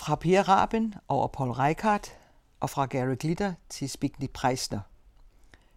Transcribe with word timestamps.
Fra 0.00 0.14
Per 0.14 0.48
Raben 0.48 0.94
over 1.08 1.26
Paul 1.26 1.50
Reichardt 1.50 2.18
og 2.60 2.70
fra 2.70 2.86
Gary 2.86 3.14
Glitter 3.14 3.54
til 3.68 3.90
Spigny 3.90 4.30
Preisner. 4.34 4.80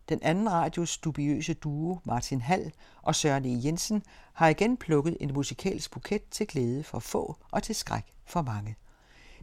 Den 0.09 0.19
anden 0.21 0.51
radios 0.51 0.98
dubiøse 0.98 1.53
duo 1.53 2.00
Martin 2.03 2.42
Hall 2.42 2.72
og 3.01 3.16
Søren 3.16 3.46
E. 3.46 3.66
Jensen 3.66 4.04
har 4.33 4.48
igen 4.48 4.78
plukket 4.78 5.17
en 5.20 5.33
musikalsk 5.33 5.92
buket 5.92 6.30
til 6.32 6.48
glæde 6.48 6.83
for 6.83 7.00
få 7.00 7.38
og 7.51 7.64
til 7.64 7.75
skræk 7.75 8.14
for 8.25 8.41
mange. 8.41 8.75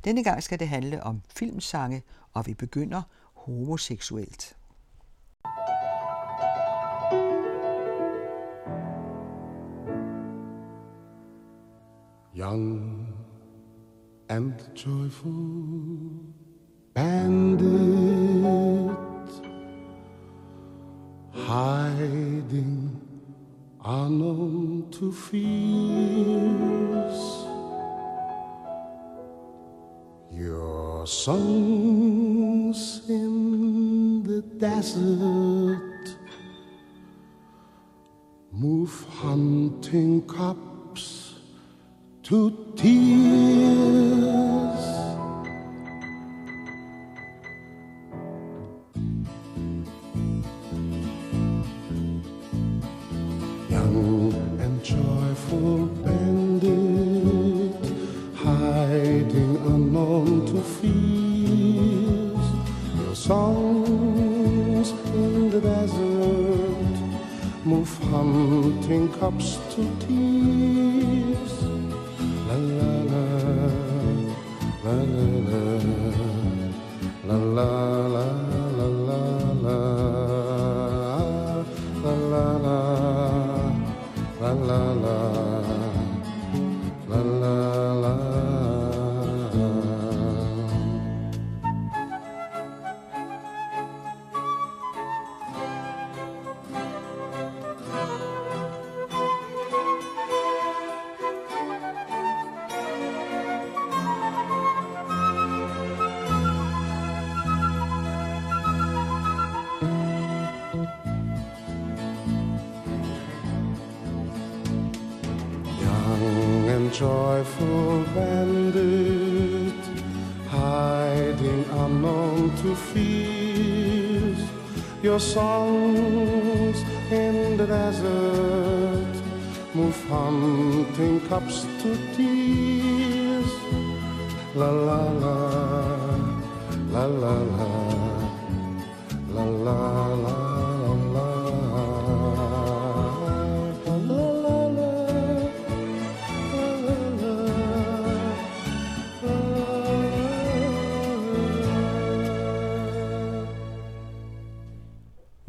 Denne 0.04 0.24
gang 0.24 0.42
skal 0.42 0.58
det 0.58 0.68
handle 0.68 1.02
om 1.02 1.22
filmsange, 1.28 2.02
og 2.32 2.46
vi 2.46 2.54
begynder 2.54 3.02
homoseksuelt. 3.34 4.56
Young 12.36 13.09
and 14.30 14.54
joyful 14.74 16.24
bandit 16.94 17.66
hiding 21.34 23.00
unknown 23.84 24.86
to 24.92 25.10
fears. 25.10 25.50
Your 30.30 31.08
songs 31.08 33.02
in 33.08 34.22
the 34.22 34.42
desert 34.42 36.14
move 38.52 39.04
hunting 39.10 40.22
cups 40.28 41.34
to 42.22 42.72
tears 42.76 43.09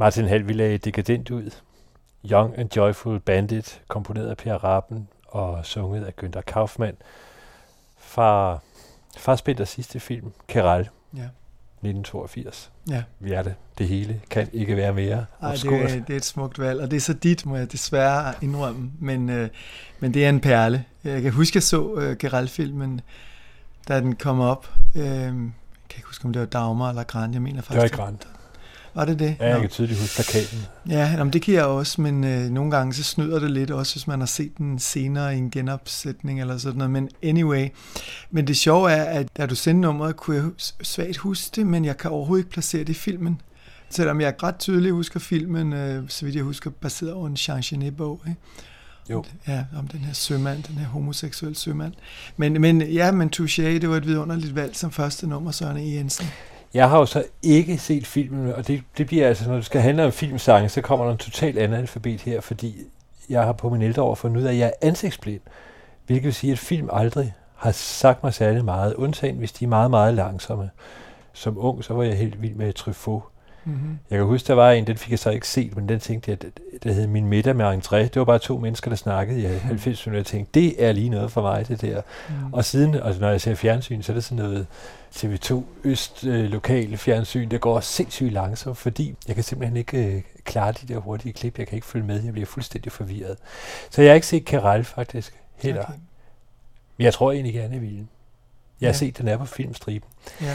Martin 0.02 0.48
vi 0.48 0.54
lagde 0.54 0.78
dekadent 0.78 1.32
ud. 1.32 1.52
Young 2.32 2.58
and 2.58 2.76
Joyful 2.76 3.20
Bandit, 3.20 3.82
komponeret 3.88 4.28
af 4.28 4.38
Per 4.38 4.54
Rappen 4.54 5.08
og 5.28 5.66
sunget 5.66 6.06
af 6.06 6.14
Günther 6.24 6.42
Kaufmann 6.42 6.98
fra 7.98 8.60
Fassbinders 9.18 9.70
sidste 9.70 10.00
film, 10.00 10.32
Keral, 10.48 10.90
Ja. 11.14 11.20
1982. 11.20 12.72
Ja. 12.90 13.04
Vi 13.20 13.32
er 13.32 13.44
det. 13.44 13.56
Det 13.78 13.88
hele 13.88 14.22
kan 14.30 14.50
ikke 14.54 14.76
være 14.76 14.94
mere 14.94 15.26
Ej, 15.42 15.52
det, 15.52 15.66
er, 15.66 15.88
det 15.88 16.10
er 16.10 16.18
et 16.18 16.26
smukt 16.26 16.60
valg, 16.60 16.82
og 16.82 16.92
det 16.92 16.98
er 16.98 17.02
så 17.02 17.14
dit, 17.14 17.46
må 17.46 17.56
jeg 17.56 17.72
desværre 17.72 18.34
indrømme, 18.42 18.92
men, 19.00 19.30
øh, 19.30 19.50
men 20.00 20.14
det 20.14 20.26
er 20.26 20.30
en 20.30 20.40
perle. 20.40 20.86
Jeg 21.04 21.22
kan 21.22 21.32
huske, 21.32 21.58
jeg 21.58 21.64
så 21.64 21.96
øh, 21.96 22.18
Geralt-filmen, 22.18 23.02
da 23.88 24.00
den 24.00 24.16
kom 24.16 24.40
op. 24.40 24.74
Øh, 24.96 25.04
jeg 25.04 25.32
kan 25.90 25.98
ikke 25.98 26.08
huske, 26.08 26.26
om 26.26 26.34
det 26.34 26.40
var 26.40 26.46
Dagmar 26.46 26.90
eller 26.90 27.04
Grant, 27.04 27.34
jeg 27.34 27.42
mener 27.42 27.62
Det 27.62 27.70
var 27.70 27.82
faktisk. 27.82 28.41
Var 28.94 29.06
det 29.06 29.20
det? 29.20 29.36
Ja, 29.40 29.46
jeg 29.46 29.54
Nå. 29.54 29.62
kan 29.62 29.70
tydeligt 29.70 30.00
huske 30.00 30.16
plakaten. 30.16 30.60
Ja, 30.90 31.14
jamen, 31.18 31.34
det 31.34 31.42
kan 31.42 31.54
jeg 31.54 31.66
også, 31.66 32.02
men 32.02 32.24
øh, 32.24 32.50
nogle 32.50 32.72
gange 32.72 32.94
så 32.94 33.04
snyder 33.04 33.40
det 33.40 33.52
lidt, 33.52 33.72
også 33.72 33.96
hvis 33.96 34.08
man 34.08 34.20
har 34.20 34.28
set 34.28 34.58
den 34.58 34.80
senere 34.80 35.36
i 35.36 35.38
en 35.38 35.52
genopsætning 35.52 36.42
eller 36.42 36.58
sådan 36.58 36.78
noget. 36.78 36.92
Men 36.92 37.10
anyway, 37.24 37.68
men 38.32 38.48
det 38.48 38.58
sjove 38.58 38.92
er, 38.92 39.04
at 39.04 39.38
da 39.38 39.46
du 39.46 39.56
sendte 39.56 39.82
nummeret, 39.82 40.16
kunne 40.16 40.36
jeg 40.36 40.46
svagt 40.82 41.18
huske 41.18 41.52
det, 41.56 41.68
men 41.68 41.86
jeg 41.86 41.98
kan 41.98 42.12
overhovedet 42.12 42.44
ikke 42.44 42.52
placere 42.52 42.82
det 42.84 42.90
i 42.90 42.94
filmen. 42.94 43.42
Selvom 43.90 44.22
jeg 44.22 44.34
ret 44.44 44.56
tydeligt 44.56 44.94
husker 44.94 45.20
filmen, 45.20 45.74
øh, 45.74 46.04
så 46.08 46.26
vidt 46.26 46.36
jeg 46.36 46.44
husker, 46.44 46.70
baseret 46.70 47.14
over 47.14 47.28
en 47.28 47.34
Jean 47.34 47.62
Genet-bog. 47.62 48.22
Ikke? 48.28 48.40
Jo. 49.10 49.24
Ja, 49.48 49.66
om 49.78 49.88
den 49.88 50.00
her 50.00 50.14
sømand, 50.14 50.64
den 50.64 50.76
her 50.76 50.88
homoseksuelle 50.88 51.58
sømand. 51.58 51.94
Men, 52.38 52.62
men 52.62 52.82
ja, 52.82 53.12
men 53.12 53.32
Touché, 53.36 53.62
det 53.62 53.90
var 53.90 53.98
et 53.98 54.08
vidunderligt 54.08 54.56
valg 54.56 54.76
som 54.76 54.92
første 54.92 55.28
nummer, 55.28 55.52
Søren 55.52 55.78
E. 55.78 55.96
Jensen. 55.96 56.28
Jeg 56.74 56.90
har 56.90 57.00
jo 57.00 57.06
så 57.06 57.24
ikke 57.44 57.78
set 57.78 58.08
filmen, 58.08 58.54
og 58.54 58.68
det, 58.68 58.84
det 58.98 59.08
bliver 59.08 59.28
altså, 59.28 59.50
når 59.50 59.56
det 59.56 59.66
skal 59.66 59.82
handle 59.82 60.06
om 60.06 60.12
filmsange, 60.12 60.70
så 60.70 60.82
kommer 60.82 61.06
der 61.06 61.12
en 61.12 61.18
total 61.18 61.58
anden 61.58 61.80
alfabet 61.80 62.22
her, 62.22 62.42
fordi 62.42 62.76
jeg 63.30 63.44
har 63.44 63.52
på 63.54 63.70
min 63.70 63.82
ældre 63.82 64.02
år 64.02 64.16
fundet 64.16 64.42
ud 64.42 64.46
af, 64.46 64.52
at 64.52 64.58
jeg 64.58 64.68
er 64.68 64.88
ansigtsblind. 64.88 65.42
Hvilket 66.06 66.26
vil 66.26 66.34
sige, 66.34 66.52
at 66.52 66.60
film 66.60 66.90
aldrig 66.94 67.34
har 67.56 67.72
sagt 67.72 68.24
mig 68.24 68.34
særlig 68.34 68.66
meget, 68.66 68.94
undtagen 68.94 69.38
hvis 69.38 69.52
de 69.52 69.66
er 69.66 69.70
meget, 69.70 69.92
meget 69.92 70.14
langsomme. 70.14 70.70
Som 71.34 71.58
ung, 71.58 71.84
så 71.84 71.94
var 71.94 72.04
jeg 72.04 72.18
helt 72.18 72.42
vild 72.42 72.56
med 72.56 72.74
Truffaut. 72.74 73.24
Mm-hmm. 73.66 74.00
Jeg 74.10 74.18
kan 74.18 74.26
huske, 74.28 74.48
der 74.48 74.54
var 74.54 74.72
en, 74.72 74.88
den 74.88 74.98
fik 74.98 75.12
jeg 75.12 75.20
så 75.20 75.30
ikke 75.30 75.48
set, 75.48 75.76
men 75.76 75.90
den 75.90 76.00
tænkte 76.00 76.32
jeg, 76.32 76.38
der 76.84 76.92
hed 76.94 77.08
Min 77.08 77.26
middag 77.28 77.56
med 77.56 77.66
entré. 77.66 77.96
Det 77.98 78.16
var 78.16 78.26
bare 78.26 78.40
to 78.40 78.58
mennesker, 78.58 78.90
der 78.90 78.96
snakkede 78.96 79.42
i 79.42 79.46
90 79.46 80.06
minutter. 80.06 80.20
Jeg 80.20 80.26
tænkte, 80.26 80.60
det 80.60 80.84
er 80.86 80.92
lige 80.92 81.10
noget 81.10 81.32
for 81.32 81.42
mig, 81.42 81.68
det 81.68 81.82
der. 81.82 82.02
Mm. 82.30 82.54
Og 82.54 82.66
siden, 82.66 82.96
altså 82.96 83.22
når 83.22 83.30
jeg 83.30 83.42
ser 83.42 83.56
fjernsyn, 83.56 84.02
så 84.02 84.12
er 84.12 84.14
det 84.14 84.24
sådan 84.24 84.44
noget 84.46 84.68
TV2 85.16 85.64
Øst 85.84 86.24
øh, 86.26 86.44
lokale 86.44 86.98
fjernsyn, 86.98 87.50
der 87.50 87.58
går 87.58 87.80
sindssygt 87.80 88.32
langsomt, 88.34 88.78
fordi 88.78 89.16
jeg 89.28 89.36
kan 89.36 89.44
simpelthen 89.44 89.78
ikke 89.78 90.06
øh, 90.16 90.22
klare 90.44 90.72
de 90.72 90.94
der 90.94 91.00
hurtige 91.00 91.34
klip. 91.34 91.60
Jeg 91.60 91.68
kan 91.68 91.76
ikke 91.76 91.88
følge 91.88 92.06
med. 92.06 92.24
Jeg 92.24 92.34
bliver 92.34 92.46
fuldstændig 92.46 92.92
forvirret. 92.92 93.38
Så 93.90 94.02
jeg 94.02 94.12
har 94.12 94.16
ikke 94.16 94.28
set 94.28 94.46
Keral 94.46 94.84
faktisk 94.84 95.34
heller. 95.56 95.82
Okay. 95.84 95.94
Men 96.98 97.06
jeg 97.06 97.14
tror 97.14 97.32
egentlig 97.32 97.54
gerne, 97.54 97.74
jeg 97.74 97.82
ville. 97.82 98.08
Jeg 98.82 98.88
har 98.88 98.94
Ja. 98.94 98.98
set, 98.98 99.18
den 99.18 99.28
er 99.28 99.38
på 99.38 99.46
filmstriben. 99.46 100.10
Ja. 100.42 100.54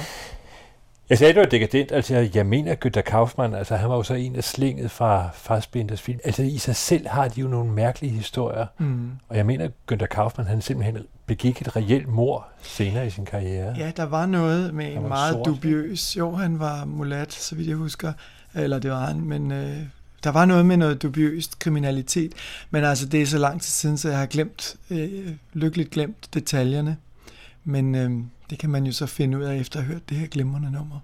Jeg 1.10 1.18
sagde, 1.18 1.32
det 1.32 1.40
var 1.40 1.46
dekadent. 1.46 1.92
Altså, 1.92 2.28
jeg 2.34 2.46
mener, 2.46 2.72
at 2.72 2.86
Günther 2.86 3.00
Kaufmann, 3.00 3.54
altså, 3.54 3.76
han 3.76 3.88
var 3.88 3.96
jo 3.96 4.02
så 4.02 4.14
en 4.14 4.36
af 4.36 4.44
slinget 4.44 4.90
fra 4.90 5.28
Fassbinders 5.34 6.00
film. 6.02 6.18
Altså, 6.24 6.42
i 6.42 6.58
sig 6.58 6.76
selv 6.76 7.08
har 7.08 7.28
de 7.28 7.40
jo 7.40 7.48
nogle 7.48 7.72
mærkelige 7.72 8.12
historier. 8.12 8.66
Mm. 8.78 9.10
Og 9.28 9.36
jeg 9.36 9.46
mener, 9.46 9.64
at 9.64 9.70
Günther 9.92 10.06
Kaufmann, 10.06 10.48
han 10.48 10.60
simpelthen 10.60 10.98
begik 11.26 11.60
et 11.60 11.76
reelt 11.76 12.08
mor 12.08 12.46
senere 12.62 13.06
i 13.06 13.10
sin 13.10 13.24
karriere. 13.24 13.74
Ja, 13.78 13.92
der 13.96 14.04
var 14.04 14.26
noget 14.26 14.74
med 14.74 14.92
en 14.92 15.08
meget 15.08 15.32
sort. 15.32 15.46
dubiøs... 15.46 16.16
Jo, 16.16 16.34
han 16.34 16.58
var 16.58 16.84
mulat, 16.84 17.32
så 17.32 17.54
vidt 17.54 17.68
jeg 17.68 17.76
husker. 17.76 18.12
Eller 18.54 18.78
det 18.78 18.90
var 18.90 19.06
han, 19.06 19.20
men 19.20 19.52
øh, 19.52 19.76
der 20.24 20.30
var 20.30 20.44
noget 20.44 20.66
med 20.66 20.76
noget 20.76 21.02
dubiøst 21.02 21.58
kriminalitet. 21.58 22.32
Men 22.70 22.84
altså, 22.84 23.06
det 23.06 23.22
er 23.22 23.26
så 23.26 23.38
lang 23.38 23.62
tid 23.62 23.70
siden, 23.70 23.98
så 23.98 24.08
jeg 24.08 24.18
har 24.18 24.26
glemt, 24.26 24.76
øh, 24.90 25.32
lykkeligt 25.52 25.90
glemt 25.90 26.34
detaljerne. 26.34 26.96
Men 27.64 27.94
øh, 27.94 28.10
Det 28.50 28.58
kan 28.58 28.70
man 28.70 28.84
jo 28.84 28.92
så 28.92 29.06
finde 29.06 29.38
ud 29.38 29.42
af 29.42 29.56
efter 29.56 29.78
at 29.78 29.84
have 29.84 29.92
hørt 29.92 30.08
det 30.08 30.16
her 30.16 30.26
glimrende 30.26 30.70
nummer. 30.72 31.00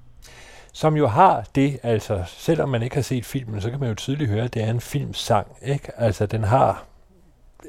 Som 0.73 0.97
jo 0.97 1.07
har 1.07 1.45
det, 1.55 1.79
altså 1.83 2.25
selvom 2.27 2.69
man 2.69 2.83
ikke 2.83 2.97
har 2.97 3.03
set 3.03 3.25
filmen, 3.25 3.61
så 3.61 3.71
kan 3.71 3.81
man 3.81 3.89
jo 3.89 3.95
tydeligt 3.95 4.31
høre, 4.31 4.45
at 4.45 4.55
det 4.55 4.63
er 4.63 4.71
en 4.71 4.81
filmsang. 4.81 5.47
Ikke? 5.63 6.01
Altså 6.01 6.27
den 6.27 6.45
har 6.45 6.85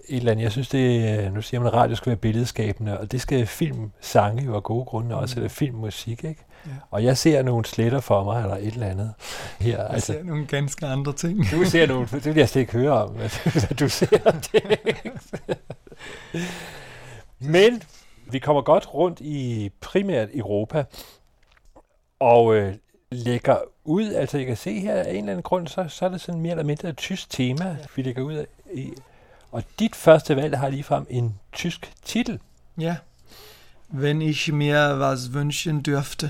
et 0.10 0.18
eller 0.18 0.32
andet, 0.32 0.44
jeg 0.44 0.52
synes 0.52 0.70
det, 0.70 1.34
nu 1.34 1.42
siger 1.42 1.62
man, 1.62 1.68
at 1.68 1.74
radio 1.74 1.96
skal 1.96 2.10
være 2.10 2.18
billedskabende, 2.18 3.00
og 3.00 3.12
det 3.12 3.22
skal 3.22 3.48
filmsange 3.48 4.44
jo 4.44 4.56
af 4.56 4.64
gode 4.64 4.86
grunde 4.86 5.16
også, 5.16 5.36
mm. 5.36 5.40
eller 5.40 5.50
filmmusik, 5.50 6.24
ikke? 6.24 6.46
Ja. 6.66 6.72
Og 6.92 7.04
jeg 7.04 7.18
ser 7.18 7.44
nogle 7.44 7.66
sletter 7.66 8.00
for 8.00 8.24
mig, 8.24 8.42
eller 8.42 8.56
et 8.56 8.74
eller 8.74 8.88
andet 8.88 9.14
her. 9.60 9.78
Jeg 9.78 9.88
altså, 9.90 10.14
ser 10.14 10.24
nogle 10.24 10.46
ganske 10.46 10.86
andre 10.86 11.14
ting. 11.14 11.52
Du 11.52 11.66
ser 11.66 11.88
nogle, 11.88 12.08
det 12.12 12.26
vil 12.26 12.36
jeg 12.36 12.50
slet 12.50 12.62
ikke 12.62 12.74
høre 12.74 13.04
om, 13.04 13.16
at 13.20 13.74
du 13.80 13.90
ser 13.90 14.32
det. 14.54 14.82
Men 17.54 17.82
vi 18.32 18.40
kommer 18.40 18.62
godt 18.62 18.94
rundt 18.94 19.20
i 19.22 19.72
primært 19.82 20.30
Europa, 20.34 20.84
og 22.20 22.56
øh, 22.56 22.74
lægger 23.12 23.58
ud, 23.84 24.14
altså 24.14 24.38
jeg 24.38 24.48
kan 24.48 24.58
se 24.58 24.80
her 24.80 24.96
af 24.96 25.10
en 25.10 25.16
eller 25.16 25.32
anden 25.32 25.44
grund, 25.44 25.68
så, 25.68 25.86
så 25.90 26.06
er 26.06 26.10
det 26.10 26.22
sådan 26.22 26.42
mere 26.42 26.52
eller 26.52 26.64
mindre 26.64 26.90
et 26.90 26.98
tysk 26.98 27.30
tema, 27.30 27.78
vi 27.96 28.02
lægger 28.02 28.22
ud 28.22 28.34
af. 28.34 28.46
I. 28.74 28.94
Og 29.52 29.64
dit 29.80 29.96
første 29.96 30.36
valg 30.36 30.58
har 30.58 30.70
ligefrem 30.70 31.06
en 31.10 31.40
tysk 31.52 31.92
titel. 32.06 32.40
Ja. 32.80 32.96
Wenn 33.94 34.22
ich 34.22 34.54
mir 34.54 35.00
was 35.00 35.30
wünschen 35.34 35.82
dürfte 35.82 36.30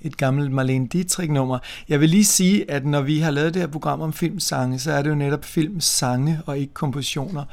et 0.00 0.16
gammelt 0.16 0.52
Marlene 0.52 0.88
Dietrich-nummer. 0.88 1.58
Jeg 1.88 2.00
vil 2.00 2.08
lige 2.08 2.24
sige, 2.24 2.70
at 2.70 2.86
når 2.86 3.00
vi 3.00 3.18
har 3.18 3.30
lavet 3.30 3.54
det 3.54 3.62
her 3.62 3.68
program 3.68 4.00
om 4.00 4.12
filmsange, 4.12 4.78
så 4.78 4.92
er 4.92 5.02
det 5.02 5.10
jo 5.10 5.14
netop 5.14 5.44
filmsange 5.44 6.40
og 6.46 6.58
ikke 6.58 6.74
kompositioner. 6.74 7.44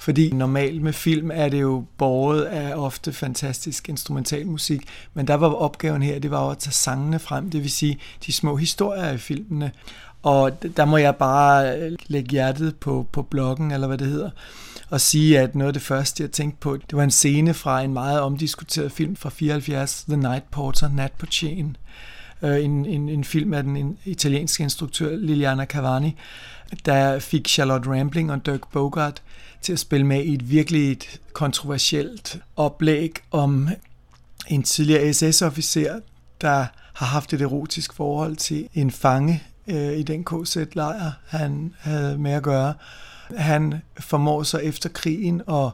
Fordi 0.00 0.30
normalt 0.32 0.82
med 0.82 0.92
film 0.92 1.30
er 1.34 1.48
det 1.48 1.60
jo 1.60 1.84
borget 1.98 2.42
af 2.42 2.74
ofte 2.74 3.12
fantastisk 3.12 3.88
instrumentalmusik, 3.88 4.82
men 5.14 5.26
der 5.26 5.34
var 5.34 5.48
opgaven 5.48 6.02
her, 6.02 6.18
det 6.18 6.30
var 6.30 6.44
jo 6.44 6.50
at 6.50 6.58
tage 6.58 6.72
sangene 6.72 7.18
frem, 7.18 7.50
det 7.50 7.62
vil 7.62 7.70
sige 7.70 7.98
de 8.26 8.32
små 8.32 8.56
historier 8.56 9.12
i 9.12 9.18
filmene. 9.18 9.72
Og 10.22 10.62
der 10.76 10.84
må 10.84 10.96
jeg 10.96 11.16
bare 11.16 11.78
øh, 11.78 11.92
lægge 12.06 12.30
hjertet 12.30 12.76
på, 12.76 13.06
på 13.12 13.22
bloggen, 13.22 13.70
eller 13.70 13.86
hvad 13.86 13.98
det 13.98 14.06
hedder, 14.06 14.30
og 14.90 15.00
sige, 15.00 15.40
at 15.40 15.54
noget 15.54 15.68
af 15.68 15.72
det 15.72 15.82
første, 15.82 16.22
jeg 16.22 16.30
tænkte 16.30 16.60
på, 16.60 16.76
det 16.76 16.96
var 16.96 17.02
en 17.02 17.10
scene 17.10 17.54
fra 17.54 17.82
en 17.82 17.92
meget 17.92 18.20
omdiskuteret 18.20 18.92
film 18.92 19.16
fra 19.16 19.30
74, 19.30 20.04
The 20.08 20.16
Night 20.16 20.50
Porter, 20.50 20.88
Nat 20.88 21.12
på 21.12 21.26
Chain. 21.26 21.76
Øh, 22.42 22.64
en, 22.64 22.86
en, 22.86 23.08
en 23.08 23.24
film 23.24 23.54
af 23.54 23.62
den 23.62 23.98
italienske 24.04 24.62
instruktør 24.62 25.16
Liliana 25.16 25.64
Cavani, 25.64 26.16
der 26.84 27.18
fik 27.18 27.48
Charlotte 27.48 27.90
Rampling 27.90 28.32
og 28.32 28.46
Dirk 28.46 28.70
Bogart 28.72 29.22
til 29.62 29.72
at 29.72 29.78
spille 29.78 30.06
med 30.06 30.24
i 30.24 30.34
et 30.34 30.50
virkelig 30.50 30.92
et 30.92 31.20
kontroversielt 31.32 32.40
oplæg 32.56 33.12
om 33.30 33.68
en 34.48 34.62
tidligere 34.62 35.12
SS-officer, 35.12 36.00
der 36.40 36.66
har 36.94 37.06
haft 37.06 37.32
et 37.32 37.42
erotisk 37.42 37.92
forhold 37.92 38.36
til 38.36 38.68
en 38.74 38.90
fange 38.90 39.42
øh, 39.66 39.98
i 39.98 40.02
den 40.02 40.24
KZ-lejr, 40.24 41.12
han 41.26 41.74
havde 41.78 42.18
med 42.18 42.32
at 42.32 42.42
gøre. 42.42 42.74
Han 43.36 43.74
formår 44.00 44.42
så 44.42 44.58
efter 44.58 44.88
krigen 44.88 45.42
at 45.48 45.70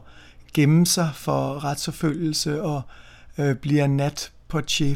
gemme 0.53 0.85
sig 0.85 1.09
for 1.13 1.63
retsforfølgelse 1.63 2.61
og 2.61 2.81
øh, 3.37 3.55
bliver 3.55 3.87
nat 3.87 4.31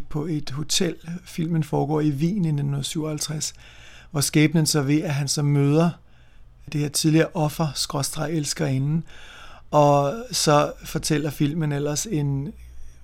på 0.10 0.26
et 0.26 0.52
hotel. 0.52 0.96
Filmen 1.24 1.64
foregår 1.64 2.02
i 2.02 2.10
Wien 2.10 2.46
i 2.46 2.50
1957, 2.50 3.54
hvor 4.12 4.22
skæbnen 4.22 4.66
så 4.66 4.82
ved, 4.82 5.02
at 5.02 5.14
han 5.14 5.28
så 5.28 5.42
møder 5.42 5.90
det 6.72 6.82
her 6.82 6.90
tidligere 6.90 7.28
offer, 7.34 7.68
skråstrej 7.76 8.28
elskerinde, 8.28 9.02
og 9.72 10.14
så 10.32 10.72
fortæller 10.86 11.30
filmen 11.30 11.72
ellers 11.72 12.06
en 12.06 12.54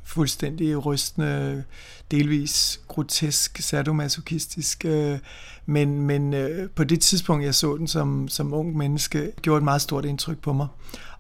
fuldstændig 0.04 0.86
rystende, 0.86 1.64
delvis 2.12 2.80
grotesk, 2.88 3.58
sadomasochistisk, 3.62 4.86
øh, 4.86 5.20
men, 5.66 6.02
men 6.02 6.34
øh, 6.34 6.70
på 6.70 6.84
det 6.84 7.02
tidspunkt, 7.02 7.46
jeg 7.46 7.56
så 7.56 7.78
den 7.78 7.88
som, 7.88 8.28
som 8.28 8.54
ung 8.54 8.78
menneske, 8.78 9.32
gjorde 9.42 9.58
et 9.58 9.64
meget 9.64 9.82
stort 9.82 10.06
indtryk 10.06 10.38
på 10.38 10.54
mig. 10.54 10.68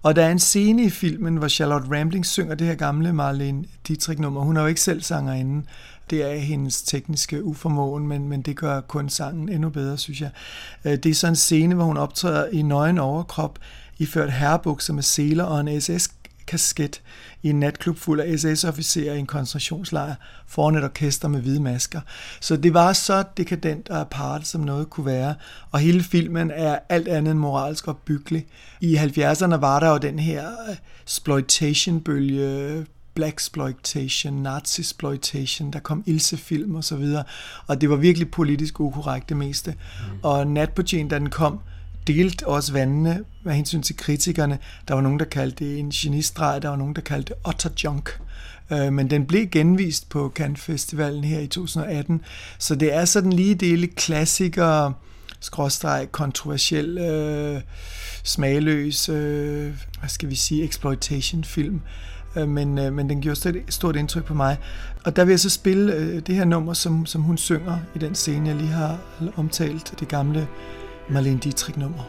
Og 0.03 0.15
der 0.15 0.25
er 0.25 0.31
en 0.31 0.39
scene 0.39 0.83
i 0.83 0.89
filmen, 0.89 1.37
hvor 1.37 1.47
Charlotte 1.47 1.99
Rampling 1.99 2.25
synger 2.25 2.55
det 2.55 2.67
her 2.67 2.75
gamle 2.75 3.13
Marlene 3.13 3.65
Dietrich-nummer. 3.87 4.41
Hun 4.41 4.57
er 4.57 4.61
jo 4.61 4.67
ikke 4.67 4.81
selv 4.81 5.01
sangerinde. 5.01 5.63
Det 6.09 6.23
er 6.23 6.35
hendes 6.35 6.81
tekniske 6.81 7.43
uformåen, 7.43 8.07
men, 8.07 8.29
men 8.29 8.41
det 8.41 8.57
gør 8.57 8.81
kun 8.81 9.09
sangen 9.09 9.49
endnu 9.49 9.69
bedre, 9.69 9.97
synes 9.97 10.21
jeg. 10.21 10.29
Øh, 10.85 10.91
det 10.91 11.05
er 11.05 11.13
sådan 11.13 11.31
en 11.31 11.35
scene, 11.35 11.75
hvor 11.75 11.83
hun 11.83 11.97
optræder 11.97 12.47
i 12.47 12.61
nøgen 12.61 12.97
overkrop, 12.97 13.59
iført 13.97 14.33
herrebukser 14.33 14.93
med 14.93 15.03
seler 15.03 15.43
og 15.43 15.59
en 15.59 15.81
SS 15.81 16.09
kasket 16.47 17.01
i 17.43 17.49
en 17.49 17.59
natklub 17.59 17.97
fuld 17.97 18.19
af 18.19 18.39
SS-officerer 18.39 19.13
i 19.13 19.19
en 19.19 19.25
koncentrationslejr 19.25 20.15
foran 20.47 20.75
et 20.75 20.83
orkester 20.83 21.27
med 21.27 21.41
hvide 21.41 21.61
masker. 21.61 22.01
Så 22.39 22.57
det 22.57 22.73
var 22.73 22.93
så 22.93 23.23
dekadent 23.37 23.89
og 23.89 23.99
apart, 23.99 24.47
som 24.47 24.61
noget 24.61 24.89
kunne 24.89 25.05
være. 25.05 25.35
Og 25.71 25.79
hele 25.79 26.03
filmen 26.03 26.51
er 26.51 26.79
alt 26.89 27.07
andet 27.07 27.31
end 27.31 27.39
moralsk 27.39 27.87
opbyggelig. 27.87 28.45
I 28.81 28.95
70'erne 28.95 29.55
var 29.55 29.79
der 29.79 29.89
jo 29.89 29.97
den 29.97 30.19
her 30.19 30.47
øh, 30.69 30.75
exploitation-bølge, 31.05 32.85
black 33.17 33.33
exploitation, 33.33 34.33
nazi 34.33 34.81
exploitation, 34.81 35.73
der 35.73 35.79
kom 35.79 36.03
Ilse-film 36.05 36.75
og 36.75 36.83
så 36.83 36.95
videre, 36.95 37.23
og 37.67 37.81
det 37.81 37.89
var 37.89 37.95
virkelig 37.95 38.31
politisk 38.31 38.79
ukorrekt 38.79 39.29
det 39.29 39.37
meste. 39.37 39.71
Mm. 39.71 40.19
Og 40.23 40.47
Natportien, 40.47 41.07
da 41.07 41.19
den 41.19 41.29
kom, 41.29 41.59
delte 42.07 42.47
også 42.47 42.73
vandene 42.73 43.23
med 43.43 43.53
hensyn 43.53 43.81
til 43.81 43.97
kritikerne. 43.97 44.59
Der 44.87 44.93
var 44.93 45.01
nogen, 45.01 45.19
der 45.19 45.25
kaldte 45.25 45.65
det 45.65 45.79
en 45.79 45.89
genistreg, 45.89 46.61
der 46.61 46.69
var 46.69 46.75
nogen, 46.75 46.95
der 46.95 47.01
kaldte 47.01 47.33
det 47.33 47.41
otterjunk. 47.43 48.19
Øh, 48.71 48.93
men 48.93 49.09
den 49.09 49.25
blev 49.25 49.47
genvist 49.47 50.09
på 50.09 50.31
Cannes 50.35 50.61
Festivalen 50.61 51.23
her 51.23 51.39
i 51.39 51.47
2018, 51.47 52.21
så 52.59 52.75
det 52.75 52.93
er 52.93 53.05
sådan 53.05 53.33
lige 53.33 53.55
dele 53.55 53.87
klassiker, 53.87 54.91
skråstreg, 55.39 56.07
kontroversiel, 56.11 56.97
øh, 56.97 57.61
smagløs, 58.23 59.09
øh, 59.09 59.73
hvad 59.99 60.09
skal 60.09 60.29
vi 60.29 60.35
sige, 60.35 60.63
exploitation 60.63 61.43
film. 61.43 61.75
Øh, 61.75 61.81
Øh, 62.35 62.47
men, 62.47 62.77
øh, 62.77 62.93
men 62.93 63.09
den 63.09 63.21
gjorde 63.21 63.49
et 63.49 63.63
stort 63.69 63.95
indtryk 63.95 64.25
på 64.25 64.33
mig. 64.33 64.57
Og 65.05 65.15
der 65.15 65.25
vil 65.25 65.31
jeg 65.31 65.39
så 65.39 65.49
spille 65.49 65.93
øh, 65.93 66.19
det 66.19 66.35
her 66.35 66.45
nummer, 66.45 66.73
som, 66.73 67.05
som 67.05 67.21
hun 67.21 67.37
synger 67.37 67.77
i 67.95 67.99
den 67.99 68.15
scene, 68.15 68.49
jeg 68.49 68.55
lige 68.55 68.71
har 68.71 68.97
omtalt, 69.35 69.93
det 69.99 70.07
gamle 70.07 70.47
Marlene 71.09 71.39
Dietrich-Nummer. 71.39 72.03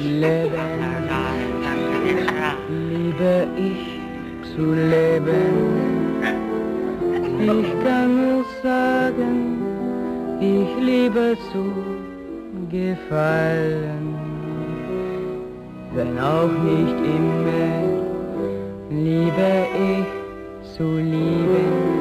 Leben, 0.00 0.60
liebe 2.70 3.48
ich 3.58 4.00
zu 4.56 4.72
leben. 4.72 5.90
Ich 7.42 7.84
kann 7.84 8.16
nur 8.16 8.44
sagen, 8.62 9.62
ich 10.40 10.84
liebe 10.84 11.36
zu 11.52 11.72
gefallen. 12.70 14.29
Wenn 15.92 16.18
auch 16.18 16.52
nicht 16.64 16.96
immer 17.16 17.90
liebe 18.90 19.66
ich 19.74 20.76
zu 20.76 20.96
lieben. 20.96 22.00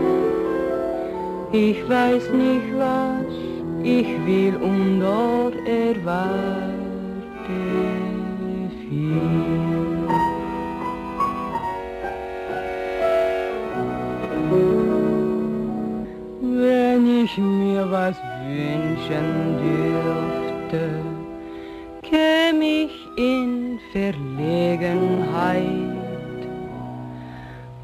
Ich 1.51 1.77
weiß 1.89 2.29
nicht, 2.31 2.67
was 2.77 3.33
ich 3.83 4.07
will 4.25 4.55
und 4.61 4.99
dort 4.99 5.55
erwarte 5.67 6.69
viel. 8.79 9.21
Wenn 16.41 17.23
ich 17.23 17.37
mir 17.37 17.89
was 17.89 18.15
wünschen 18.47 19.57
dürfte, 19.63 20.89
käme 22.03 22.65
ich 22.65 22.98
in 23.19 23.79
Verlegenheit 23.91 25.99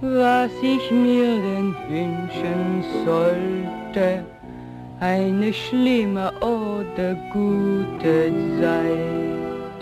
was 0.01 0.51
ich 0.61 0.91
mir 0.91 1.41
denn 1.41 1.73
wünschen 1.89 2.83
sollte, 3.05 4.25
eine 4.99 5.53
schlimme 5.53 6.33
oder 6.41 7.15
gute 7.33 8.33
Zeit. 8.59 9.79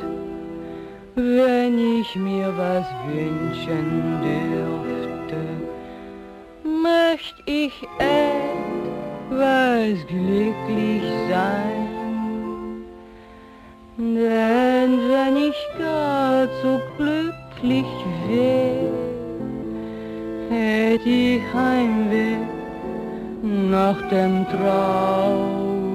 Wenn 1.15 1.99
ich 1.99 2.15
mir 2.15 2.53
was 2.57 2.85
wünschen 3.07 4.19
dürfte, 4.23 5.43
möcht 6.63 7.35
ich 7.45 7.73
etwas 7.99 10.07
glücklich 10.07 11.03
sein. 11.29 12.02
Denn 13.95 14.97
wenn 15.07 15.37
ich 15.37 15.53
gar 15.77 16.47
zu 16.61 16.81
glücklich 16.97 17.85
wär, 18.27 18.89
hätt 20.49 21.05
ich 21.05 21.43
Heimweh 21.53 22.37
nach 23.43 24.01
dem 24.09 24.47
Traurigsein. 24.49 25.93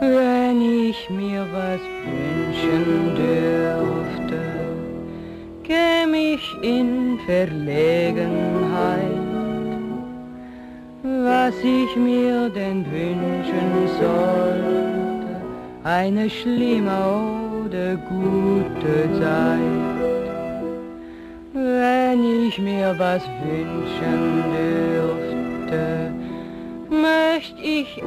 Wenn 0.00 0.62
ich 0.62 1.10
mir 1.10 1.44
was 1.52 1.80
wünschen 2.06 3.16
dürfte, 3.16 4.40
käme 5.64 6.34
ich 6.34 6.56
in 6.62 7.18
Verlegenheit 7.26 9.29
was 11.24 11.54
ich 11.62 11.96
mir 11.96 12.48
denn 12.48 12.84
wünschen 12.90 13.88
sollte, 14.00 15.40
eine 15.84 16.30
schlimme 16.30 16.98
oder 17.64 17.96
gute 17.96 18.94
Zeit. 19.20 20.00
Wenn 21.52 22.18
ich 22.46 22.58
mir 22.58 22.94
was 22.98 23.22
wünschen 23.44 24.44
dürfte, 24.56 26.12
möcht 26.88 27.56
ich 27.62 28.02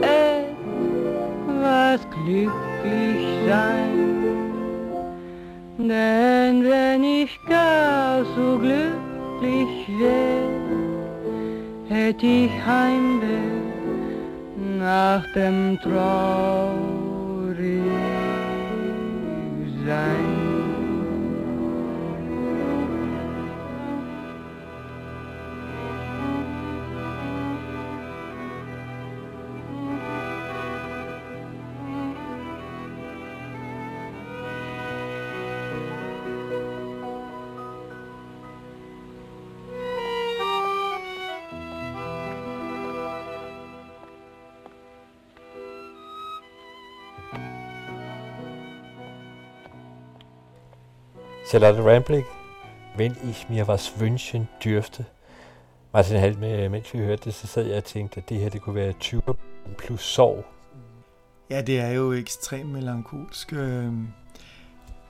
etwas 1.51 1.99
glücklich 2.25 3.23
sein. 3.47 4.13
Denn 5.77 6.63
wenn 6.63 7.03
ich 7.03 7.39
gar 7.49 8.23
so 8.35 8.57
glücklich 8.59 9.71
wär, 9.99 10.22
hätt 12.03 12.21
ich 12.21 12.51
Heimweh 12.65 13.63
nach 14.77 15.23
dem 15.33 15.79
traurig 15.79 16.83
Charlotte 51.53 51.85
Rampling, 51.85 52.25
Wenn 52.97 53.15
ich 53.29 53.47
mir 53.47 53.67
was 53.67 53.99
wünschen 53.99 54.47
dürfte. 54.63 55.05
Martin 55.91 56.17
Hall, 56.17 56.37
med, 56.37 56.69
mens 56.69 56.93
vi 56.93 56.99
hørte 56.99 57.25
det, 57.25 57.33
så 57.33 57.47
sad 57.47 57.65
jeg 57.65 57.77
og 57.77 57.83
tænkte, 57.83 58.17
at 58.17 58.29
det 58.29 58.37
her 58.39 58.49
det 58.49 58.61
kunne 58.61 58.75
være 58.75 58.93
20 58.93 59.21
plus 59.77 60.01
sorg. 60.01 60.45
Ja, 61.49 61.61
det 61.61 61.79
er 61.79 61.89
jo 61.89 62.13
ekstremt 62.13 62.69
melankolsk. 62.69 63.53
Øh, 63.53 63.93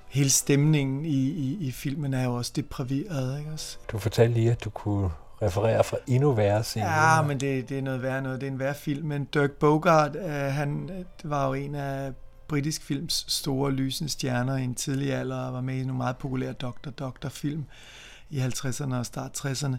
hele 0.10 0.30
stemningen 0.30 1.06
i, 1.06 1.30
i, 1.30 1.58
i 1.62 1.72
filmen 1.72 2.14
er 2.14 2.24
jo 2.24 2.34
også 2.34 2.52
depraveret, 2.56 3.40
ikke 3.40 3.52
også? 3.52 3.78
Du 3.92 3.98
fortalte 3.98 4.34
lige, 4.34 4.52
at 4.52 4.64
du 4.64 4.70
kunne 4.70 5.10
referere 5.42 5.84
fra 5.84 5.98
endnu 6.08 6.32
værre 6.32 6.64
scener. 6.64 6.86
Ja, 6.86 7.22
men 7.22 7.40
det, 7.40 7.70
det 7.70 7.78
er 7.78 7.82
noget 7.82 8.02
værre 8.02 8.22
noget. 8.22 8.42
Det 8.42 8.48
er 8.48 8.52
en 8.52 8.60
værre 8.60 8.76
film. 8.76 9.08
Men 9.08 9.24
Dirk 9.34 9.52
Bogart, 9.52 10.16
øh, 10.16 10.32
han 10.32 10.88
det 11.22 11.30
var 11.30 11.48
jo 11.48 11.54
en 11.54 11.76
af 11.76 12.14
britisk 12.48 12.84
films 12.84 13.26
store 13.28 13.72
lysende 13.72 14.12
stjerner 14.12 14.58
i 14.58 14.64
en 14.64 14.76
tidlig 14.76 15.14
alder 15.14 15.38
og 15.38 15.54
var 15.54 15.62
med 15.62 15.76
i 15.78 15.84
nogle 15.84 15.98
meget 15.98 16.18
populære 16.18 16.54
Dr. 16.54 16.90
Dr. 16.90 17.30
film 17.30 17.66
i 18.30 18.40
50'erne 18.40 18.96
og 18.96 19.06
start 19.06 19.46
60'erne. 19.46 19.76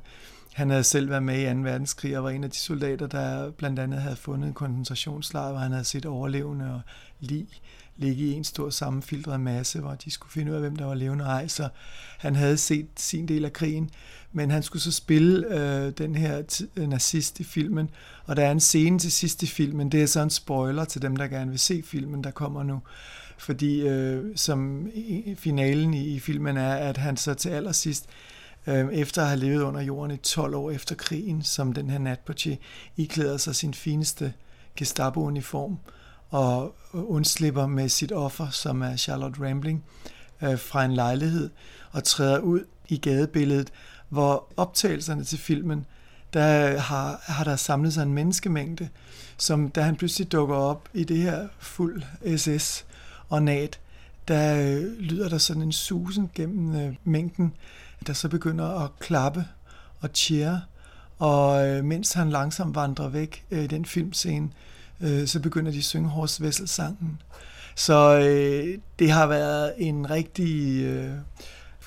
Han 0.55 0.71
havde 0.71 0.85
selv 0.85 1.11
været 1.11 1.23
med 1.23 1.41
i 1.41 1.55
2. 1.55 1.61
verdenskrig 1.61 2.19
og 2.19 2.25
var 2.25 2.31
en 2.31 2.45
af 2.45 2.51
de 2.51 2.57
soldater, 2.57 3.07
der 3.07 3.51
blandt 3.51 3.79
andet 3.79 4.03
havde 4.03 4.17
fundet 4.17 4.49
en 4.49 4.55
koncentrationslejr, 4.55 5.51
hvor 5.51 5.61
han 5.61 5.73
havde 5.73 5.85
set 5.85 6.07
overlevende 6.07 6.75
og 6.75 6.81
lig 7.21 7.49
ligge 7.97 8.25
i 8.25 8.33
en 8.33 8.45
stor 8.45 8.71
sammenfiltret 8.71 9.41
masse, 9.41 9.81
hvor 9.81 9.95
de 9.95 10.11
skulle 10.11 10.33
finde 10.33 10.51
ud 10.51 10.57
af, 10.57 10.63
hvem 10.63 10.77
der 10.77 10.85
var 10.85 10.95
levende 10.95 11.25
og 11.25 11.31
ej. 11.31 11.49
Så 11.49 11.69
han 12.19 12.37
havde 12.37 12.57
set 12.57 12.89
sin 12.97 13.29
del 13.29 13.45
af 13.45 13.53
krigen, 13.53 13.91
men 14.37 14.51
han 14.51 14.63
skulle 14.63 14.83
så 14.83 14.93
spille 14.93 15.59
øh, 15.59 15.93
den 15.99 16.15
her 16.15 16.43
t- 16.53 16.67
øh, 16.77 16.89
nazist 16.89 17.41
i 17.41 17.45
filmen, 17.45 17.91
og 18.25 18.37
der 18.37 18.45
er 18.45 18.51
en 18.51 18.61
scene 18.61 18.99
til 18.99 19.13
sidst 19.13 19.43
i 19.43 19.47
filmen, 19.47 19.93
det 19.93 20.03
er 20.03 20.07
så 20.07 20.21
en 20.21 20.31
spoiler 20.31 20.85
til 20.85 21.03
dem, 21.03 21.17
der 21.17 21.29
gerne 21.29 21.51
vil 21.51 21.61
se 21.61 21.83
filmen, 21.87 22.25
der 22.25 22.31
kommer 22.31 22.63
nu, 22.63 22.81
fordi 23.39 23.81
øh, 23.81 24.25
som 24.37 24.89
i, 24.95 25.35
finalen 25.39 25.95
i, 25.95 26.09
i 26.09 26.21
filmen 26.21 26.57
er, 26.57 26.75
at 26.75 26.97
han 26.97 27.17
så 27.17 27.35
til 27.35 27.49
allersidst, 27.49 28.07
øh, 28.67 28.93
efter 28.93 29.23
at 29.23 29.29
have 29.29 29.41
levet 29.41 29.63
under 29.63 29.81
jorden 29.81 30.15
i 30.15 30.17
12 30.17 30.55
år 30.55 30.71
efter 30.71 30.95
krigen, 30.95 31.43
som 31.43 31.73
den 31.73 31.91
her 31.91 31.99
natportier, 31.99 32.57
iklæder 32.97 33.37
sig 33.37 33.57
sin 33.57 33.75
fineste 33.75 34.33
Gestapo-uniform, 34.77 35.79
og 36.31 36.75
øh, 36.95 37.01
undslipper 37.11 37.67
med 37.67 37.89
sit 37.89 38.13
offer, 38.13 38.51
som 38.51 38.83
er 38.83 38.97
Charlotte 38.97 39.49
Rambling, 39.49 39.85
øh, 40.43 40.59
fra 40.59 40.85
en 40.85 40.95
lejlighed 40.95 41.51
og 41.93 42.05
træder 42.05 42.39
ud 42.39 42.61
i 42.89 42.97
gadebilledet, 42.97 43.73
hvor 44.15 44.47
optagelserne 44.57 45.25
til 45.25 45.39
filmen, 45.39 45.87
der 46.33 46.79
har, 46.79 47.21
har 47.23 47.45
der 47.45 47.57
samlet 47.57 47.93
sig 47.93 48.03
en 48.03 48.13
menneskemængde, 48.13 48.89
som 49.37 49.69
da 49.69 49.83
han 49.83 49.97
pludselig 49.97 50.33
dukker 50.33 50.57
op 50.57 50.89
i 50.95 51.05
det 51.05 51.17
her 51.17 51.49
fuld 51.59 52.03
SS 52.37 52.85
og 53.29 53.43
nat, 53.43 53.81
der 54.29 54.57
øh, 54.57 55.01
lyder 55.01 55.29
der 55.29 55.39
sådan 55.39 55.63
en 55.63 55.73
susen 55.73 56.31
gennem 56.35 56.77
øh, 56.77 56.95
mængden, 57.05 57.53
der 58.07 58.13
så 58.13 58.29
begynder 58.29 58.85
at 58.85 58.91
klappe 58.99 59.45
og 60.01 60.11
cheer, 60.15 60.61
og 61.19 61.69
øh, 61.69 61.85
mens 61.85 62.13
han 62.13 62.31
langsomt 62.31 62.75
vandrer 62.75 63.09
væk 63.09 63.45
øh, 63.51 63.65
i 63.65 63.67
den 63.67 63.85
filmscene, 63.85 64.49
øh, 65.01 65.27
så 65.27 65.41
begynder 65.41 65.73
de 65.73 65.79
at 65.79 65.85
synge 65.85 66.09
Horst 66.09 66.41
Wessel-sangen. 66.41 67.23
Så 67.75 68.19
øh, 68.19 68.79
det 68.99 69.11
har 69.11 69.27
været 69.27 69.75
en 69.79 70.11
rigtig 70.11 70.83
øh, 70.85 71.15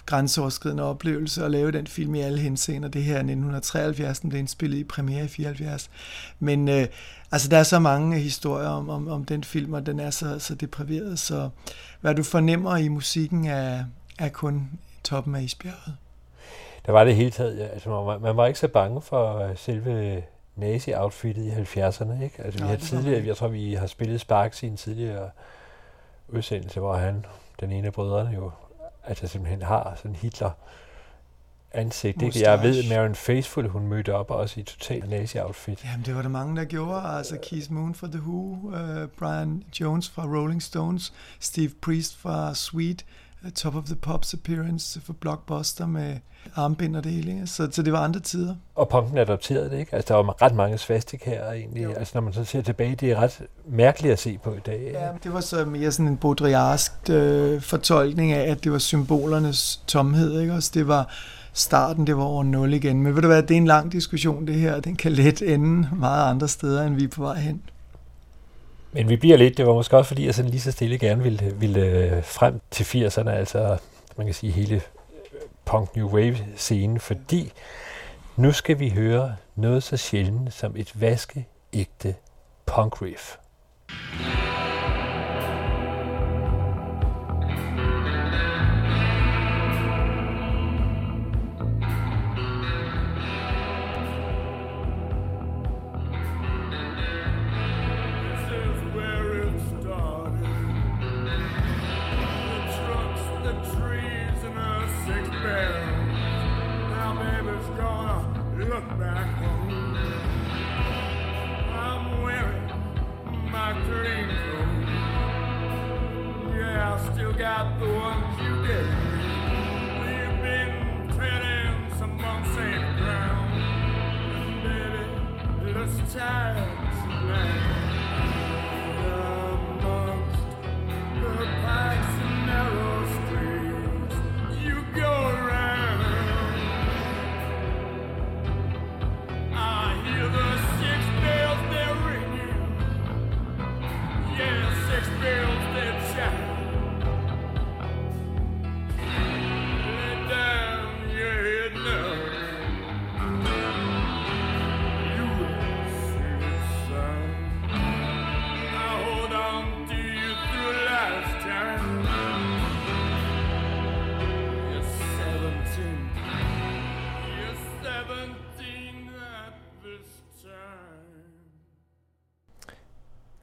grænseoverskridende 0.07 0.83
oplevelse 0.83 1.45
at 1.45 1.51
lave 1.51 1.71
den 1.71 1.87
film 1.87 2.15
i 2.15 2.19
alle 2.19 2.39
henseender. 2.39 2.89
Det 2.89 3.03
her 3.03 3.13
er 3.13 3.17
1973, 3.17 4.19
den 4.19 4.29
blev 4.29 4.39
indspillet 4.39 4.77
i 4.77 4.83
premiere 4.83 5.25
i 5.25 5.27
74. 5.27 5.89
Men 6.39 6.69
øh, 6.69 6.87
altså, 7.31 7.49
der 7.49 7.57
er 7.57 7.63
så 7.63 7.79
mange 7.79 8.19
historier 8.19 8.67
om, 8.67 8.89
om, 8.89 9.07
om 9.07 9.25
den 9.25 9.43
film, 9.43 9.73
og 9.73 9.85
den 9.85 9.99
er 9.99 10.09
så, 10.09 10.39
så 10.39 10.55
depraveret, 10.55 11.19
så 11.19 11.49
hvad 12.01 12.15
du 12.15 12.23
fornemmer 12.23 12.77
i 12.77 12.87
musikken 12.87 13.45
er, 13.45 13.83
er 14.19 14.29
kun 14.29 14.69
toppen 15.03 15.35
af 15.35 15.41
isbjerget. 15.41 15.95
Der 16.85 16.91
var 16.91 17.03
det 17.03 17.15
hele 17.15 17.31
taget, 17.31 17.57
ja. 17.57 17.65
altså, 17.65 18.03
man, 18.03 18.21
man 18.21 18.37
var 18.37 18.45
ikke 18.47 18.59
så 18.59 18.67
bange 18.67 19.01
for 19.01 19.37
øh, 19.37 19.57
selve 19.57 20.23
nazi-outfittet 20.55 21.43
i 21.43 21.49
70'erne, 21.49 22.23
ikke? 22.23 22.43
Altså, 22.43 22.63
vi 22.63 22.69
har 22.69 22.75
tidligere, 22.75 23.25
jeg 23.27 23.37
tror, 23.37 23.47
vi 23.47 23.73
har 23.73 23.87
spillet 23.87 24.21
Sparks 24.21 24.63
i 24.63 24.67
en 24.67 24.77
tidligere 24.77 25.29
udsendelse, 26.27 26.79
hvor 26.79 26.95
han, 26.95 27.25
den 27.59 27.71
ene 27.71 27.87
af 27.87 27.93
brødrene 27.93 28.35
jo, 28.35 28.51
altså 29.07 29.27
simpelthen 29.27 29.61
har 29.61 29.93
sådan 29.95 30.15
Hitler 30.15 30.51
ansigt. 31.71 32.21
Ikke? 32.21 32.41
Jeg 32.41 32.63
ved, 32.63 32.89
Marion 32.89 33.15
Faithful, 33.15 33.67
hun 33.67 33.87
mødte 33.87 34.13
op 34.13 34.31
også 34.31 34.59
i 34.59 34.63
total 34.63 35.09
nazi-outfit. 35.09 35.83
Jamen, 35.85 36.05
det 36.05 36.15
var 36.15 36.21
der 36.21 36.29
mange, 36.29 36.55
der 36.55 36.65
gjorde. 36.65 37.01
Altså 37.01 37.37
Keith 37.41 37.71
Moon 37.71 37.95
fra 37.95 38.07
The 38.07 38.19
Who, 38.19 38.59
uh, 38.63 39.07
Brian 39.17 39.63
Jones 39.79 40.09
fra 40.09 40.23
Rolling 40.23 40.63
Stones, 40.63 41.13
Steve 41.39 41.71
Priest 41.81 42.17
fra 42.17 42.55
Sweet, 42.55 43.05
Top 43.55 43.75
of 43.75 43.83
the 43.83 43.95
Pops 43.95 44.33
appearance 44.33 45.01
for 45.01 45.13
Blockbuster 45.13 45.85
med 45.85 46.15
armbind 46.55 46.95
og 46.95 47.03
det 47.03 47.11
hele. 47.11 47.31
Ikke? 47.31 47.47
Så, 47.47 47.67
så 47.71 47.81
det 47.81 47.93
var 47.93 47.99
andre 47.99 48.19
tider. 48.19 48.55
Og 48.75 48.89
punken 48.89 49.17
adopterede 49.17 49.69
det, 49.69 49.79
ikke? 49.79 49.95
Altså, 49.95 50.13
der 50.13 50.23
var 50.23 50.41
ret 50.41 50.55
mange 50.55 50.77
svastikaer 50.77 51.51
egentlig. 51.51 51.83
Jo. 51.83 51.93
Altså, 51.93 52.11
når 52.15 52.21
man 52.21 52.33
så 52.33 52.43
ser 52.43 52.61
tilbage, 52.61 52.95
det 52.95 53.11
er 53.11 53.15
ret 53.15 53.41
mærkeligt 53.65 54.13
at 54.13 54.19
se 54.19 54.37
på 54.43 54.53
i 54.53 54.59
dag. 54.65 54.91
Ja, 54.93 55.09
det 55.23 55.33
var 55.33 55.39
så 55.39 55.65
mere 55.65 55.91
sådan 55.91 56.07
en 56.07 56.17
baudrillardsk 56.17 56.91
øh, 57.09 57.61
fortolkning 57.61 58.31
af, 58.31 58.51
at 58.51 58.63
det 58.63 58.71
var 58.71 58.77
symbolernes 58.77 59.81
tomhed, 59.87 60.41
ikke? 60.41 60.53
Også 60.53 60.71
det 60.73 60.87
var 60.87 61.09
starten, 61.53 62.07
det 62.07 62.17
var 62.17 62.23
over 62.23 62.43
0 62.43 62.73
igen. 62.73 63.03
Men 63.03 63.15
ved 63.15 63.21
du 63.21 63.27
hvad, 63.27 63.43
det 63.43 63.51
er 63.51 63.57
en 63.57 63.67
lang 63.67 63.91
diskussion 63.91 64.47
det 64.47 64.55
her, 64.55 64.79
den 64.79 64.95
kan 64.95 65.11
let 65.11 65.41
ende 65.41 65.89
meget 65.95 66.29
andre 66.29 66.47
steder, 66.47 66.83
end 66.83 66.95
vi 66.95 67.03
er 67.03 67.07
på 67.07 67.21
vej 67.21 67.39
hen. 67.39 67.61
Men 68.91 69.09
vi 69.09 69.15
bliver 69.15 69.37
lidt, 69.37 69.57
det 69.57 69.67
var 69.67 69.73
måske 69.73 69.97
også 69.97 70.07
fordi, 70.07 70.25
jeg 70.25 70.35
sådan 70.35 70.51
lige 70.51 70.61
så 70.61 70.71
stille 70.71 70.97
gerne 70.97 71.23
ville, 71.23 71.53
ville 71.55 71.79
øh, 71.79 72.23
frem 72.23 72.61
til 72.71 72.83
80'erne, 72.83 73.29
altså 73.29 73.77
man 74.17 74.27
kan 74.27 74.33
sige 74.33 74.51
hele 74.51 74.75
øh, 74.75 74.81
punk 75.65 75.95
new 75.95 76.09
wave 76.09 76.37
scenen, 76.55 76.99
fordi 76.99 77.51
nu 78.35 78.51
skal 78.51 78.79
vi 78.79 78.89
høre 78.89 79.35
noget 79.55 79.83
så 79.83 79.97
sjældent 79.97 80.53
som 80.53 80.73
et 80.77 81.01
vaskeægte 81.01 82.15
punk 82.65 83.01
riff. 83.01 83.35
back. 83.97 84.76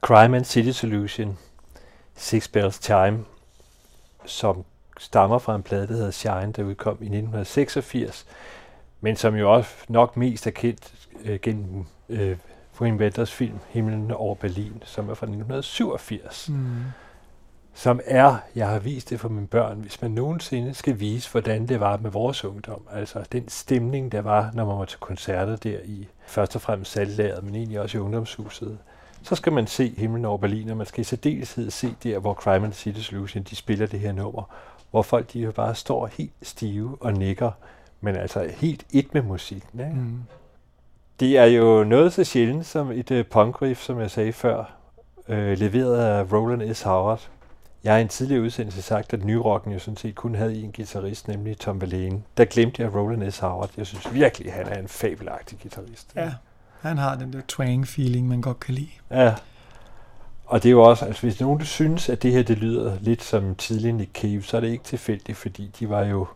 Crime 0.05 0.37
and 0.37 0.45
City 0.45 0.71
Solution, 0.71 1.37
Six 2.15 2.47
Bells 2.47 2.75
Chime, 2.83 3.25
som 4.25 4.65
stammer 4.99 5.37
fra 5.37 5.55
en 5.55 5.63
plade, 5.63 5.87
der 5.87 5.93
hedder 5.93 6.11
Shine, 6.11 6.51
der 6.51 6.63
udkom 6.63 6.97
i 7.01 7.05
1986, 7.05 8.25
men 9.01 9.15
som 9.15 9.35
jo 9.35 9.53
også 9.53 9.69
nok 9.87 10.17
mest 10.17 10.47
er 10.47 10.51
kendt 10.51 10.93
øh, 11.23 11.39
gennem 11.41 11.85
øh, 12.09 12.37
Wim 12.81 12.97
Wenders 12.97 13.31
film 13.31 13.59
Himlen 13.67 14.11
over 14.11 14.35
Berlin, 14.35 14.83
som 14.83 15.09
er 15.09 15.13
fra 15.13 15.25
1987. 15.25 16.49
Mm. 16.49 16.83
Som 17.73 17.99
er, 18.05 18.37
jeg 18.55 18.69
har 18.69 18.79
vist 18.79 19.09
det 19.09 19.19
for 19.19 19.29
mine 19.29 19.47
børn, 19.47 19.79
hvis 19.79 20.01
man 20.01 20.11
nogensinde 20.11 20.73
skal 20.73 20.99
vise, 20.99 21.31
hvordan 21.31 21.67
det 21.67 21.79
var 21.79 21.97
med 21.97 22.11
vores 22.11 22.45
ungdom. 22.45 22.81
Altså 22.91 23.23
den 23.31 23.49
stemning, 23.49 24.11
der 24.11 24.21
var, 24.21 24.51
når 24.53 24.65
man 24.65 24.77
var 24.77 24.85
til 24.85 24.99
koncerter 24.99 25.55
der 25.55 25.79
i 25.85 26.07
først 26.25 26.55
og 26.55 26.61
fremmest 26.61 26.91
salglaget, 26.91 27.43
men 27.43 27.55
egentlig 27.55 27.79
også 27.79 27.97
i 27.97 28.01
ungdomshuset. 28.01 28.77
Så 29.25 29.35
skal 29.35 29.53
man 29.53 29.67
se 29.67 29.93
Himlen 29.97 30.25
over 30.25 30.37
Berlin, 30.37 30.69
og 30.69 30.77
man 30.77 30.85
skal 30.85 31.01
i 31.01 31.03
særdeleshed 31.03 31.71
se 31.71 31.95
der, 32.03 32.19
hvor 32.19 32.33
Crime 32.33 32.65
and 32.65 32.73
City 32.73 32.99
Solution, 32.99 33.43
de 33.43 33.55
spiller 33.55 33.87
det 33.87 33.99
her 33.99 34.11
nummer, 34.11 34.43
hvor 34.91 35.01
folk 35.01 35.33
de 35.33 35.39
jo 35.39 35.51
bare 35.51 35.75
står 35.75 36.07
helt 36.07 36.31
stive 36.41 36.97
og 36.99 37.13
nikker, 37.13 37.51
men 38.01 38.15
altså 38.15 38.51
helt 38.57 38.85
et 38.91 39.13
med 39.13 39.21
musikken. 39.21 39.79
Ikke? 39.79 39.91
Mm. 39.93 40.19
Det 41.19 41.37
er 41.37 41.45
jo 41.45 41.83
noget 41.83 42.13
så 42.13 42.23
sjældent 42.23 42.65
som 42.65 42.91
et 42.91 43.11
uh, 43.11 43.21
punkriff, 43.31 43.81
som 43.81 43.99
jeg 43.99 44.11
sagde 44.11 44.33
før, 44.33 44.73
øh, 45.27 45.57
leveret 45.57 45.97
af 45.97 46.33
Roland 46.33 46.73
S. 46.73 46.81
Howard. 46.81 47.29
Jeg 47.83 47.93
har 47.93 47.99
i 47.99 48.01
en 48.01 48.07
tidligere 48.07 48.41
udsendelse 48.41 48.81
sagt, 48.81 49.13
at 49.13 49.25
nyrocken 49.25 49.73
jo 49.73 49.79
sådan 49.79 49.97
set 49.97 50.15
kun 50.15 50.35
havde 50.35 50.63
en 50.63 50.71
guitarist, 50.71 51.27
nemlig 51.27 51.57
Tom 51.57 51.81
Verlaine. 51.81 52.23
Der 52.37 52.45
glemte 52.45 52.81
jeg 52.81 52.95
Roland 52.95 53.31
S. 53.31 53.39
Howard. 53.39 53.69
Jeg 53.77 53.87
synes 53.87 54.13
virkelig, 54.13 54.53
han 54.53 54.67
er 54.67 54.79
en 54.79 54.87
fabelagtig 54.87 55.59
guitarist. 55.61 56.11
Ja, 56.15 56.33
han 56.85 56.97
har 56.97 57.15
den 57.15 57.33
der 57.33 57.41
twang-feeling, 57.51 58.23
man 58.23 58.41
godt 58.41 58.59
kan 58.59 58.73
lide. 58.73 58.89
Ja, 59.11 59.33
og 60.45 60.63
det 60.63 60.69
er 60.69 60.71
jo 60.71 60.81
også, 60.83 61.05
altså 61.05 61.21
hvis 61.21 61.41
nogen 61.41 61.65
synes, 61.65 62.09
at 62.09 62.23
det 62.23 62.31
her 62.31 62.43
det 62.43 62.57
lyder 62.57 62.97
lidt 63.01 63.23
som 63.23 63.55
tidlig 63.55 63.93
Nick 63.93 64.11
Cave, 64.13 64.41
så 64.41 64.57
er 64.57 64.61
det 64.61 64.67
ikke 64.67 64.83
tilfældigt, 64.83 65.37
fordi 65.37 65.71
de 65.79 65.89
var 65.89 66.05
jo, 66.05 66.27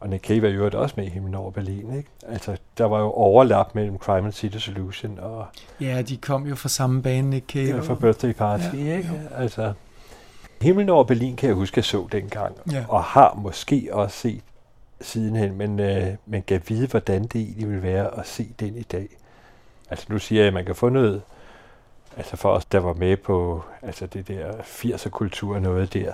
og 0.00 0.08
Nick 0.08 0.26
Cave 0.26 0.48
er 0.48 0.52
jo 0.52 0.70
også 0.74 0.94
med 0.98 1.06
i 1.06 1.08
Himlen 1.08 1.34
over 1.34 1.50
Berlin, 1.50 1.96
ikke? 1.96 2.08
Altså, 2.28 2.56
der 2.78 2.84
var 2.84 3.00
jo 3.00 3.10
overlap 3.10 3.74
mellem 3.74 3.98
Crime 3.98 4.26
and 4.26 4.32
City 4.32 4.56
Solution 4.56 5.18
og... 5.18 5.46
Ja, 5.80 6.02
de 6.02 6.16
kom 6.16 6.46
jo 6.46 6.54
fra 6.54 6.68
samme 6.68 7.02
bane, 7.02 7.30
Nick 7.30 7.46
Cave. 7.52 7.68
Ja, 7.68 7.80
fra 7.80 7.94
Birthday 7.94 8.32
Party, 8.32 8.74
ja, 8.74 8.96
ikke? 8.96 9.08
Jo. 9.08 9.36
Altså, 9.36 9.72
Himlen 10.62 10.88
over 10.88 11.04
Berlin 11.04 11.36
kan 11.36 11.48
jeg 11.48 11.56
huske, 11.56 11.74
at 11.74 11.76
jeg 11.76 11.84
så 11.84 12.06
dengang, 12.12 12.56
ja. 12.72 12.84
og 12.88 13.04
har 13.04 13.34
måske 13.34 13.88
også 13.92 14.16
set 14.16 14.42
sidenhen, 15.00 15.58
men, 15.58 15.80
øh, 15.80 16.06
man 16.26 16.42
kan 16.42 16.62
vide, 16.68 16.86
hvordan 16.86 17.22
det 17.22 17.40
egentlig 17.40 17.70
vil 17.70 17.82
være 17.82 18.18
at 18.18 18.26
se 18.26 18.48
den 18.60 18.76
i 18.76 18.82
dag. 18.82 19.08
Altså 19.90 20.06
nu 20.08 20.18
siger 20.18 20.40
jeg, 20.40 20.48
at 20.48 20.54
man 20.54 20.64
kan 20.64 20.74
få 20.74 20.88
noget, 20.88 21.22
altså 22.16 22.36
for 22.36 22.48
os, 22.50 22.64
der 22.64 22.78
var 22.78 22.94
med 22.94 23.16
på 23.16 23.64
altså 23.82 24.06
det 24.06 24.28
der 24.28 24.52
80'er 24.52 25.08
kultur 25.08 25.58
noget 25.58 25.94
der, 25.94 26.12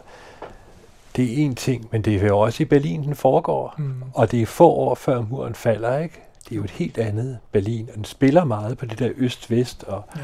det 1.17 1.25
er 1.25 1.45
en 1.45 1.55
ting, 1.55 1.89
men 1.93 2.03
det 2.03 2.23
er 2.23 2.27
jo 2.27 2.39
også 2.39 2.63
i 2.63 2.67
Berlin, 2.67 3.03
den 3.03 3.15
foregår. 3.15 3.75
Mm. 3.79 4.03
Og 4.15 4.31
det 4.31 4.43
er 4.43 4.47
få 4.47 4.69
år 4.69 4.95
før 4.95 5.21
muren 5.21 5.55
falder, 5.55 5.99
ikke? 5.99 6.21
Det 6.45 6.53
er 6.53 6.57
jo 6.57 6.65
et 6.65 6.71
helt 6.71 6.99
andet 6.99 7.39
Berlin, 7.53 7.89
og 7.91 7.97
den 7.97 8.05
spiller 8.05 8.45
meget 8.45 8.79
på 8.79 8.87
det 8.87 8.99
der 8.99 9.11
øst-vest, 9.17 9.85
og 9.85 10.05
ja. 10.17 10.21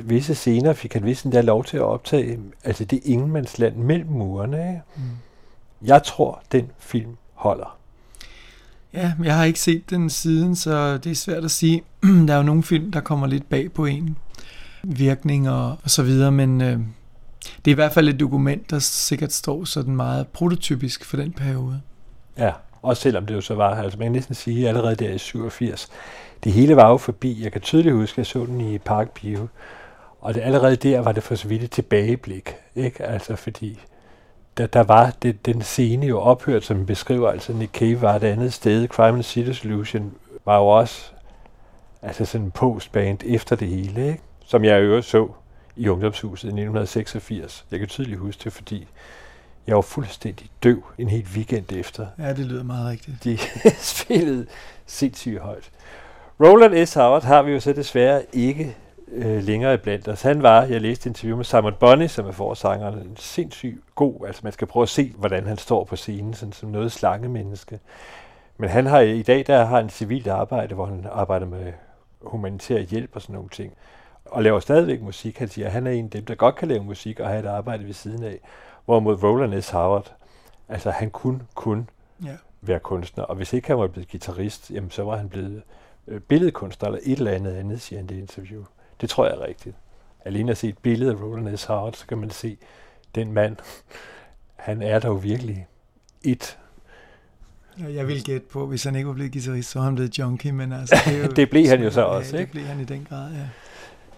visse 0.00 0.34
scener 0.34 0.72
fik 0.72 0.92
han 0.92 1.04
vist 1.04 1.24
der 1.24 1.42
lov 1.42 1.64
til 1.64 1.76
at 1.76 1.82
optage, 1.82 2.38
altså 2.64 2.84
det 2.84 3.00
ingenmandsland 3.04 3.76
mellem 3.76 4.08
murene, 4.08 4.58
ikke? 4.68 4.80
Mm. 4.96 5.02
Jeg 5.82 6.02
tror, 6.02 6.42
den 6.52 6.70
film 6.78 7.16
holder. 7.34 7.76
Ja, 8.92 9.12
jeg 9.24 9.36
har 9.36 9.44
ikke 9.44 9.60
set 9.60 9.90
den 9.90 10.10
siden, 10.10 10.56
så 10.56 10.98
det 10.98 11.10
er 11.10 11.14
svært 11.14 11.44
at 11.44 11.50
sige. 11.50 11.82
der 12.26 12.34
er 12.34 12.36
jo 12.36 12.42
nogle 12.42 12.62
film, 12.62 12.92
der 12.92 13.00
kommer 13.00 13.26
lidt 13.26 13.48
bag 13.48 13.72
på 13.72 13.84
en 13.84 14.16
virkning 14.82 15.50
og, 15.50 15.76
og 15.82 15.90
så 15.90 16.02
videre, 16.02 16.32
men 16.32 16.60
øh, 16.60 16.78
det 17.64 17.70
er 17.70 17.70
i 17.70 17.72
hvert 17.74 17.92
fald 17.92 18.08
et 18.08 18.20
dokument, 18.20 18.70
der 18.70 18.78
sikkert 18.78 19.32
står 19.32 19.64
sådan 19.64 19.96
meget 19.96 20.28
prototypisk 20.28 21.04
for 21.04 21.16
den 21.16 21.32
periode. 21.32 21.80
Ja, 22.38 22.52
også 22.82 23.02
selvom 23.02 23.26
det 23.26 23.34
jo 23.34 23.40
så 23.40 23.54
var, 23.54 23.74
altså 23.74 23.98
man 23.98 24.06
kan 24.06 24.12
næsten 24.12 24.34
sige 24.34 24.68
allerede 24.68 24.96
der 24.96 25.10
i 25.10 25.18
87, 25.18 25.88
det 26.44 26.52
hele 26.52 26.76
var 26.76 26.90
jo 26.90 26.96
forbi. 26.96 27.42
Jeg 27.44 27.52
kan 27.52 27.60
tydeligt 27.60 27.94
huske, 27.94 28.14
at 28.14 28.18
jeg 28.18 28.26
så 28.26 28.46
den 28.46 28.60
i 28.60 28.78
Park 28.78 29.10
Bio, 29.10 29.48
og 30.20 30.34
det, 30.34 30.40
allerede 30.40 30.76
der 30.76 31.00
var 31.00 31.12
det 31.12 31.22
for 31.22 31.34
så 31.34 31.48
vidt 31.48 31.62
et 31.62 31.70
tilbageblik, 31.70 32.54
ikke? 32.74 33.02
Altså 33.02 33.36
fordi 33.36 33.78
der, 34.56 34.66
der 34.66 34.82
var 34.82 35.12
det, 35.22 35.46
den 35.46 35.62
scene 35.62 36.06
jo 36.06 36.20
ophørt, 36.20 36.64
som 36.64 36.86
beskriver, 36.86 37.30
altså 37.30 37.52
Nick 37.52 37.72
Cave 37.72 38.00
var 38.00 38.16
et 38.16 38.24
andet 38.24 38.52
sted, 38.52 38.88
Crime 38.88 39.08
and 39.08 39.22
City 39.22 39.52
Solution 39.52 40.12
var 40.44 40.56
jo 40.56 40.66
også 40.66 41.10
altså 42.02 42.24
sådan 42.24 42.44
en 42.44 42.50
postband 42.50 43.18
efter 43.24 43.56
det 43.56 43.68
hele, 43.68 44.08
ikke? 44.08 44.22
som 44.46 44.64
jeg 44.64 44.84
jo 44.84 45.02
så 45.02 45.28
i 45.76 45.88
ungdomshuset 45.88 46.44
i 46.44 46.46
1986. 46.46 47.66
Jeg 47.70 47.78
kan 47.78 47.88
tydeligt 47.88 48.18
huske 48.18 48.44
det, 48.44 48.52
fordi 48.52 48.86
jeg 49.66 49.76
var 49.76 49.82
fuldstændig 49.82 50.50
døv 50.62 50.84
en 50.98 51.08
hel 51.08 51.26
weekend 51.34 51.72
efter. 51.72 52.06
Ja, 52.18 52.28
det 52.28 52.46
lyder 52.46 52.64
meget 52.64 52.90
rigtigt. 52.90 53.24
De 53.24 53.38
spillede 54.00 54.46
sindssygt 54.86 55.40
højt. 55.40 55.70
Roland 56.40 56.86
S. 56.86 56.94
Howard 56.94 57.22
har 57.22 57.42
vi 57.42 57.52
jo 57.52 57.60
så 57.60 57.72
desværre 57.72 58.22
ikke 58.32 58.76
øh, 59.12 59.42
længere 59.42 59.78
blandt 59.78 60.08
os. 60.08 60.22
Han 60.22 60.42
var, 60.42 60.62
jeg 60.62 60.80
læste 60.80 61.08
interview 61.08 61.36
med 61.36 61.44
Simon 61.44 61.74
Bonnie, 61.80 62.08
som 62.08 62.26
er 62.26 62.32
forsangeren, 62.32 62.98
en 62.98 63.16
sindssygt 63.16 63.80
god, 63.94 64.26
altså 64.26 64.40
man 64.44 64.52
skal 64.52 64.66
prøve 64.66 64.82
at 64.82 64.88
se, 64.88 65.12
hvordan 65.16 65.46
han 65.46 65.58
står 65.58 65.84
på 65.84 65.96
scenen, 65.96 66.34
sådan 66.34 66.52
som 66.52 66.68
noget 66.68 66.92
slangemenneske. 66.92 67.80
Men 68.58 68.70
han 68.70 68.86
har 68.86 69.00
i 69.00 69.22
dag, 69.22 69.44
der 69.46 69.64
har 69.64 69.78
en 69.78 69.90
civilt 69.90 70.26
arbejde, 70.26 70.74
hvor 70.74 70.86
han 70.86 71.06
arbejder 71.12 71.46
med 71.46 71.72
humanitær 72.28 72.78
hjælp 72.78 73.10
og 73.14 73.22
sådan 73.22 73.34
nogle 73.34 73.48
ting 73.48 73.72
og 74.30 74.42
laver 74.42 74.60
stadigvæk 74.60 75.02
musik. 75.02 75.38
Han 75.38 75.48
siger, 75.48 75.66
at 75.66 75.72
han 75.72 75.86
er 75.86 75.90
en 75.90 76.04
af 76.04 76.10
dem, 76.10 76.24
der 76.24 76.34
godt 76.34 76.54
kan 76.54 76.68
lave 76.68 76.84
musik 76.84 77.20
og 77.20 77.28
have 77.28 77.40
et 77.40 77.46
arbejde 77.46 77.86
ved 77.86 77.92
siden 77.92 78.24
af. 78.24 78.40
Hvorimod 78.84 79.22
Roland 79.22 79.62
S. 79.62 79.70
Howard, 79.70 80.14
altså 80.68 80.90
han 80.90 81.10
kunne 81.10 81.40
kun 81.54 81.90
ja. 82.24 82.36
være 82.60 82.78
kunstner. 82.78 83.24
Og 83.24 83.36
hvis 83.36 83.52
ikke 83.52 83.68
han 83.68 83.78
var 83.78 83.86
blevet 83.86 84.10
guitarist, 84.10 84.70
jamen 84.70 84.90
så 84.90 85.02
var 85.02 85.16
han 85.16 85.28
blevet 85.28 85.62
øh, 86.08 86.20
billedkunstner 86.20 86.88
eller 86.88 87.00
et 87.02 87.18
eller 87.18 87.30
andet 87.30 87.52
andet, 87.52 87.80
siger 87.80 87.98
han 87.98 88.10
i 88.10 88.14
det 88.14 88.20
interview. 88.20 88.64
Det 89.00 89.10
tror 89.10 89.26
jeg 89.26 89.34
er 89.34 89.46
rigtigt. 89.46 89.76
Alene 90.24 90.50
at 90.50 90.56
se 90.56 90.68
et 90.68 90.78
billede 90.78 91.10
af 91.10 91.22
Roland 91.22 91.56
S. 91.56 91.64
Howard, 91.64 91.92
så 91.92 92.06
kan 92.06 92.18
man 92.18 92.30
se, 92.30 92.58
den 93.14 93.32
mand, 93.32 93.56
han 94.56 94.82
er 94.82 94.98
dog 94.98 95.22
virkelig 95.22 95.66
et 96.22 96.58
jeg 97.94 98.08
vil 98.08 98.24
gætte 98.24 98.46
på, 98.52 98.66
hvis 98.66 98.84
han 98.84 98.96
ikke 98.96 99.08
var 99.08 99.14
blevet 99.14 99.32
guitarist, 99.32 99.70
så 99.70 99.78
var 99.78 99.84
han 99.84 99.94
blevet 99.94 100.18
junkie, 100.18 100.52
men 100.52 100.72
altså... 100.72 100.96
Det, 101.04 101.22
jo, 101.22 101.26
det 101.36 101.50
blev 101.50 101.66
han 101.66 101.82
jo 101.82 101.90
så 101.90 102.00
også, 102.00 102.36
ja, 102.36 102.40
ikke? 102.40 102.52
det 102.52 102.52
blev 102.52 102.64
han 102.64 102.80
i 102.80 102.84
den 102.84 103.06
grad, 103.08 103.32
ja. 103.32 103.46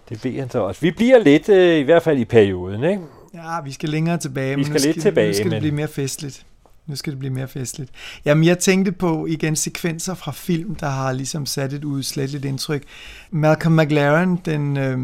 Det 0.09 0.21
bliver 0.21 0.41
han 0.41 0.51
så 0.51 0.59
også. 0.59 0.81
Vi 0.81 0.91
bliver 0.91 1.19
lidt, 1.19 1.49
øh, 1.49 1.79
i 1.79 1.83
hvert 1.83 2.03
fald 2.03 2.19
i 2.19 2.25
perioden, 2.25 2.85
ikke? 2.85 3.03
Ja, 3.35 3.61
vi 3.65 3.73
skal 3.73 3.89
længere 3.89 4.19
tilbage. 4.19 4.57
Vi 4.57 4.65
skal, 4.65 4.73
men 4.73 4.81
nu 4.81 4.85
lidt 4.85 4.95
skal, 4.95 5.03
tilbage, 5.03 5.29
Nu 5.29 5.35
skal 5.35 5.47
men... 5.47 5.53
det 5.53 5.61
blive 5.61 5.75
mere 5.75 5.89
festligt. 5.89 6.47
Nu 6.87 6.97
skal 6.97 7.11
det 7.11 7.19
blive 7.19 7.35
mere 7.35 7.49
festligt. 7.49 7.91
Jamen, 8.25 8.45
jeg 8.45 8.59
tænkte 8.59 8.93
på 8.93 9.27
igen 9.27 9.57
sekvenser 9.57 10.15
fra 10.15 10.33
film, 10.33 10.75
der 10.75 10.89
har 10.89 11.13
ligesom 11.13 11.47
sat 11.47 11.73
et 11.73 11.85
udslætteligt 11.85 12.45
indtryk. 12.45 12.83
Malcolm 13.31 13.77
McLaren, 13.77 14.41
den 14.45 14.77
øh, 14.77 14.99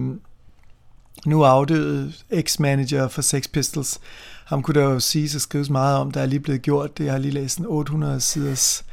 nu 1.26 1.42
afdøde 1.42 2.12
ex-manager 2.30 3.08
for 3.08 3.22
Sex 3.22 3.48
Pistols, 3.52 4.00
ham 4.44 4.62
kunne 4.62 4.80
der 4.80 4.90
jo 4.90 5.00
sige 5.00 5.36
og 5.36 5.40
skrives 5.40 5.70
meget 5.70 5.98
om, 5.98 6.10
der 6.10 6.20
er 6.20 6.26
lige 6.26 6.40
blevet 6.40 6.62
gjort 6.62 6.98
det. 6.98 7.04
Jeg 7.04 7.12
har 7.12 7.18
lige 7.18 7.34
læst 7.34 7.58
en 7.58 7.66
800 7.66 8.20
siders 8.20 8.84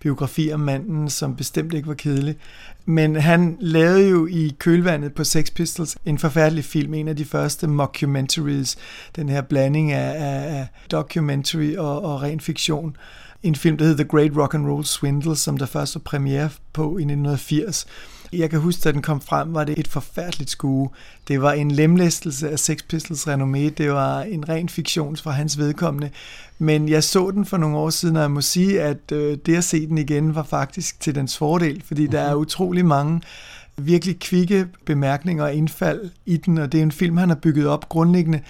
biografi 0.00 0.52
om 0.52 0.60
manden, 0.60 1.10
som 1.10 1.36
bestemt 1.36 1.74
ikke 1.74 1.88
var 1.88 1.94
kedelig. 1.94 2.36
Men 2.84 3.16
han 3.16 3.56
lavede 3.60 4.08
jo 4.08 4.26
i 4.26 4.56
kølvandet 4.58 5.14
på 5.14 5.24
Sex 5.24 5.52
Pistols 5.54 5.96
en 6.04 6.18
forfærdelig 6.18 6.64
film, 6.64 6.94
en 6.94 7.08
af 7.08 7.16
de 7.16 7.24
første 7.24 7.66
mockumentaries, 7.66 8.76
den 9.16 9.28
her 9.28 9.40
blanding 9.42 9.92
af, 9.92 10.14
af 10.58 10.68
documentary 10.90 11.76
og, 11.76 12.02
og 12.02 12.22
ren 12.22 12.40
fiktion. 12.40 12.96
En 13.42 13.54
film, 13.54 13.76
der 13.76 13.84
hedder 13.84 14.04
The 14.04 14.10
Great 14.10 14.36
Rock 14.36 14.54
and 14.54 14.66
Roll 14.66 14.84
Swindle, 14.84 15.36
som 15.36 15.56
der 15.56 15.66
først 15.66 15.94
var 15.94 16.00
premiere 16.04 16.50
på 16.72 16.82
i 16.82 17.02
1980 17.02 17.86
jeg 18.32 18.50
kan 18.50 18.60
huske, 18.60 18.80
da 18.84 18.92
den 18.92 19.02
kom 19.02 19.20
frem, 19.20 19.54
var 19.54 19.64
det 19.64 19.78
et 19.78 19.88
forfærdeligt 19.88 20.50
skue. 20.50 20.88
Det 21.28 21.42
var 21.42 21.52
en 21.52 21.70
lemlæstelse 21.70 22.50
af 22.50 22.58
Sex 22.58 22.78
Pistols 22.88 23.28
renommé. 23.28 23.68
Det 23.68 23.92
var 23.92 24.20
en 24.20 24.48
ren 24.48 24.68
fiktion 24.68 25.16
fra 25.16 25.30
hans 25.30 25.58
vedkommende. 25.58 26.10
Men 26.58 26.88
jeg 26.88 27.04
så 27.04 27.30
den 27.30 27.46
for 27.46 27.56
nogle 27.56 27.76
år 27.76 27.90
siden, 27.90 28.16
og 28.16 28.22
jeg 28.22 28.30
må 28.30 28.40
sige, 28.40 28.82
at 28.82 29.12
øh, 29.12 29.38
det 29.46 29.56
at 29.56 29.64
se 29.64 29.86
den 29.86 29.98
igen 29.98 30.34
var 30.34 30.42
faktisk 30.42 31.00
til 31.00 31.14
dens 31.14 31.38
fordel, 31.38 31.82
fordi 31.86 32.06
der 32.06 32.20
er 32.20 32.34
mhm. 32.34 32.40
utrolig 32.40 32.86
mange 32.86 33.20
virkelig 33.76 34.18
kvikke 34.18 34.66
bemærkninger 34.84 35.44
og 35.44 35.54
indfald 35.54 36.10
i 36.26 36.36
den, 36.36 36.58
og 36.58 36.72
det 36.72 36.78
er 36.78 36.82
en 36.82 36.92
film, 36.92 37.16
han 37.16 37.28
har 37.28 37.36
bygget 37.36 37.66
op 37.66 37.88
grundlæggende 37.88 38.40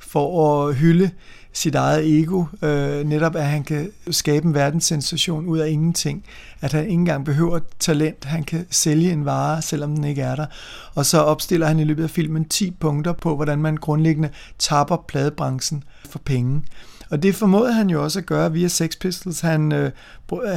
for 0.00 0.66
at 0.68 0.74
hylde 0.74 1.10
sit 1.52 1.74
eget 1.74 2.20
ego, 2.20 2.44
øh, 2.62 3.04
netop 3.04 3.36
at 3.36 3.46
han 3.46 3.64
kan 3.64 3.90
skabe 4.10 4.46
en 4.46 4.54
verdenssensation 4.54 5.46
ud 5.46 5.58
af 5.58 5.68
ingenting, 5.70 6.24
at 6.60 6.72
han 6.72 6.82
ikke 6.82 6.92
engang 6.92 7.24
behøver 7.24 7.58
talent, 7.78 8.24
han 8.24 8.44
kan 8.44 8.66
sælge 8.70 9.12
en 9.12 9.24
vare, 9.24 9.62
selvom 9.62 9.94
den 9.94 10.04
ikke 10.04 10.22
er 10.22 10.36
der. 10.36 10.46
Og 10.94 11.06
så 11.06 11.18
opstiller 11.18 11.66
han 11.66 11.78
i 11.78 11.84
løbet 11.84 12.02
af 12.02 12.10
filmen 12.10 12.44
10 12.44 12.70
punkter 12.70 13.12
på, 13.12 13.36
hvordan 13.36 13.58
man 13.58 13.76
grundlæggende 13.76 14.30
tapper 14.58 14.96
pladebranchen 15.08 15.84
for 16.10 16.18
penge. 16.18 16.62
Og 17.10 17.22
det 17.22 17.34
formåede 17.34 17.72
han 17.72 17.90
jo 17.90 18.02
også 18.02 18.18
at 18.18 18.26
gøre 18.26 18.52
via 18.52 18.68
Sex 18.68 18.98
Pistols. 19.00 19.40
Han 19.40 19.72
øh, 19.72 19.90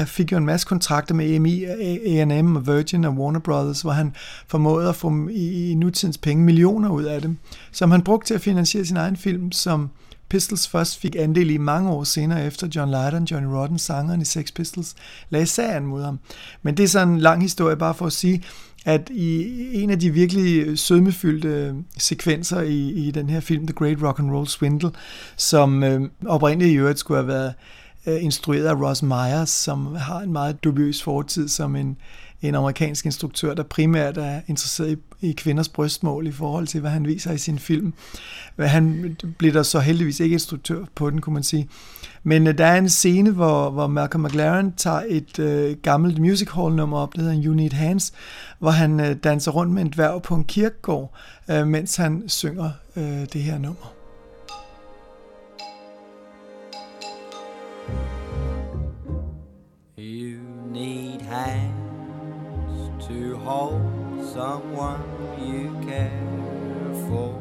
fik 0.05 0.31
jo 0.31 0.37
en 0.37 0.45
masse 0.45 0.67
kontrakter 0.67 1.15
med 1.15 1.29
EMI, 1.29 1.63
A&M 1.63 2.55
og 2.55 2.67
Virgin 2.67 3.05
og 3.05 3.13
Warner 3.13 3.39
Brothers, 3.39 3.81
hvor 3.81 3.91
han 3.91 4.15
formåede 4.47 4.89
at 4.89 4.95
få 4.95 5.27
i, 5.31 5.71
i 5.71 5.75
nutidens 5.75 6.17
penge 6.17 6.43
millioner 6.43 6.89
ud 6.89 7.03
af 7.03 7.21
dem, 7.21 7.37
som 7.71 7.91
han 7.91 8.01
brugte 8.01 8.27
til 8.27 8.33
at 8.33 8.41
finansiere 8.41 8.85
sin 8.85 8.97
egen 8.97 9.17
film, 9.17 9.51
som 9.51 9.89
Pistols 10.33 10.67
først 10.67 10.99
fik 10.99 11.15
andel 11.15 11.49
i 11.49 11.57
mange 11.57 11.89
år 11.91 12.03
senere 12.03 12.45
efter 12.45 12.67
John 12.75 12.91
Lydon, 12.91 13.23
Johnny 13.23 13.47
Rotten, 13.47 13.79
sangeren 13.79 14.21
i 14.21 14.25
Sex 14.25 14.53
Pistols, 14.53 14.95
lagde 15.29 15.45
sagen 15.45 15.85
mod 15.85 16.03
ham. 16.03 16.19
Men 16.63 16.77
det 16.77 16.83
er 16.83 16.87
sådan 16.87 17.07
en 17.07 17.19
lang 17.19 17.41
historie, 17.41 17.75
bare 17.75 17.93
for 17.93 18.05
at 18.05 18.13
sige, 18.13 18.43
at 18.85 19.09
i 19.09 19.83
en 19.83 19.89
af 19.89 19.99
de 19.99 20.09
virkelig 20.09 20.79
sødmefyldte 20.79 21.75
sekvenser 21.97 22.61
i, 22.61 22.91
i 22.91 23.11
den 23.11 23.29
her 23.29 23.39
film, 23.39 23.67
The 23.67 23.73
Great 23.73 24.01
Rock 24.01 24.19
and 24.19 24.31
Roll 24.31 24.47
Swindle, 24.47 24.91
som 25.35 25.83
øh, 25.83 26.01
oprindeligt 26.25 26.73
i 26.73 26.77
øvrigt 26.77 26.99
skulle 26.99 27.17
have 27.17 27.27
været 27.27 27.53
øh, 28.07 28.23
instrueret 28.23 28.65
af 28.65 28.75
Ross 28.75 29.03
Myers, 29.03 29.49
som 29.49 29.95
har 29.95 30.19
en 30.19 30.33
meget 30.33 30.63
dubiøs 30.63 31.03
fortid 31.03 31.47
som 31.47 31.75
en, 31.75 31.97
en 32.47 32.55
amerikansk 32.55 33.05
instruktør, 33.05 33.53
der 33.53 33.63
primært 33.63 34.17
er 34.17 34.41
interesseret 34.47 34.99
i, 35.21 35.27
i 35.29 35.31
kvinders 35.31 35.69
brystmål 35.69 36.27
i 36.27 36.31
forhold 36.31 36.67
til, 36.67 36.81
hvad 36.81 36.91
han 36.91 37.07
viser 37.07 37.31
i 37.31 37.37
sin 37.37 37.59
film. 37.59 37.93
Han 38.59 39.17
blev 39.37 39.53
der 39.53 39.63
så 39.63 39.79
heldigvis 39.79 40.19
ikke 40.19 40.33
instruktør 40.33 40.85
på 40.95 41.09
den, 41.09 41.21
kunne 41.21 41.33
man 41.33 41.43
sige. 41.43 41.69
Men 42.23 42.47
uh, 42.47 42.53
der 42.53 42.65
er 42.65 42.77
en 42.77 42.89
scene, 42.89 43.31
hvor, 43.31 43.69
hvor 43.69 43.87
Malcolm 43.87 44.23
McLaren 44.23 44.73
tager 44.77 45.03
et 45.07 45.39
uh, 45.39 45.77
gammelt 45.81 46.19
music 46.19 46.49
hall 46.49 46.75
nummer 46.75 46.97
op, 46.97 47.15
der 47.15 47.21
hedder 47.21 47.43
You 47.45 47.53
Need 47.53 47.73
Hands, 47.73 48.13
hvor 48.59 48.71
han 48.71 48.99
uh, 48.99 49.11
danser 49.23 49.51
rundt 49.51 49.73
med 49.73 49.81
en 49.81 49.89
dværg 49.89 50.21
på 50.21 50.35
en 50.35 50.43
kirkegård, 50.43 51.13
uh, 51.49 51.67
mens 51.67 51.95
han 51.95 52.23
synger 52.27 52.69
uh, 52.95 53.03
det 53.03 53.41
her 53.41 53.57
nummer. 53.57 53.93
You 59.97 60.39
need 60.71 61.21
hands 61.21 61.72
hold 63.43 64.23
someone 64.23 65.03
you 65.37 65.75
care 65.85 66.09
for. 67.07 67.31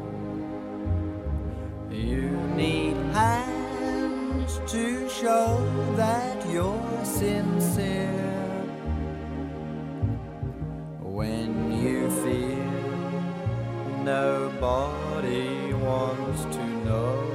You 1.89 2.29
need 2.57 2.97
hands 3.13 4.59
to 4.67 5.09
show 5.09 5.57
that 5.95 6.45
you're 6.49 7.05
sincere. 7.05 8.09
When 10.99 11.71
you 11.81 12.09
feel 12.21 12.71
nobody 14.03 15.73
wants 15.73 16.43
to 16.55 16.63
know 16.85 17.31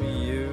you, 0.00 0.46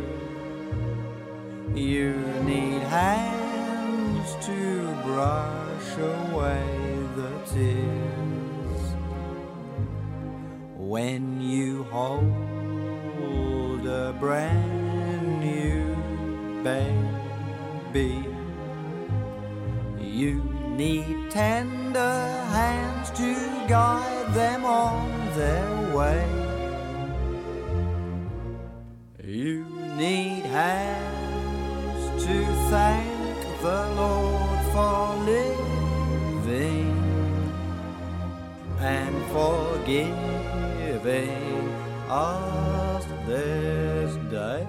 you 1.76 2.16
need 2.44 2.82
hands 2.82 4.34
to 4.48 4.96
brush 5.04 5.98
away 5.98 6.79
When 10.78 11.42
you 11.42 11.84
hold 11.92 13.86
a 13.86 14.14
brand 14.20 15.40
new 15.40 15.96
baby, 16.64 18.26
you 20.00 20.42
need 20.78 21.30
tender 21.30 22.00
hands 22.52 23.12
to 23.12 23.36
guide 23.68 24.34
them 24.34 24.64
on 24.66 25.36
their 25.36 25.96
way. 25.98 26.26
You 29.24 29.66
need 29.98 30.46
hands 30.46 32.24
to 32.24 32.46
thank 32.70 33.62
the 33.62 33.90
Lord 33.96 34.60
for 34.74 35.16
living 35.26 36.99
and 38.82 39.16
forgiving 39.32 40.10
us 42.10 43.06
this 43.28 44.16
day. 44.32 44.66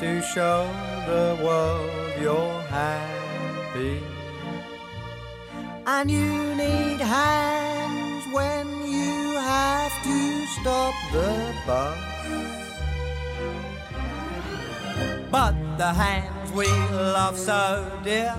To 0.00 0.22
show 0.22 0.66
the 1.06 1.38
world 1.44 1.90
you're 2.18 2.62
happy. 2.72 4.00
And 5.86 6.10
you 6.10 6.54
need 6.54 7.00
hands 7.02 8.24
when 8.32 8.66
you 8.88 9.36
have 9.36 9.92
to 10.02 10.46
stop 10.56 10.94
the 11.12 11.54
bus. 11.66 11.98
But 15.30 15.54
the 15.76 15.92
hands 15.92 16.50
we 16.52 16.68
love 16.96 17.36
so 17.36 17.86
dear 18.02 18.34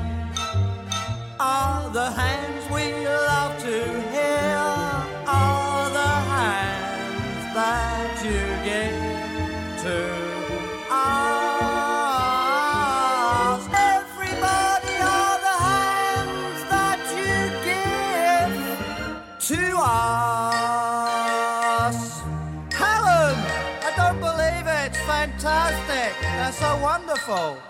are 1.39 1.89
the 1.91 2.09
hands 2.09 2.63
we 2.73 2.91
love 3.05 3.61
to 3.61 3.77
hear, 4.15 4.57
are 5.27 5.89
the 5.91 6.13
hands 6.35 7.53
that 7.53 8.15
you 8.25 8.41
give 8.65 9.83
to 9.83 10.30
wonderful. 27.31 27.61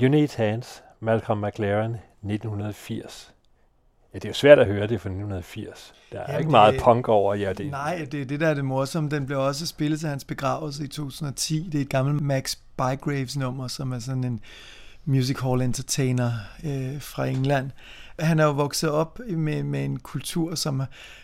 You 0.00 0.08
Need 0.08 0.28
Hands, 0.36 0.82
Malcolm 1.00 1.40
McLaren, 1.44 1.96
1980. 2.22 3.30
Ja, 4.14 4.18
det 4.18 4.24
er 4.24 4.28
jo 4.28 4.34
svært 4.34 4.58
at 4.58 4.66
høre 4.66 4.86
det 4.86 5.00
fra 5.00 5.08
1980. 5.08 5.94
Der 6.12 6.18
er 6.18 6.20
Jamen, 6.22 6.30
Jamen, 6.32 6.40
ikke 6.40 6.50
meget 6.50 6.74
det- 6.74 6.82
punk 6.82 7.08
over 7.08 7.34
ja, 7.34 7.52
det. 7.52 7.70
Nej, 7.70 8.08
det 8.12 8.20
er 8.22 8.24
det, 8.24 8.40
der 8.40 8.48
er 8.48 8.54
det 8.54 8.64
morsomme. 8.64 9.10
Den 9.10 9.26
blev 9.26 9.38
også 9.40 9.66
spillet 9.66 10.00
til 10.00 10.08
hans 10.08 10.24
begravelse 10.24 10.84
i 10.84 10.88
2010. 10.88 11.68
Det 11.72 11.78
er 11.78 11.82
et 11.82 11.88
gammelt 11.90 12.22
Max 12.22 12.56
Bygraves 12.76 13.36
nummer, 13.36 13.68
som 13.68 13.92
er 13.92 13.98
sådan 13.98 14.24
en 14.24 14.40
music 15.04 15.38
hall 15.40 15.60
entertainer 15.62 16.30
øh, 16.64 17.00
fra 17.00 17.26
England. 17.26 17.70
Han 18.18 18.40
er 18.40 18.44
jo 18.44 18.50
vokset 18.50 18.90
op 18.90 19.18
med, 19.28 19.62
med 19.62 19.84
en 19.84 19.98
kultur, 19.98 20.54
som 20.54 20.82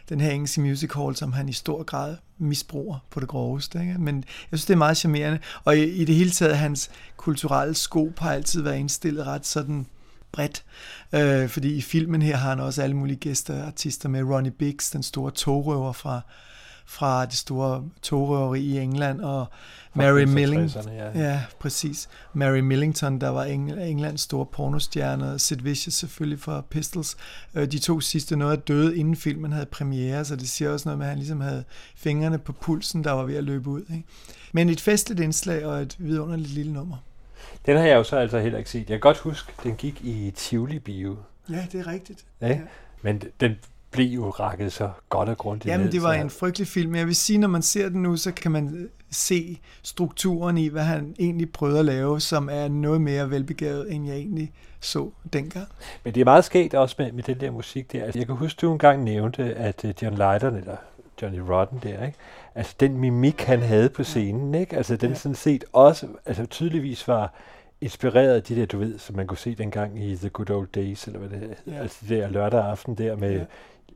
den 0.08 0.20
her 0.20 0.30
engelske 0.30 0.60
music 0.60 0.92
hall, 0.94 1.16
som 1.16 1.32
han 1.32 1.48
i 1.48 1.52
stor 1.52 1.82
grad 1.82 2.16
misbruger 2.40 2.98
på 3.10 3.20
det 3.20 3.28
groveste. 3.28 3.80
Ikke? 3.80 3.94
Men 3.98 4.16
jeg 4.50 4.58
synes, 4.58 4.66
det 4.66 4.74
er 4.74 4.78
meget 4.78 4.96
charmerende. 4.96 5.38
Og 5.64 5.76
i, 5.76 5.84
i 5.84 6.04
det 6.04 6.14
hele 6.14 6.30
taget, 6.30 6.58
hans 6.58 6.90
kulturelle 7.16 7.74
skop 7.74 8.18
har 8.18 8.32
altid 8.32 8.62
været 8.62 8.78
indstillet 8.78 9.26
ret 9.26 9.46
sådan 9.46 9.86
bredt. 10.32 10.64
Øh, 11.12 11.48
fordi 11.48 11.74
i 11.74 11.80
filmen 11.80 12.22
her 12.22 12.36
har 12.36 12.48
han 12.48 12.60
også 12.60 12.82
alle 12.82 12.96
mulige 12.96 13.16
gæsteartister 13.16 14.08
med. 14.08 14.22
Ronnie 14.22 14.52
Biggs, 14.52 14.90
den 14.90 15.02
store 15.02 15.30
togrøver 15.30 15.92
fra, 15.92 16.20
fra 16.90 17.26
det 17.26 17.34
store 17.34 17.84
togrøveri 18.02 18.60
i 18.60 18.78
England, 18.78 19.20
og 19.20 19.46
Mary 19.94 20.22
Millington. 20.22 20.82
60'erne, 20.82 20.90
Ja. 20.92 21.10
Ja, 21.30 21.42
præcis. 21.60 22.08
Mary 22.32 22.58
Millington, 22.58 23.20
der 23.20 23.28
var 23.28 23.44
Eng- 23.44 23.80
Englands 23.80 24.20
store 24.20 24.46
pornostjerne, 24.46 25.32
og 25.32 25.40
Sid 25.40 25.56
Vicious 25.56 25.94
selvfølgelig 25.94 26.40
fra 26.40 26.60
Pistols. 26.70 27.16
Øh, 27.54 27.66
De 27.72 27.78
to 27.78 28.00
sidste 28.00 28.36
noget 28.36 28.52
af 28.56 28.62
døde, 28.62 28.96
inden 28.96 29.16
filmen 29.16 29.52
havde 29.52 29.66
premiere, 29.66 30.24
så 30.24 30.36
det 30.36 30.48
siger 30.48 30.70
også 30.70 30.88
noget 30.88 30.98
med, 30.98 31.06
at 31.06 31.10
han 31.10 31.18
ligesom 31.18 31.40
havde 31.40 31.64
fingrene 31.96 32.38
på 32.38 32.52
pulsen, 32.52 33.04
der 33.04 33.12
var 33.12 33.22
ved 33.24 33.34
at 33.36 33.44
løbe 33.44 33.70
ud. 33.70 33.80
Ikke? 33.90 34.04
Men 34.52 34.68
et 34.68 34.80
festligt 34.80 35.20
indslag 35.20 35.66
og 35.66 35.82
et 35.82 35.96
vidunderligt 35.98 36.50
lille 36.50 36.72
nummer. 36.72 36.96
Den 37.66 37.76
har 37.76 37.84
jeg 37.84 37.94
jo 37.96 38.02
så 38.04 38.16
altså 38.16 38.38
heller 38.40 38.58
ikke 38.58 38.70
set. 38.70 38.78
Jeg 38.78 38.86
kan 38.86 39.00
godt 39.00 39.18
huske, 39.18 39.52
den 39.62 39.74
gik 39.76 40.00
i 40.04 40.30
Tivoli 40.36 40.78
Bio. 40.78 41.16
Ja, 41.50 41.66
det 41.72 41.80
er 41.80 41.86
rigtigt. 41.86 42.24
Ja. 42.40 42.48
Ja. 42.48 42.58
Men 43.02 43.22
den 43.40 43.52
blev 43.90 44.06
jo 44.06 44.30
rakket 44.30 44.72
så 44.72 44.90
godt 45.08 45.28
og 45.28 45.38
grundigt 45.38 45.66
Jamen, 45.72 45.84
ned, 45.84 45.92
det 45.92 46.02
var 46.02 46.14
så- 46.14 46.20
en 46.20 46.30
frygtelig 46.30 46.68
film, 46.68 46.94
jeg 46.94 47.06
vil 47.06 47.16
sige, 47.16 47.38
når 47.38 47.48
man 47.48 47.62
ser 47.62 47.88
den 47.88 48.02
nu, 48.02 48.16
så 48.16 48.32
kan 48.32 48.50
man 48.50 48.88
se 49.10 49.58
strukturen 49.82 50.58
i, 50.58 50.68
hvad 50.68 50.82
han 50.82 51.14
egentlig 51.18 51.52
prøvede 51.52 51.78
at 51.78 51.84
lave, 51.84 52.20
som 52.20 52.48
er 52.52 52.68
noget 52.68 53.00
mere 53.00 53.30
velbegavet, 53.30 53.92
end 53.94 54.06
jeg 54.06 54.16
egentlig 54.16 54.52
så 54.80 55.10
dengang. 55.32 55.66
Men 56.04 56.14
det 56.14 56.20
er 56.20 56.24
meget 56.24 56.44
skægt 56.44 56.74
også 56.74 56.96
med, 56.98 57.12
med 57.12 57.22
den 57.22 57.40
der 57.40 57.50
musik 57.50 57.92
der. 57.92 58.04
Altså, 58.04 58.18
jeg 58.18 58.26
kan 58.26 58.36
huske, 58.36 58.58
du 58.60 58.72
engang 58.72 59.04
nævnte, 59.04 59.54
at 59.54 59.84
uh, 59.84 59.90
John 60.02 60.14
Lydon, 60.14 60.56
eller 60.56 60.76
Johnny 61.22 61.38
Rotten 61.38 61.78
der, 61.82 62.06
ikke? 62.06 62.18
Altså 62.54 62.74
den 62.80 62.98
mimik, 62.98 63.40
han 63.42 63.60
havde 63.60 63.88
på 63.88 64.04
scenen, 64.04 64.54
ikke? 64.54 64.76
Altså 64.76 64.96
den 64.96 65.10
Ja. 65.10 65.16
sådan 65.16 65.34
set 65.34 65.64
også, 65.72 66.06
altså 66.26 66.46
tydeligvis 66.46 67.08
var 67.08 67.34
inspireret 67.80 68.34
af 68.34 68.42
de 68.42 68.56
der, 68.56 68.66
du 68.66 68.78
ved, 68.78 68.98
som 68.98 69.16
man 69.16 69.26
kunne 69.26 69.38
se 69.38 69.54
dengang 69.54 70.02
i 70.04 70.16
The 70.16 70.28
Good 70.28 70.50
Old 70.50 70.68
Days, 70.74 71.06
eller 71.06 71.18
hvad 71.18 71.28
det 71.28 71.38
hedder. 71.38 71.54
Ja. 71.66 71.72
Altså 71.82 71.98
det 72.00 72.08
der 72.08 72.28
lørdag 72.28 72.64
aften 72.64 72.94
der 72.94 73.16
med 73.16 73.32
Ja. 73.38 73.44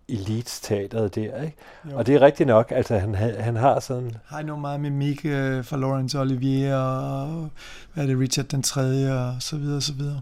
Ja. 0.08 0.14
Elites 0.14 0.60
teateret 0.60 1.14
der, 1.14 1.42
ikke? 1.42 1.56
Jo. 1.90 1.98
Og 1.98 2.06
det 2.06 2.14
er 2.14 2.22
rigtigt 2.22 2.46
nok, 2.46 2.70
altså 2.70 2.98
han, 2.98 3.14
han 3.14 3.56
har 3.56 3.80
sådan, 3.80 4.16
har 4.26 4.42
nu 4.42 4.56
meget 4.56 4.80
mimik 4.80 5.24
øh, 5.24 5.64
fra 5.64 5.76
Laurence 5.76 6.20
Olivier 6.20 6.76
og 6.76 7.50
hvad 7.94 8.04
er 8.04 8.08
det, 8.08 8.18
Richard 8.18 8.46
den 8.46 8.62
3. 8.62 8.80
og 9.12 9.34
så 9.40 9.56
videre 9.56 9.76
og 9.76 9.82
så 9.82 9.92
videre. 9.92 10.20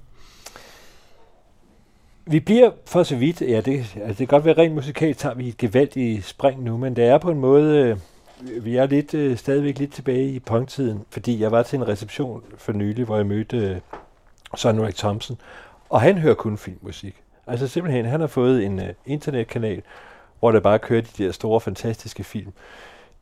Vi 2.26 2.40
bliver 2.40 2.70
for 2.86 3.02
så 3.02 3.16
vidt, 3.16 3.40
ja, 3.40 3.60
det, 3.60 3.78
altså 3.78 4.08
det 4.08 4.16
kan 4.16 4.26
godt 4.26 4.44
være 4.44 4.58
rent 4.58 4.74
musikalt, 4.74 5.18
tager 5.18 5.34
vi 5.34 5.48
et 5.48 5.56
gevaldigt 5.56 6.24
spring 6.24 6.62
nu, 6.62 6.76
men 6.76 6.96
det 6.96 7.04
er 7.04 7.18
på 7.18 7.30
en 7.30 7.38
måde, 7.38 7.78
øh, 7.78 7.96
vi 8.64 8.76
er 8.76 8.86
lidt, 8.86 9.14
øh, 9.14 9.36
stadigvæk 9.36 9.78
lidt 9.78 9.92
tilbage 9.92 10.28
i 10.28 10.38
punktiden, 10.38 11.00
fordi 11.10 11.40
jeg 11.40 11.50
var 11.50 11.62
til 11.62 11.76
en 11.76 11.88
reception 11.88 12.42
for 12.56 12.72
nylig, 12.72 13.04
hvor 13.04 13.16
jeg 13.16 13.26
mødte 13.26 13.56
øh, 13.56 13.76
Søren 14.56 14.78
Ulrik 14.78 14.96
Thomsen, 14.96 15.36
og 15.88 16.00
han 16.00 16.18
hører 16.18 16.34
kun 16.34 16.58
filmmusik. 16.58 17.22
Altså 17.46 17.68
simpelthen, 17.68 18.04
han 18.04 18.20
har 18.20 18.26
fået 18.26 18.64
en 18.64 18.80
øh, 18.80 18.88
internetkanal, 19.06 19.82
hvor 20.38 20.52
der 20.52 20.60
bare 20.60 20.78
kører 20.78 21.00
de 21.00 21.24
der 21.24 21.32
store, 21.32 21.60
fantastiske 21.60 22.24
film 22.24 22.52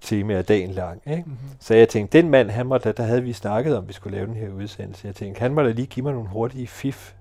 temaer 0.00 0.42
dagen 0.42 0.70
lang. 0.70 1.02
Ikke? 1.06 1.22
Mm-hmm. 1.26 1.48
Så 1.60 1.74
jeg 1.74 1.88
tænkte, 1.88 2.18
den 2.18 2.30
mand, 2.30 2.50
han 2.50 2.66
må 2.66 2.78
da, 2.78 2.92
der 2.92 3.02
havde 3.02 3.22
vi 3.22 3.32
snakket 3.32 3.76
om, 3.76 3.88
vi 3.88 3.92
skulle 3.92 4.16
lave 4.16 4.26
den 4.26 4.36
her 4.36 4.48
udsendelse. 4.48 5.06
Jeg 5.06 5.14
tænkte, 5.14 5.40
han 5.40 5.54
må 5.54 5.62
da 5.62 5.70
lige 5.70 5.86
give 5.86 6.04
mig 6.04 6.12
nogle 6.12 6.28
hurtige 6.28 6.66
fif. 6.66 7.12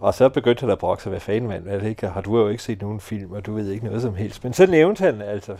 Og 0.00 0.14
så 0.14 0.28
begyndte 0.28 0.60
han 0.60 0.70
at 0.70 0.78
brokke 0.78 1.02
sig, 1.02 1.10
hvad 1.10 1.20
fanden 1.20 1.48
mand, 1.48 1.62
hvad 1.62 1.80
det 1.80 1.88
ikke? 1.88 2.06
har 2.06 2.20
du 2.20 2.38
jo 2.38 2.48
ikke 2.48 2.62
set 2.62 2.82
nogen 2.82 3.00
film, 3.00 3.32
og 3.32 3.46
du 3.46 3.54
ved 3.54 3.70
ikke 3.70 3.84
noget 3.84 4.02
som 4.02 4.14
helst. 4.14 4.44
Men 4.44 4.52
så 4.52 4.66
nævnte 4.66 5.04
han 5.04 5.22
altså, 5.22 5.56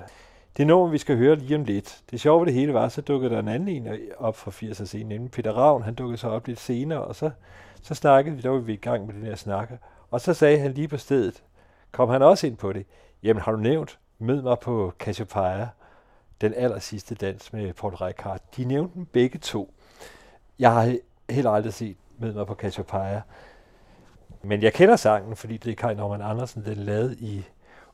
det 0.56 0.66
nummer, 0.66 0.88
vi 0.88 0.98
skal 0.98 1.16
høre 1.16 1.36
lige 1.36 1.56
om 1.56 1.64
lidt. 1.64 2.00
Det 2.10 2.20
sjove 2.20 2.40
ved 2.40 2.46
det 2.46 2.54
hele 2.54 2.74
var, 2.74 2.88
så 2.88 3.00
dukkede 3.00 3.34
der 3.34 3.40
en 3.40 3.48
anden 3.48 3.68
en 3.68 3.88
op 4.18 4.36
fra 4.36 4.50
80'er 4.50 4.84
scenen, 4.84 5.08
nemlig 5.08 5.30
Peter 5.30 5.52
Ravn, 5.52 5.82
han 5.82 5.94
dukkede 5.94 6.18
så 6.18 6.28
op 6.28 6.46
lidt 6.46 6.60
senere, 6.60 7.00
og 7.00 7.14
så, 7.14 7.30
så 7.82 7.94
snakkede 7.94 8.36
vi, 8.36 8.42
der 8.42 8.48
var 8.48 8.58
vi 8.58 8.72
i 8.72 8.76
gang 8.76 9.06
med 9.06 9.14
den 9.14 9.22
her 9.22 9.36
snakker. 9.36 9.76
Og 10.12 10.20
så 10.20 10.34
sagde 10.34 10.58
han 10.58 10.72
lige 10.72 10.88
på 10.88 10.96
stedet, 10.96 11.42
kom 11.92 12.08
han 12.08 12.22
også 12.22 12.46
ind 12.46 12.56
på 12.56 12.72
det, 12.72 12.86
jamen 13.22 13.42
har 13.42 13.52
du 13.52 13.58
nævnt, 13.58 13.98
mød 14.18 14.42
mig 14.42 14.58
på 14.58 14.92
Cassiopeia, 14.98 15.68
den 16.40 16.54
aller 16.56 16.78
sidste 16.78 17.14
dans 17.14 17.52
med 17.52 17.72
Paul 17.72 17.94
Reichardt. 17.94 18.56
De 18.56 18.64
nævnte 18.64 18.94
dem 18.94 19.06
begge 19.06 19.38
to. 19.38 19.74
Jeg 20.58 20.72
har 20.72 20.96
heller 21.30 21.50
aldrig 21.50 21.72
set 21.72 21.96
Mød 22.18 22.32
mig 22.32 22.46
på 22.46 22.54
Cassiopeia. 22.54 23.22
Men 24.42 24.62
jeg 24.62 24.72
kender 24.72 24.96
sangen, 24.96 25.36
fordi 25.36 25.56
det 25.56 25.70
er 25.70 25.74
Kai 25.74 25.94
Norman 25.94 26.22
Andersen, 26.22 26.64
den 26.64 26.76
lavede 26.76 27.16
i 27.18 27.44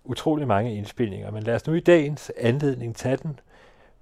utrolig 0.04 0.46
mange 0.46 0.76
indspilninger. 0.76 1.31
Men 1.31 1.42
lad 1.42 1.54
os 1.54 1.66
nu 1.66 1.74
i 1.74 1.81
dagens 1.81 2.33
anledning 2.37 2.96
tage 2.96 3.16
den 3.16 3.40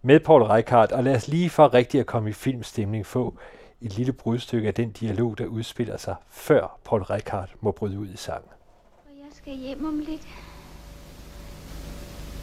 med 0.02 0.20
Paul 0.20 0.42
Reichardt, 0.42 0.92
og 0.92 1.04
lad 1.04 1.16
os 1.16 1.28
lige 1.28 1.50
for 1.50 1.74
rigtig 1.74 2.00
at 2.00 2.06
komme 2.06 2.30
i 2.30 2.32
filmstemning 2.32 3.06
få 3.06 3.38
et 3.80 3.96
lille 3.96 4.12
brudstykke 4.12 4.68
af 4.68 4.74
den 4.74 4.90
dialog, 4.92 5.38
der 5.38 5.46
udspiller 5.46 5.96
sig, 5.96 6.14
før 6.30 6.78
Paul 6.84 7.02
Reichardt 7.02 7.62
må 7.62 7.72
bryde 7.72 7.98
ud 7.98 8.08
i 8.08 8.16
sangen. 8.16 8.48
Og 9.04 9.10
jeg 9.18 9.28
skal 9.32 9.56
hjem 9.56 9.84
om 9.86 9.98
lidt. 9.98 10.28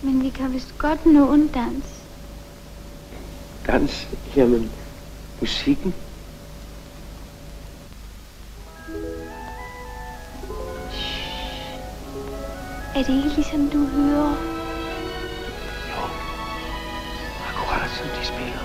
Men 0.04 0.24
vi 0.24 0.30
kan 0.30 0.54
vist 0.54 0.78
godt 0.78 1.06
nå 1.06 1.34
en 1.34 1.48
dans. 1.48 2.06
Dans, 3.68 4.08
jamen, 4.36 4.72
musikken. 5.40 5.94
Er 12.96 13.04
det 13.04 13.16
ikke 13.16 13.36
ligesom 13.36 13.70
du 13.70 13.86
hører? 13.86 14.30
Jo, 15.90 16.04
akkurat 17.50 17.90
som 17.90 18.08
de 18.08 18.26
spiller. 18.26 18.64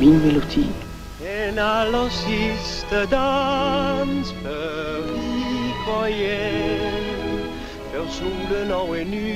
Min 0.00 0.26
melodi. 0.26 0.91
Den 1.22 1.58
aller 1.58 2.08
sidste 2.08 3.06
dans 3.06 4.34
før 4.42 5.00
vi 5.00 5.72
går 5.86 6.06
hjem 6.06 7.44
Før 7.92 8.06
solen 8.10 8.72
og 8.72 9.00
en 9.00 9.10
ny 9.10 9.34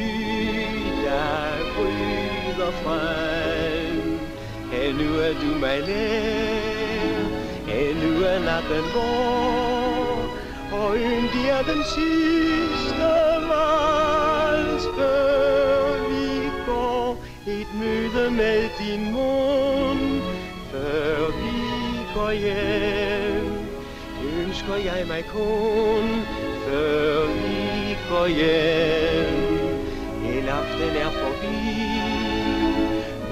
dag 1.05 1.59
bryder 1.77 2.73
frem 2.83 4.21
Endnu 4.83 5.11
er 5.21 5.33
du 5.43 5.59
mig 5.61 5.81
nær 5.89 7.19
Endnu 7.79 8.23
er 8.25 8.39
natten 8.39 8.85
går 8.95 10.35
Og 10.73 10.97
yndig 10.97 11.49
er 11.49 11.63
den 11.63 11.83
sidste 11.95 13.11
vals 13.49 14.85
Før 14.97 16.09
vi 16.09 16.51
går 16.67 17.25
Et 17.47 17.69
møde 17.75 18.31
med 18.31 18.69
din 18.79 19.13
mund 19.13 19.96
går 22.27 22.33
hjem. 22.33 23.51
Det 24.19 24.31
ønsker 24.47 24.75
jeg 24.75 25.07
mig 25.09 25.25
kun, 25.25 26.09
før 26.65 27.27
vi 27.27 27.97
går 28.11 28.27
hjem. 28.27 29.41
En 30.33 30.49
aften 30.49 30.97
er 31.05 31.11
forbi, 31.23 31.59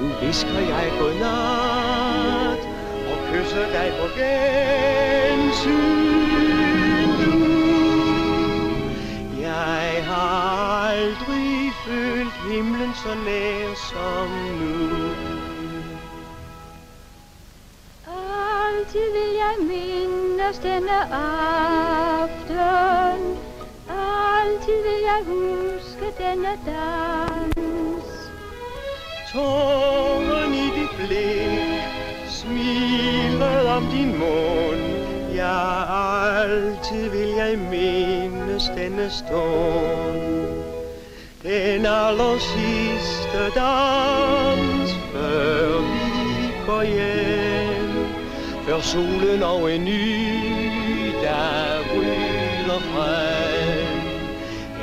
nu 0.00 0.06
visker 0.26 0.58
jeg 0.58 0.86
godnat, 0.98 2.62
og 3.10 3.16
kysser 3.30 3.66
dig 3.76 3.88
på 4.00 4.06
gensyn. 4.18 5.64
Du. 7.20 7.32
Jeg 9.40 10.04
har 10.04 10.28
aldrig 10.90 11.72
følt 11.86 12.36
himlen 12.52 12.92
så 12.94 13.14
nær 13.26 13.74
som 13.90 14.28
nu. 14.60 15.53
Altid 18.94 19.12
vil 19.12 19.34
jeg 19.34 19.54
mindes 19.60 20.58
denne 20.58 21.14
aften. 21.14 22.56
Altid 23.90 24.82
vil 24.86 25.00
jeg 25.10 25.20
huske 25.26 26.06
denne 26.18 26.54
dans. 26.66 28.08
Tåren 29.32 30.54
i 30.54 30.70
dit 30.76 30.90
blik, 30.98 31.82
smilet 32.28 33.66
om 33.66 33.86
din 33.86 34.18
mund. 34.18 34.84
Ja, 35.34 35.84
altid 36.42 37.10
vil 37.10 37.28
jeg 37.28 37.58
mindes 37.58 38.70
denne 38.76 39.10
stund. 39.10 40.62
Den 41.42 41.86
aller 41.86 42.38
sidste 42.38 43.60
dans, 43.60 44.90
før 45.12 45.80
vi 45.80 46.52
går 46.66 46.82
hjem. 46.82 47.13
Solen 48.84 49.42
og 49.42 49.74
en 49.74 49.84
ny 49.84 51.12
dag 51.22 51.84
bryder 51.90 52.80
frem. 52.90 54.02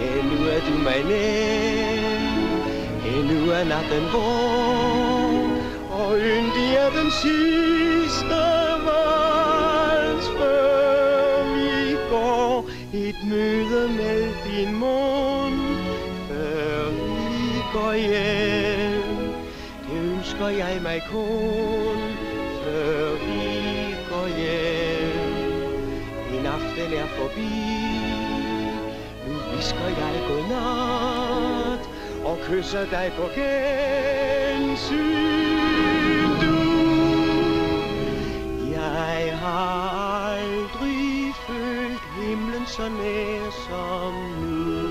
Endnu 0.07 0.47
er 0.47 0.61
du 0.67 0.75
mig 0.83 1.03
nær, 1.09 2.01
endnu 3.05 3.51
er 3.51 3.63
natten 3.63 4.05
vår, 4.13 5.31
og 5.91 6.17
yndig 6.17 6.69
er 6.83 6.89
den 6.89 7.11
sidste 7.11 8.41
vals, 8.85 10.27
før 10.37 11.55
vi 11.55 11.97
går. 12.09 12.69
Et 12.93 13.15
møde 13.29 13.87
med 13.87 14.23
din 14.47 14.75
mund, 14.75 15.61
før 16.27 16.89
vi 16.89 17.61
går 17.73 17.93
hjem. 17.93 19.33
Det 19.89 20.17
ønsker 20.17 20.47
jeg 20.47 20.79
mig 20.83 21.01
kun, 21.11 22.10
forbi, 27.21 27.53
nu 29.27 29.33
visker 29.55 29.87
jeg 30.01 30.15
godnat 30.27 31.83
og 32.25 32.37
kysser 32.47 32.85
dig 32.85 33.11
på 33.15 33.25
gensyn. 33.35 35.01
Du, 36.41 36.57
jeg 38.71 39.37
har 39.41 39.73
aldrig 40.35 41.33
følt 41.47 42.05
himlen 42.19 42.65
så 42.65 42.89
nær 42.89 43.49
som 43.67 44.13
nu. 44.41 44.81
Nu 44.81 44.90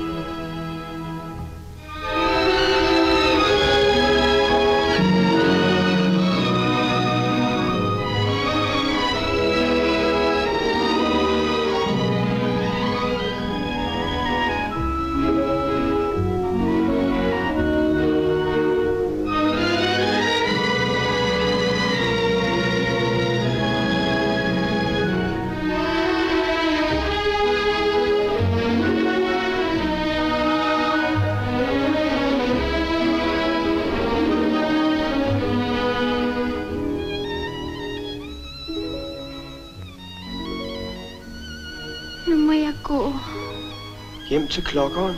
til 44.51 44.65
klokkeren. 44.65 45.17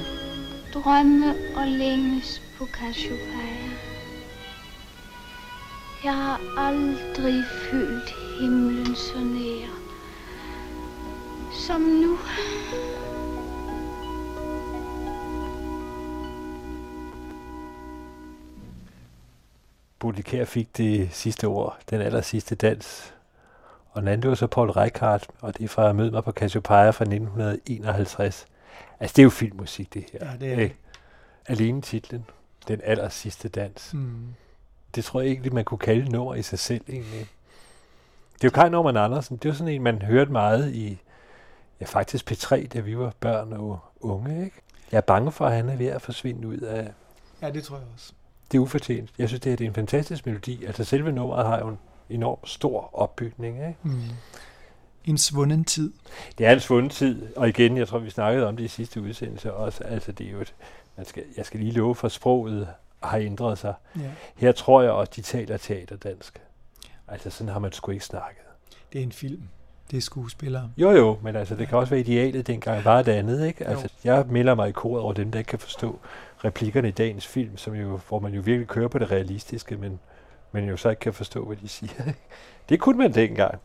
Drømme 0.74 1.34
og 1.56 1.66
længes 1.66 2.42
på 2.58 2.66
Cassiopeia. 2.66 3.70
Jeg 6.04 6.14
har 6.16 6.40
aldrig 6.58 7.44
følt 7.70 8.14
himlen 8.40 8.94
så 8.96 9.18
nær. 9.18 9.68
Som 11.66 11.80
nu. 11.80 12.18
Baudelaire 19.98 20.46
fik 20.46 20.76
det 20.76 21.08
sidste 21.12 21.44
ord, 21.44 21.78
den 21.90 22.00
aller 22.00 22.20
sidste 22.20 22.54
dans. 22.54 23.14
Og 23.90 24.02
den 24.02 24.08
anden, 24.08 24.22
det 24.22 24.28
var 24.28 24.34
så 24.34 24.46
Paul 24.46 24.70
Reichardt, 24.70 25.28
og 25.40 25.58
det 25.58 25.64
er 25.64 25.68
fra 25.68 25.92
Mød 25.92 26.10
mig 26.10 26.24
på 26.24 26.32
Cassiopeia 26.32 26.90
fra 26.90 27.04
1951. 27.04 28.46
Altså, 29.00 29.14
det 29.14 29.22
er 29.22 29.24
jo 29.24 29.30
filmmusik, 29.30 29.94
det 29.94 30.04
her. 30.12 30.30
Ja, 30.30 30.36
det 30.36 30.52
er 30.52 30.56
det. 30.56 30.62
Ikke? 30.62 30.76
Alene 31.46 31.82
titlen, 31.82 32.24
Den 32.68 32.80
aller 32.84 33.08
sidste 33.08 33.48
dans. 33.48 33.94
Mm. 33.94 34.34
Det 34.94 35.04
tror 35.04 35.20
jeg 35.20 35.30
egentlig, 35.30 35.54
man 35.54 35.64
kunne 35.64 35.78
kalde 35.78 36.10
nummer 36.10 36.34
i 36.34 36.42
sig 36.42 36.58
selv, 36.58 36.84
egentlig. 36.88 37.26
Det 38.34 38.44
er 38.44 38.48
jo 38.48 38.50
Kai 38.50 38.68
Norman 38.68 38.96
Andersen. 38.96 39.36
Det 39.36 39.44
er 39.44 39.48
jo 39.48 39.54
sådan 39.54 39.74
en, 39.74 39.82
man 39.82 40.02
hørte 40.02 40.32
meget 40.32 40.74
i, 40.74 40.98
ja 41.80 41.86
faktisk 41.86 42.30
P3, 42.30 42.66
da 42.66 42.80
vi 42.80 42.98
var 42.98 43.12
børn 43.20 43.52
og 43.52 43.78
unge, 44.00 44.44
ikke? 44.44 44.56
Jeg 44.92 44.96
er 44.96 45.02
bange 45.02 45.32
for, 45.32 45.46
at 45.46 45.52
han 45.52 45.68
er 45.68 45.76
ved 45.76 45.86
at 45.86 46.02
forsvinde 46.02 46.48
ud 46.48 46.58
af... 46.58 46.92
Ja, 47.42 47.50
det 47.50 47.64
tror 47.64 47.76
jeg 47.76 47.86
også. 47.94 48.12
Det 48.52 48.58
er 48.58 48.62
ufortjent. 48.62 49.10
Jeg 49.18 49.28
synes, 49.28 49.40
det, 49.40 49.50
her, 49.50 49.56
det 49.56 49.64
er 49.64 49.68
en 49.68 49.74
fantastisk 49.74 50.26
melodi. 50.26 50.64
Altså 50.64 50.84
selve 50.84 51.12
nummeret 51.12 51.46
har 51.46 51.58
jo 51.58 51.68
en 51.68 51.78
enorm 52.10 52.38
stor 52.46 52.90
opbygning, 52.92 53.56
ikke? 53.56 53.76
Mm. 53.82 54.02
En 55.04 55.18
svunden 55.18 55.64
tid. 55.64 55.92
Det 56.38 56.46
er 56.46 56.52
en 56.52 56.60
svunden 56.60 56.90
tid, 56.90 57.36
og 57.36 57.48
igen, 57.48 57.76
jeg 57.76 57.88
tror, 57.88 57.98
vi 57.98 58.10
snakkede 58.10 58.46
om 58.46 58.56
det 58.56 58.64
i 58.64 58.68
sidste 58.68 59.00
udsendelse 59.00 59.52
også. 59.52 59.84
Altså, 59.84 60.12
det 60.12 60.26
er 60.26 60.30
jo 60.30 60.40
et, 60.40 60.54
man 60.96 61.06
skal, 61.06 61.22
jeg 61.36 61.46
skal 61.46 61.60
lige 61.60 61.72
love 61.72 61.94
for, 61.94 62.08
sproget 62.08 62.68
har 63.02 63.18
ændret 63.18 63.58
sig. 63.58 63.74
Ja. 63.96 64.10
Her 64.36 64.52
tror 64.52 64.82
jeg, 64.82 65.00
at 65.00 65.16
de 65.16 65.22
taler 65.22 65.56
teaterdansk. 65.56 66.40
Altså, 67.08 67.30
sådan 67.30 67.52
har 67.52 67.58
man 67.58 67.72
sgu 67.72 67.92
ikke 67.92 68.04
snakket. 68.04 68.42
Det 68.92 68.98
er 68.98 69.02
en 69.02 69.12
film. 69.12 69.42
Det 69.90 69.96
er 69.96 70.00
skuespillere. 70.00 70.70
Jo, 70.76 70.90
jo, 70.90 71.18
men 71.22 71.36
altså, 71.36 71.54
det 71.54 71.68
kan 71.68 71.78
også 71.78 71.90
være 71.90 72.00
idealet 72.00 72.46
dengang 72.46 72.84
var 72.84 73.02
det 73.02 73.12
andet, 73.12 73.46
ikke? 73.46 73.66
Altså, 73.66 73.88
jeg 74.04 74.24
melder 74.28 74.54
mig 74.54 74.68
i 74.68 74.72
koret 74.72 75.02
over 75.02 75.12
dem, 75.12 75.30
der 75.30 75.38
ikke 75.38 75.48
kan 75.48 75.58
forstå 75.58 75.98
replikkerne 76.44 76.88
i 76.88 76.90
dagens 76.90 77.26
film, 77.26 77.56
som 77.56 77.74
jo, 77.74 78.00
hvor 78.08 78.18
man 78.18 78.34
jo 78.34 78.40
virkelig 78.40 78.68
kører 78.68 78.88
på 78.88 78.98
det 78.98 79.10
realistiske, 79.10 79.76
men, 79.76 80.00
men 80.52 80.68
jo 80.68 80.76
så 80.76 80.90
ikke 80.90 81.00
kan 81.00 81.12
forstå, 81.12 81.44
hvad 81.44 81.56
de 81.56 81.68
siger. 81.68 82.12
Det 82.68 82.80
kunne 82.80 82.98
man 82.98 83.14
dengang, 83.14 83.60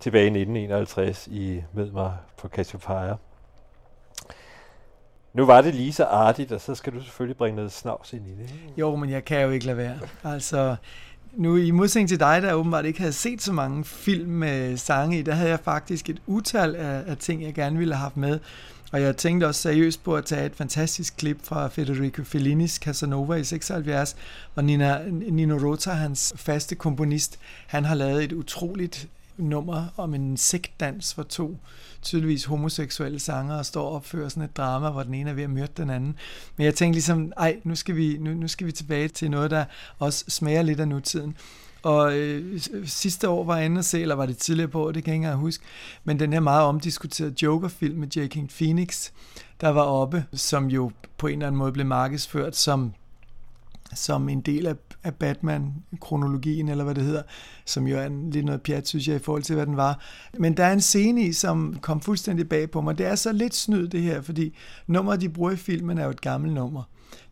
tilbage 0.00 0.24
i 0.24 0.42
1951 0.42 1.26
i 1.26 1.62
Mød 1.72 1.90
mig 1.90 2.12
på 2.38 2.48
Cassiopeia. 2.48 3.14
Nu 5.34 5.46
var 5.46 5.60
det 5.60 5.74
lige 5.74 5.92
så 5.92 6.04
artigt, 6.04 6.52
og 6.52 6.60
så 6.60 6.74
skal 6.74 6.92
du 6.92 7.02
selvfølgelig 7.02 7.36
bringe 7.36 7.56
noget 7.56 7.72
snavs 7.72 8.12
ind 8.12 8.26
i 8.26 8.30
det. 8.30 8.50
Jo, 8.76 8.96
men 8.96 9.10
jeg 9.10 9.24
kan 9.24 9.40
jo 9.40 9.50
ikke 9.50 9.66
lade 9.66 9.76
være. 9.76 9.98
Altså, 10.24 10.76
nu 11.32 11.56
i 11.56 11.70
modsætning 11.70 12.08
til 12.08 12.20
dig, 12.20 12.42
der 12.42 12.52
åbenbart 12.52 12.84
ikke 12.84 13.00
havde 13.00 13.12
set 13.12 13.42
så 13.42 13.52
mange 13.52 13.84
film 13.84 14.30
med 14.30 14.76
sange 14.76 15.18
i, 15.18 15.22
der 15.22 15.32
havde 15.32 15.50
jeg 15.50 15.60
faktisk 15.60 16.10
et 16.10 16.22
utal 16.26 16.76
af, 16.76 17.04
af 17.06 17.16
ting, 17.16 17.42
jeg 17.42 17.54
gerne 17.54 17.78
ville 17.78 17.94
have 17.94 18.02
haft 18.02 18.16
med. 18.16 18.38
Og 18.92 19.02
jeg 19.02 19.16
tænkte 19.16 19.46
også 19.46 19.60
seriøst 19.60 20.04
på 20.04 20.16
at 20.16 20.24
tage 20.24 20.46
et 20.46 20.56
fantastisk 20.56 21.16
klip 21.16 21.38
fra 21.42 21.68
Federico 21.68 22.24
Fellinis 22.24 22.72
Casanova 22.72 23.34
i 23.34 23.44
76, 23.44 24.16
hvor 24.54 24.62
Nina, 24.62 25.00
Nino 25.10 25.56
Rota, 25.56 25.90
hans 25.90 26.32
faste 26.36 26.74
komponist, 26.74 27.38
han 27.66 27.84
har 27.84 27.94
lavet 27.94 28.24
et 28.24 28.32
utroligt 28.32 29.08
nummer 29.38 29.86
om 29.96 30.14
en 30.14 30.36
sektdans 30.36 31.14
for 31.14 31.22
to 31.22 31.56
tydeligvis 32.02 32.44
homoseksuelle 32.44 33.18
sanger 33.18 33.62
står 33.62 33.88
og 33.88 33.92
opfører 33.92 34.28
sådan 34.28 34.42
et 34.42 34.56
drama, 34.56 34.90
hvor 34.90 35.02
den 35.02 35.14
ene 35.14 35.30
er 35.30 35.34
ved 35.34 35.42
at 35.42 35.50
myrde 35.50 35.72
den 35.76 35.90
anden. 35.90 36.16
Men 36.56 36.64
jeg 36.64 36.74
tænkte 36.74 36.94
ligesom, 36.94 37.32
ej, 37.36 37.56
nu 37.64 37.74
skal 37.74 37.96
vi, 37.96 38.16
nu, 38.20 38.34
nu 38.34 38.48
skal 38.48 38.66
vi 38.66 38.72
tilbage 38.72 39.08
til 39.08 39.30
noget, 39.30 39.50
der 39.50 39.64
også 39.98 40.24
smager 40.28 40.62
lidt 40.62 40.80
af 40.80 40.88
nutiden. 40.88 41.36
Og 41.82 42.18
øh, 42.18 42.60
øh 42.72 42.88
sidste 42.88 43.28
år 43.28 43.44
var 43.44 43.56
jeg 43.56 43.66
inde 43.66 43.78
og 43.78 43.84
se, 43.84 44.00
eller 44.00 44.14
var 44.14 44.26
det 44.26 44.38
tidligere 44.38 44.68
på 44.68 44.92
det 44.92 45.04
kan 45.04 45.10
jeg 45.10 45.16
ikke 45.16 45.24
engang 45.24 45.40
huske, 45.40 45.64
men 46.04 46.20
den 46.20 46.32
her 46.32 46.40
meget 46.40 46.62
omdiskuterede 46.62 47.34
Joker-film 47.42 47.98
med 47.98 48.08
Joaquin 48.16 48.48
Phoenix, 48.48 49.10
der 49.60 49.68
var 49.68 49.82
oppe, 49.82 50.24
som 50.32 50.66
jo 50.66 50.90
på 51.18 51.26
en 51.26 51.32
eller 51.32 51.46
anden 51.46 51.58
måde 51.58 51.72
blev 51.72 51.86
markedsført 51.86 52.56
som 52.56 52.92
som 53.94 54.28
en 54.28 54.40
del 54.40 54.66
af, 54.66 54.74
af 55.04 55.14
Batman-kronologien, 55.14 56.68
eller 56.68 56.84
hvad 56.84 56.94
det 56.94 57.04
hedder, 57.04 57.22
som 57.64 57.86
jo 57.86 57.98
er 57.98 58.06
en, 58.06 58.30
lidt 58.30 58.46
noget 58.46 58.62
pjat, 58.62 58.88
synes 58.88 59.08
jeg, 59.08 59.16
i 59.16 59.18
forhold 59.18 59.42
til, 59.42 59.54
hvad 59.54 59.66
den 59.66 59.76
var. 59.76 60.00
Men 60.38 60.56
der 60.56 60.64
er 60.64 60.72
en 60.72 60.80
scene 60.80 61.22
i, 61.22 61.32
som 61.32 61.78
kom 61.82 62.00
fuldstændig 62.00 62.48
bag 62.48 62.70
på 62.70 62.80
mig. 62.80 62.98
Det 62.98 63.06
er 63.06 63.14
så 63.14 63.32
lidt 63.32 63.54
snyd, 63.54 63.88
det 63.88 64.02
her, 64.02 64.20
fordi 64.22 64.56
nummeret, 64.86 65.20
de 65.20 65.28
bruger 65.28 65.50
i 65.50 65.56
filmen, 65.56 65.98
er 65.98 66.04
jo 66.04 66.10
et 66.10 66.20
gammelt 66.20 66.54
nummer. 66.54 66.82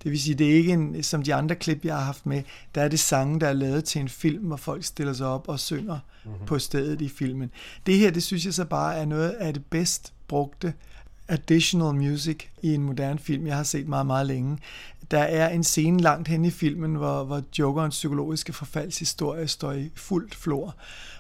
Det 0.02 0.10
vil 0.10 0.20
sige, 0.20 0.34
det 0.34 0.50
er 0.50 0.54
ikke 0.54 0.72
en, 0.72 1.02
som 1.02 1.22
de 1.22 1.34
andre 1.34 1.54
klip, 1.54 1.84
jeg 1.84 1.96
har 1.96 2.04
haft 2.04 2.26
med, 2.26 2.42
der 2.74 2.82
er 2.82 2.88
det 2.88 3.00
sange, 3.00 3.40
der 3.40 3.46
er 3.46 3.52
lavet 3.52 3.84
til 3.84 4.00
en 4.00 4.08
film, 4.08 4.44
hvor 4.44 4.56
folk 4.56 4.84
stiller 4.84 5.12
sig 5.12 5.26
op 5.26 5.48
og 5.48 5.60
synger 5.60 5.98
mm-hmm. 6.24 6.46
på 6.46 6.58
stedet 6.58 7.00
i 7.00 7.08
filmen. 7.08 7.50
Det 7.86 7.98
her, 7.98 8.10
det 8.10 8.22
synes 8.22 8.44
jeg 8.44 8.54
så 8.54 8.64
bare 8.64 8.96
er 8.96 9.04
noget 9.04 9.30
af 9.30 9.54
det 9.54 9.64
bedst 9.64 10.12
brugte 10.28 10.72
additional 11.28 11.94
music 11.94 12.38
i 12.62 12.74
en 12.74 12.82
moderne 12.82 13.18
film, 13.18 13.46
jeg 13.46 13.56
har 13.56 13.62
set 13.62 13.88
meget, 13.88 14.06
meget 14.06 14.26
længe. 14.26 14.58
Der 15.10 15.18
er 15.18 15.48
en 15.48 15.64
scene 15.64 16.00
langt 16.00 16.28
hen 16.28 16.44
i 16.44 16.50
filmen, 16.50 16.94
hvor, 16.94 17.24
hvor 17.24 17.42
Jokerens 17.58 17.94
psykologiske 17.94 18.52
forfaldshistorie 18.52 19.48
står 19.48 19.72
i 19.72 19.90
fuldt 19.94 20.34
flor, 20.34 20.74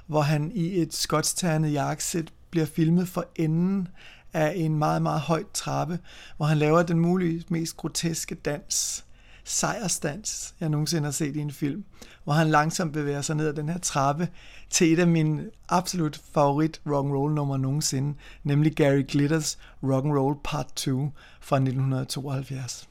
hvor 0.06 0.20
han 0.20 0.52
i 0.54 0.80
et 0.80 0.94
skotsternet 0.94 1.72
jakkesæt 1.72 2.32
bliver 2.50 2.66
filmet 2.66 3.08
for 3.08 3.24
enden 3.36 3.88
af 4.32 4.52
en 4.56 4.78
meget, 4.78 5.02
meget 5.02 5.20
høj 5.20 5.44
trappe, 5.54 5.98
hvor 6.36 6.46
han 6.46 6.58
laver 6.58 6.82
den 6.82 6.98
muligvis 6.98 7.50
mest 7.50 7.76
groteske 7.76 8.34
dans, 8.34 9.04
sejrsdans, 9.44 10.54
jeg 10.60 10.68
nogensinde 10.68 11.04
har 11.04 11.12
set 11.12 11.36
i 11.36 11.38
en 11.38 11.50
film, 11.50 11.84
hvor 12.24 12.32
han 12.32 12.48
langsomt 12.48 12.92
bevæger 12.92 13.22
sig 13.22 13.36
ned 13.36 13.48
ad 13.48 13.52
den 13.52 13.68
her 13.68 13.78
trappe 13.78 14.28
til 14.70 14.92
et 14.92 14.98
af 14.98 15.06
mine 15.06 15.50
absolut 15.68 16.20
favorit 16.32 16.80
rock 16.86 17.08
roll 17.10 17.34
nummer 17.34 17.56
nogensinde, 17.56 18.14
nemlig 18.44 18.76
Gary 18.76 19.02
Glitters 19.08 19.58
Rock 19.82 20.04
and 20.04 20.12
Roll 20.12 20.36
Part 20.44 20.72
2 20.76 21.12
fra 21.40 21.56
1972. 21.56 22.88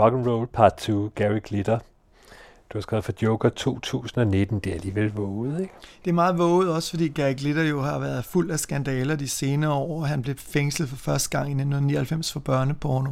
Rock 0.00 0.14
and 0.14 0.26
Roll 0.26 0.46
Part 0.46 0.76
2, 0.76 1.12
Gary 1.14 1.40
Glitter. 1.44 1.78
Du 2.72 2.78
har 2.78 2.80
skrevet 2.80 3.04
for 3.04 3.12
Joker 3.22 3.48
2019. 3.48 4.58
Det 4.58 4.70
er 4.70 4.74
alligevel 4.74 5.12
våget, 5.12 5.60
ikke? 5.60 5.74
Det 6.04 6.10
er 6.10 6.14
meget 6.14 6.38
våget, 6.38 6.72
også 6.72 6.90
fordi 6.90 7.08
Gary 7.08 7.34
Glitter 7.36 7.62
jo 7.62 7.82
har 7.82 7.98
været 7.98 8.24
fuld 8.24 8.50
af 8.50 8.60
skandaler 8.60 9.16
de 9.16 9.28
senere 9.28 9.72
år. 9.72 10.04
Han 10.04 10.22
blev 10.22 10.36
fængslet 10.36 10.88
for 10.88 10.96
første 10.96 11.30
gang 11.30 11.48
i 11.48 11.52
1999 11.52 12.32
for 12.32 12.40
børneporno, 12.40 13.10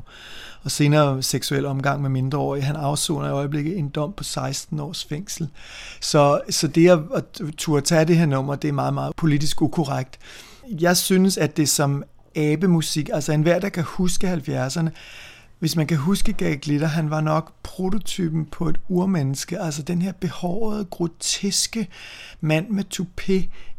og 0.62 0.70
senere 0.70 1.22
seksuel 1.22 1.66
omgang 1.66 2.03
med 2.03 2.11
mindreårige. 2.11 2.62
Han 2.62 2.76
afsoner 2.76 3.28
i 3.28 3.32
øjeblikket 3.32 3.78
en 3.78 3.89
dom 3.89 4.12
på 4.12 4.24
16 4.24 4.80
års 4.80 5.05
fængsel. 5.05 5.49
Så, 6.01 6.41
så 6.51 6.68
det 6.68 6.91
at, 6.91 6.99
at 7.14 7.24
turde 7.57 7.82
tage 7.82 8.05
det 8.05 8.16
her 8.16 8.26
nummer, 8.26 8.55
det 8.55 8.68
er 8.68 8.72
meget, 8.72 8.95
meget 8.95 9.16
politisk 9.16 9.62
ukorrekt. 9.62 10.18
Jeg 10.68 10.97
synes, 10.97 11.39
at 11.39 11.57
det 11.57 11.68
som 11.68 12.05
abemusik, 12.36 13.11
altså 13.12 13.32
enhver, 13.32 13.59
der 13.59 13.68
kan 13.68 13.84
huske 13.84 14.32
70'erne, 14.32 14.89
hvis 15.59 15.77
man 15.77 15.87
kan 15.87 15.97
huske 15.97 16.33
Gary 16.33 16.57
Glitter, 16.63 16.87
han 16.87 17.11
var 17.11 17.21
nok 17.21 17.53
prototypen 17.63 18.47
på 18.47 18.69
et 18.69 18.77
urmenneske, 18.89 19.59
altså 19.59 19.83
den 19.83 20.03
her 20.03 20.13
behårede, 20.13 20.85
groteske 20.85 21.89
mand 22.41 22.69
med 22.69 22.85
toupé 22.95 23.33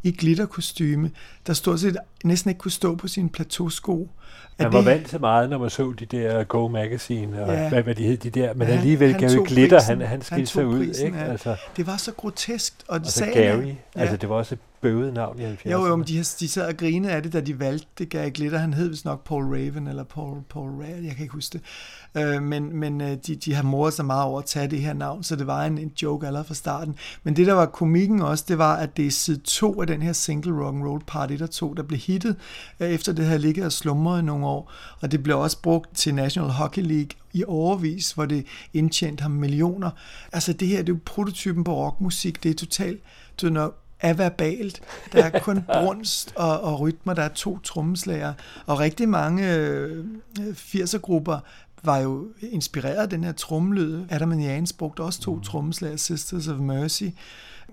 i 0.03 0.11
glitterkostyme, 0.11 1.11
der 1.47 1.53
stort 1.53 1.79
set 1.79 1.97
næsten 2.23 2.49
ikke 2.49 2.59
kunne 2.59 2.71
stå 2.71 2.95
på 2.95 3.07
sine 3.07 3.29
plateausko. 3.29 4.09
Han 4.59 4.73
var 4.73 4.81
vant 4.81 5.07
til 5.07 5.19
meget, 5.19 5.49
når 5.49 5.57
man 5.57 5.69
så 5.69 5.93
de 5.99 6.05
der 6.05 6.43
Go 6.43 6.67
Magazine, 6.67 7.43
og 7.43 7.53
Ja. 7.53 7.69
hvad, 7.69 7.83
hvad 7.83 7.95
de 7.95 8.03
hed, 8.03 8.17
de 8.17 8.29
der, 8.29 8.53
men 8.53 8.67
Ja, 8.67 8.73
alligevel 8.73 9.11
han 9.11 9.21
Gary 9.21 9.35
tog 9.35 9.45
Glitter, 9.45 9.77
prisen. 9.79 9.97
han, 10.01 10.07
han 10.07 10.21
skilte 10.21 10.45
sig 10.51 10.65
ud, 10.67 10.87
prisen, 10.87 11.05
ikke? 11.05 11.17
ja. 11.17 11.23
Altså, 11.31 11.55
Det 11.77 11.87
var 11.87 11.97
så 11.97 12.11
grotesk, 12.11 12.73
og 12.87 12.99
det 12.99 13.05
altså 13.05 13.19
sagde 13.19 13.33
Gary, 13.33 13.61
han. 13.65 13.77
altså 13.95 14.17
det 14.17 14.29
var 14.29 14.35
også 14.35 14.55
bøvet 14.81 15.13
navn 15.13 15.39
i 15.39 15.43
70'erne. 15.45 15.69
Jo, 15.71 15.85
jo, 15.85 15.95
men 15.95 16.07
de, 16.07 16.17
har- 16.17 16.35
de 16.39 16.47
sad 16.47 16.67
og 16.67 16.77
grinede 16.77 17.13
af 17.13 17.23
det, 17.23 17.33
da 17.33 17.41
de 17.41 17.59
valgte 17.59 17.87
det. 17.97 18.09
Gary 18.09 18.29
Glitter, 18.33 18.57
han 18.57 18.73
hed 18.73 18.87
vist 18.89 19.05
nok 19.05 19.23
Paul 19.27 19.43
Raven, 19.43 19.87
eller 19.87 20.03
Paul, 20.03 20.37
Paul 20.49 20.69
Rad, 20.69 21.01
jeg 21.03 21.11
kan 21.15 21.21
ikke 21.21 21.33
huske 21.33 21.59
det. 22.13 22.23
Øh, 22.23 22.43
men 22.43 22.75
men 22.79 23.01
øh, 23.01 23.17
de, 23.27 23.35
de 23.35 23.53
har 23.53 23.63
moret 23.63 23.93
sig 23.93 24.05
meget 24.05 24.23
over 24.23 24.39
at 24.39 24.45
tage 24.45 24.67
det 24.67 24.79
her 24.81 24.93
navn, 24.93 25.23
så 25.23 25.35
det 25.35 25.47
var 25.47 25.65
en, 25.65 25.77
en 25.77 25.91
joke 26.01 26.27
allerede 26.27 26.47
fra 26.47 26.53
starten. 26.53 26.95
Men 27.23 27.35
det, 27.35 27.47
der 27.47 27.53
var 27.53 27.65
komikken 27.65 28.21
også, 28.21 28.45
det 28.47 28.57
var, 28.57 28.75
at 28.75 28.97
det 28.97 29.07
er 29.07 29.11
side 29.11 29.39
2 29.43 29.81
af 29.81 29.87
den 29.87 30.01
her 30.01 30.13
single 30.13 30.63
rock 30.65 30.75
and 30.75 30.83
roll 30.83 31.01
part 31.07 31.31
1 31.31 31.41
og 31.41 31.49
2, 31.51 31.73
der 31.73 31.83
blev 31.83 31.99
hittet, 31.99 32.35
øh, 32.79 32.89
efter 32.89 33.13
det 33.13 33.25
havde 33.25 33.39
ligget 33.39 33.65
og 33.65 33.71
slumret 33.71 34.21
i 34.21 34.25
nogle 34.25 34.45
år. 34.45 34.71
Og 35.01 35.11
det 35.11 35.23
blev 35.23 35.39
også 35.39 35.61
brugt 35.61 35.95
til 35.97 36.15
National 36.15 36.49
Hockey 36.51 36.81
League 36.81 37.09
i 37.33 37.43
overvis, 37.47 38.11
hvor 38.11 38.25
det 38.25 38.45
indtjente 38.73 39.21
ham 39.21 39.31
millioner. 39.31 39.89
Altså 40.31 40.53
det 40.53 40.67
her, 40.67 40.77
det 40.77 40.89
er 40.89 40.93
jo 40.93 40.99
prototypen 41.05 41.63
på 41.63 41.75
rockmusik. 41.85 42.43
Det 42.43 42.51
er 42.51 42.55
totalt, 42.55 43.01
du 43.41 43.45
ved, 43.45 43.53
når 43.53 43.75
averbalt. 44.01 44.81
Der 45.11 45.23
er 45.23 45.39
kun 45.39 45.63
brunst 45.73 46.33
og, 46.35 46.61
og 46.61 46.79
rytmer. 46.79 47.13
Der 47.13 47.23
er 47.23 47.29
to 47.29 47.59
trommeslager. 47.59 48.33
Og 48.65 48.79
rigtig 48.79 49.09
mange 49.09 49.55
øh, 49.55 50.05
80'er-grupper 50.39 51.39
var 51.83 51.97
jo 51.97 52.27
inspireret 52.41 53.01
af 53.01 53.09
den 53.09 53.23
her 53.23 53.31
trommelyd. 53.31 54.05
Adam 54.09 54.39
Jans 54.39 54.73
brugte 54.73 55.01
også 55.01 55.21
to 55.21 55.39
trommeslager, 55.39 55.97
Sisters 55.97 56.47
of 56.47 56.57
Mercy 56.57 57.03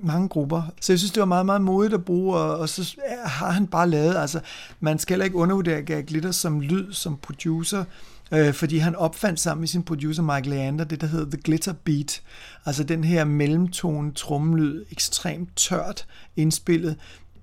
mange 0.00 0.28
grupper. 0.28 0.62
Så 0.80 0.92
jeg 0.92 0.98
synes, 0.98 1.12
det 1.12 1.20
var 1.20 1.26
meget, 1.26 1.46
meget 1.46 1.60
modigt 1.60 1.94
at 1.94 2.04
bruge, 2.04 2.36
og, 2.36 2.58
og 2.58 2.68
så 2.68 2.96
har 3.24 3.50
han 3.50 3.66
bare 3.66 3.90
lavet, 3.90 4.16
altså, 4.16 4.40
man 4.80 4.98
skal 4.98 5.14
heller 5.14 5.24
ikke 5.24 5.36
undervurdere 5.36 5.82
Gary 5.82 6.02
Glitter 6.06 6.30
som 6.30 6.60
lyd, 6.60 6.92
som 6.92 7.16
producer, 7.16 7.84
øh, 8.32 8.54
fordi 8.54 8.78
han 8.78 8.96
opfandt 8.96 9.40
sammen 9.40 9.60
med 9.60 9.68
sin 9.68 9.82
producer 9.82 10.22
Michael 10.22 10.48
Leander 10.48 10.84
det, 10.84 11.00
der 11.00 11.06
hedder 11.06 11.30
The 11.30 11.42
Glitter 11.42 11.72
Beat, 11.72 12.22
altså 12.66 12.84
den 12.84 13.04
her 13.04 13.24
mellemtone 13.24 14.12
trommelyd, 14.12 14.84
ekstremt 14.90 15.56
tørt 15.56 16.06
indspillet, 16.36 16.96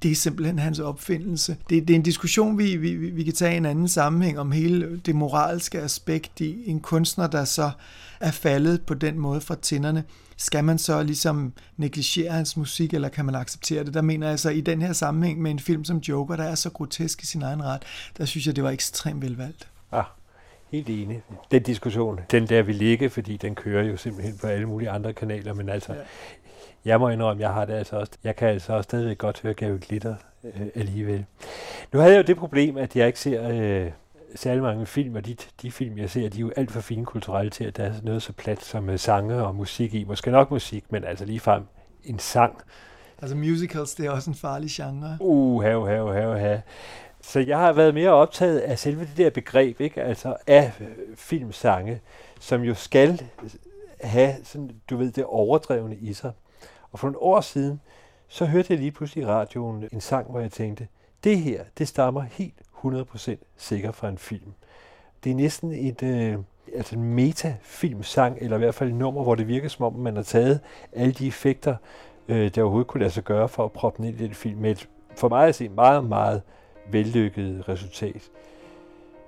det 0.04 0.12
er 0.12 0.16
simpelthen 0.16 0.60
hans 0.60 0.80
opfindelse. 0.80 1.58
Det, 1.70 1.88
det 1.88 1.94
er 1.94 1.96
en 1.96 2.04
diskussion, 2.04 2.58
vi, 2.58 2.76
vi, 2.76 2.96
vi 2.96 3.24
kan 3.24 3.34
tage 3.34 3.54
i 3.54 3.58
en 3.58 3.66
anden 3.66 3.88
sammenhæng 3.88 4.40
om 4.40 4.52
hele 4.52 4.98
det 5.06 5.16
moralske 5.16 5.82
aspekt 5.82 6.42
i 6.42 6.70
en 6.70 6.80
kunstner, 6.80 7.28
der 7.28 7.46
så 7.46 7.72
er 8.20 8.32
faldet 8.32 8.82
på 8.82 8.94
den 8.94 9.20
måde 9.20 9.42
fra 9.42 9.56
tænderne. 9.56 10.04
Skal 10.38 10.64
man 10.64 10.78
så 10.78 11.04
ligesom 11.04 11.54
negligere 11.78 12.34
hans 12.34 12.58
musik, 12.58 12.94
eller 12.94 13.10
kan 13.10 13.26
man 13.26 13.36
acceptere 13.36 13.84
det? 13.84 13.94
Der 13.94 14.02
mener 14.02 14.30
jeg 14.30 14.40
så, 14.40 14.50
i 14.50 14.62
den 14.62 14.82
her 14.82 14.94
sammenhæng 14.94 15.42
med 15.42 15.52
en 15.52 15.60
film 15.60 15.86
som 15.86 15.98
Joker, 15.98 16.36
der 16.36 16.44
er 16.44 16.56
så 16.56 16.70
grotesk 16.70 17.24
i 17.24 17.26
sin 17.26 17.42
egen 17.42 17.64
ret, 17.64 17.84
der 18.18 18.26
synes 18.26 18.48
jeg, 18.48 18.56
det 18.56 18.64
var 18.64 18.70
ekstremt 18.70 19.22
velvalgt. 19.22 19.68
Ah, 19.92 20.04
helt 20.74 20.90
enig. 20.90 21.22
Den 21.52 21.64
diskussion, 21.64 22.20
den 22.32 22.48
der 22.48 22.62
vil 22.62 22.76
ligge, 22.76 23.10
fordi 23.10 23.38
den 23.38 23.56
kører 23.56 23.84
jo 23.84 23.98
simpelthen 23.98 24.38
på 24.42 24.48
alle 24.48 24.66
mulige 24.66 24.90
andre 24.90 25.14
kanaler, 25.14 25.54
men 25.54 25.70
altså, 25.70 25.94
ja. 25.94 26.00
jeg 26.86 27.00
må 27.00 27.10
indrømme, 27.10 27.42
jeg 27.42 27.54
har 27.54 27.66
det 27.66 27.74
altså 27.74 27.96
også, 27.96 28.12
jeg 28.24 28.36
kan 28.36 28.48
altså 28.48 28.74
også 28.74 28.84
stadigvæk 28.84 29.18
godt 29.18 29.42
høre 29.42 29.54
Gary 29.54 29.78
Glitter 29.78 30.16
øh, 30.44 30.68
alligevel. 30.76 31.26
Nu 31.94 32.00
havde 32.00 32.14
jeg 32.14 32.18
jo 32.18 32.28
det 32.28 32.38
problem, 32.38 32.78
at 32.78 32.96
jeg 32.96 33.08
ikke 33.08 33.20
ser 33.20 33.50
øh, 33.50 33.92
særlig 34.36 34.64
mange 34.64 34.86
film, 34.86 35.16
og 35.16 35.26
de, 35.26 35.36
de 35.62 35.72
film, 35.72 35.98
jeg 35.98 36.10
ser, 36.10 36.30
de 36.30 36.38
er 36.38 36.42
jo 36.42 36.52
alt 36.56 36.72
for 36.72 36.82
fine 36.82 37.06
kulturelle 37.06 37.50
til, 37.50 37.64
at 37.64 37.78
der 37.78 37.84
er 37.84 37.94
noget 38.04 38.22
så 38.22 38.34
plat 38.34 38.62
som 38.64 38.90
øh, 38.90 39.00
sange 39.00 39.44
og 39.44 39.56
musik 39.56 39.94
i. 39.94 40.04
Måske 40.04 40.32
nok 40.32 40.52
musik, 40.52 40.92
men 40.92 41.04
altså 41.04 41.26
ligefrem 41.26 41.64
en 42.04 42.20
sang. 42.20 42.62
Altså 43.22 43.36
musicals, 43.36 43.96
det 43.96 44.06
er 44.06 44.12
også 44.12 44.30
en 44.30 44.36
farlig 44.36 44.70
genre. 44.70 45.18
Uh, 45.20 45.64
have, 45.64 45.88
have, 45.88 46.14
have, 46.14 46.40
have. 46.40 46.62
Så 47.24 47.40
jeg 47.40 47.60
har 47.60 47.74
været 47.74 47.94
mere 47.94 48.10
optaget 48.10 48.60
af 48.60 48.80
selve 48.80 49.02
det 49.02 49.18
der 49.18 49.30
begreb, 49.30 49.82
ikke? 49.82 50.02
Altså 50.02 50.36
af 50.48 50.72
øh, 50.80 50.88
filmsange, 51.16 52.02
som 52.40 52.62
jo 52.62 52.74
skal 52.74 53.22
øh, 53.44 53.50
have 54.02 54.34
sådan, 54.44 54.72
du 54.90 54.98
ved, 54.98 55.12
det 55.12 55.26
overdrevne 55.26 55.96
i 55.96 56.14
sig. 56.14 56.32
Og 56.92 57.00
for 57.00 57.08
nogle 57.08 57.22
år 57.22 57.42
siden, 57.42 57.82
så 58.28 58.46
hørte 58.46 58.68
jeg 58.70 58.80
lige 58.80 58.92
pludselig 58.92 59.24
i 59.24 59.28
radioen 59.28 59.90
en 59.92 60.02
sang, 60.02 60.32
hvor 60.32 60.40
jeg 60.40 60.52
tænkte, 60.52 60.88
det 61.24 61.38
her, 61.38 61.64
det 61.78 61.88
stammer 61.88 62.22
helt 62.22 62.62
100% 62.86 63.36
sikkert 63.58 63.96
fra 63.96 64.10
en 64.10 64.18
film. 64.18 64.54
Det 65.24 65.32
er 65.32 65.36
næsten 65.36 65.72
et, 65.72 66.04
øh, 66.04 66.38
altså 66.76 66.96
en 66.96 67.04
metafilmsang, 67.04 68.38
eller 68.42 68.58
i 68.58 68.60
hvert 68.60 68.76
fald 68.76 68.90
et 68.90 68.96
nummer, 68.96 69.24
hvor 69.24 69.36
det 69.36 69.48
virker 69.48 69.68
som 69.68 69.86
om, 69.86 69.94
man 69.94 70.16
har 70.16 70.24
taget 70.24 70.60
alle 70.94 71.14
de 71.14 71.28
effekter, 71.28 71.76
øh, 72.28 72.56
der 72.56 72.62
overhovedet 72.62 72.88
kunne 72.88 73.02
lade 73.02 73.14
sig 73.14 73.24
gøre 73.24 73.50
for 73.50 73.66
at 73.66 73.72
proppe 73.72 74.02
ned 74.02 74.10
i 74.10 74.24
den 74.24 74.34
film, 74.34 74.60
med 74.60 74.72
et, 74.72 74.90
for 75.16 75.30
mig 75.30 75.48
at 75.48 75.56
se, 75.56 75.70
meget, 75.70 76.06
meget 76.06 76.42
vellykket 76.92 77.70
resultat. 77.70 78.30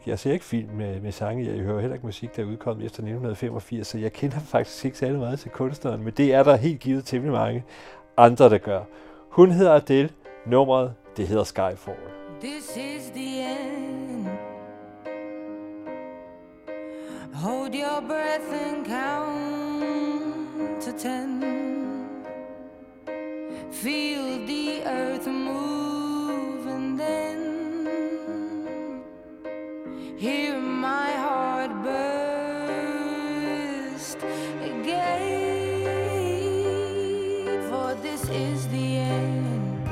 Jeg 0.06 0.20
ser 0.20 0.34
ikke 0.34 0.46
film 0.46 0.70
med, 0.70 1.02
med 1.02 1.12
sange, 1.12 1.46
jeg 1.46 1.64
hører 1.64 1.80
heller 1.80 1.96
ikke 1.96 2.06
musik, 2.06 2.36
der 2.36 2.44
er 2.44 2.48
udkommet 2.48 2.86
efter 2.86 3.00
1985, 3.00 3.88
så 3.88 3.98
jeg 3.98 4.14
kender 4.14 4.40
faktisk 4.40 4.86
ikke 4.86 4.98
særlig 4.98 5.20
meget 5.20 5.40
til 5.40 5.52
kunstneren, 5.52 6.04
men 6.04 6.14
det 6.18 6.34
er 6.34 6.44
der 6.44 6.56
helt 6.56 6.80
givet 6.80 7.06
temmelig 7.06 7.34
mange 7.34 7.64
andre, 8.18 8.50
der 8.50 8.58
gør. 8.58 8.82
Hun 9.30 9.52
hedder 9.52 9.74
Adele, 9.74 10.10
nummeret, 10.46 10.94
det 11.18 11.28
hedder 11.28 11.44
Skyfall. 11.44 11.98
This 12.42 12.78
is 12.78 13.12
the 13.16 13.42
end. 13.42 14.28
Hold 17.34 17.74
your 17.74 18.02
breath 18.08 18.54
and 18.54 18.86
count 18.86 19.46
to 20.82 20.92
ten. 20.98 21.44
Feel 23.72 24.48
the 24.48 24.84
earth 24.86 25.28
hear 30.18 30.58
my 30.58 31.12
heart 31.12 31.72
burst 31.84 33.06
again. 34.62 35.82
For 37.70 37.96
this 38.02 38.30
is 38.30 38.68
the 38.70 38.98
end. 38.98 39.90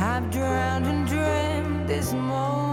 I've 0.00 0.30
drowned 0.30 0.86
and 0.86 1.06
dreamt 1.06 1.86
this 1.86 2.12
moment. 2.12 2.63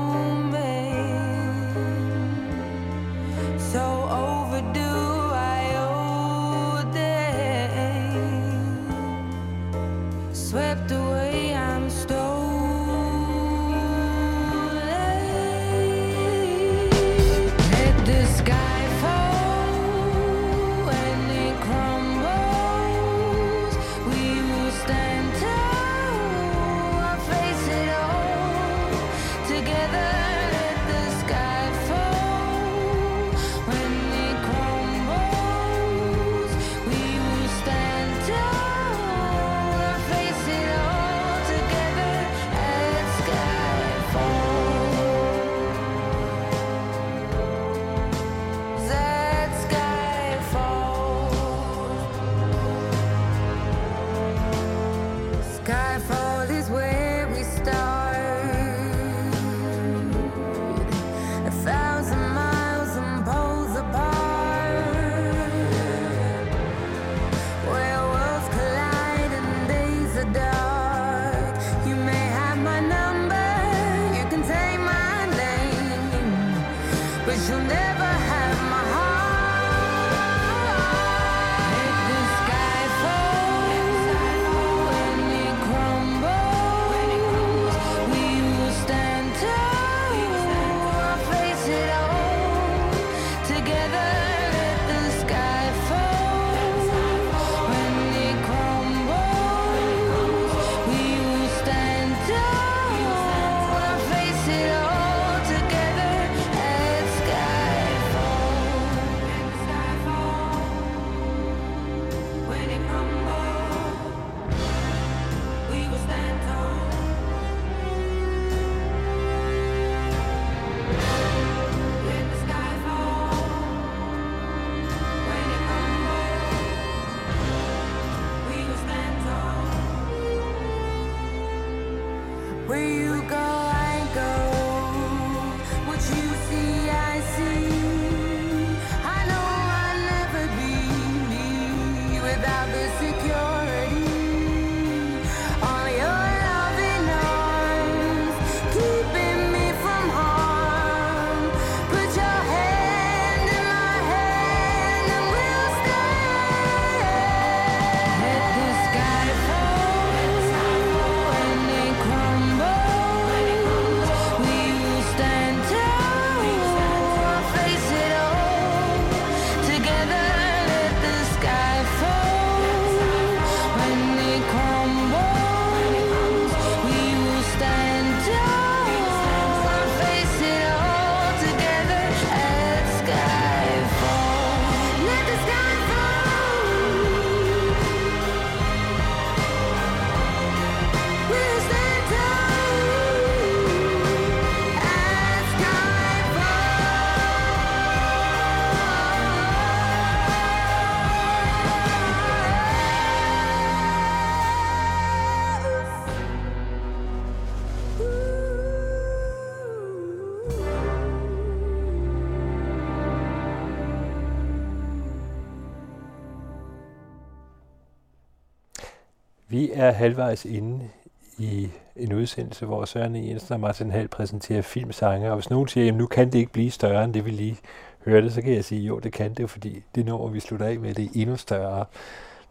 Vi 219.52 219.72
er 219.74 219.92
halvvejs 219.92 220.46
inde 220.46 220.90
i 221.38 221.70
en 221.96 222.14
udsendelse, 222.14 222.66
hvor 222.66 222.86
Søren 222.86 223.16
Jensen 223.16 223.54
og 223.54 223.60
Martin 223.60 223.92
Hall 223.92 224.08
præsenterer 224.08 224.62
filmsange, 224.62 225.30
og 225.30 225.36
hvis 225.36 225.50
nogen 225.50 225.68
siger, 225.68 225.88
at 225.88 225.98
nu 225.98 226.06
kan 226.06 226.32
det 226.32 226.40
ikke 226.40 226.52
blive 226.52 226.72
større 226.72 227.04
end 227.04 227.14
det, 227.14 227.26
vi 227.26 227.32
lige 227.32 227.58
hørte, 228.06 228.32
så 228.32 228.42
kan 228.42 228.54
jeg 228.54 228.66
sige, 228.66 228.82
jo, 228.82 229.00
det 229.00 229.14
kan 229.14 229.34
det, 229.34 229.50
fordi 229.50 229.84
det 229.96 230.06
når 230.06 230.28
vi 230.28 230.40
slutter 230.40 230.66
af 230.66 230.80
med, 230.80 230.94
det 230.94 231.06
er 231.06 231.10
endnu 231.16 231.38
større. 231.38 231.86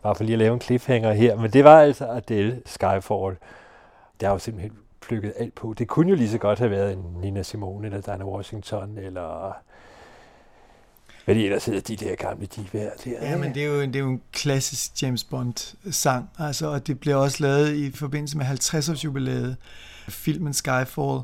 Bare 0.02 0.14
for 0.14 0.24
lige 0.24 0.34
at 0.34 0.38
lave 0.38 0.54
en 0.54 0.60
cliffhanger 0.60 1.12
her. 1.12 1.36
Men 1.36 1.50
det 1.50 1.64
var 1.64 1.80
altså 1.80 2.06
Adele 2.06 2.62
Skyfall. 2.66 3.36
Der 4.20 4.28
er 4.28 4.32
jo 4.32 4.38
simpelthen 4.38 4.72
plukket 5.00 5.32
alt 5.36 5.54
på. 5.54 5.74
Det 5.78 5.88
kunne 5.88 6.10
jo 6.10 6.16
lige 6.16 6.28
så 6.28 6.38
godt 6.38 6.58
have 6.58 6.70
været 6.70 6.92
en 6.92 7.04
Nina 7.20 7.42
Simone, 7.42 7.86
eller 7.86 8.00
Diana 8.00 8.24
Washington, 8.24 8.98
eller 8.98 9.56
hvad 11.30 11.40
de 11.40 11.44
ellers 11.44 11.64
hedder, 11.64 11.80
de 11.80 11.96
der 11.96 12.14
gamle 12.14 12.46
divaer 12.46 12.90
der. 13.04 13.10
Ja, 13.10 13.36
men 13.36 13.54
det 13.54 13.62
er 13.62 13.66
jo, 13.66 13.80
det 13.80 13.96
er 13.96 14.00
jo 14.00 14.10
en 14.10 14.20
klassisk 14.32 15.02
James 15.02 15.24
Bond-sang, 15.24 16.30
altså, 16.38 16.66
og 16.66 16.86
det 16.86 17.00
blev 17.00 17.18
også 17.18 17.42
lavet 17.42 17.74
i 17.74 17.90
forbindelse 17.90 18.38
med 18.38 18.46
50-års 18.46 19.04
jubilæet 19.04 19.56
filmen 20.08 20.52
Skyfall. 20.52 21.20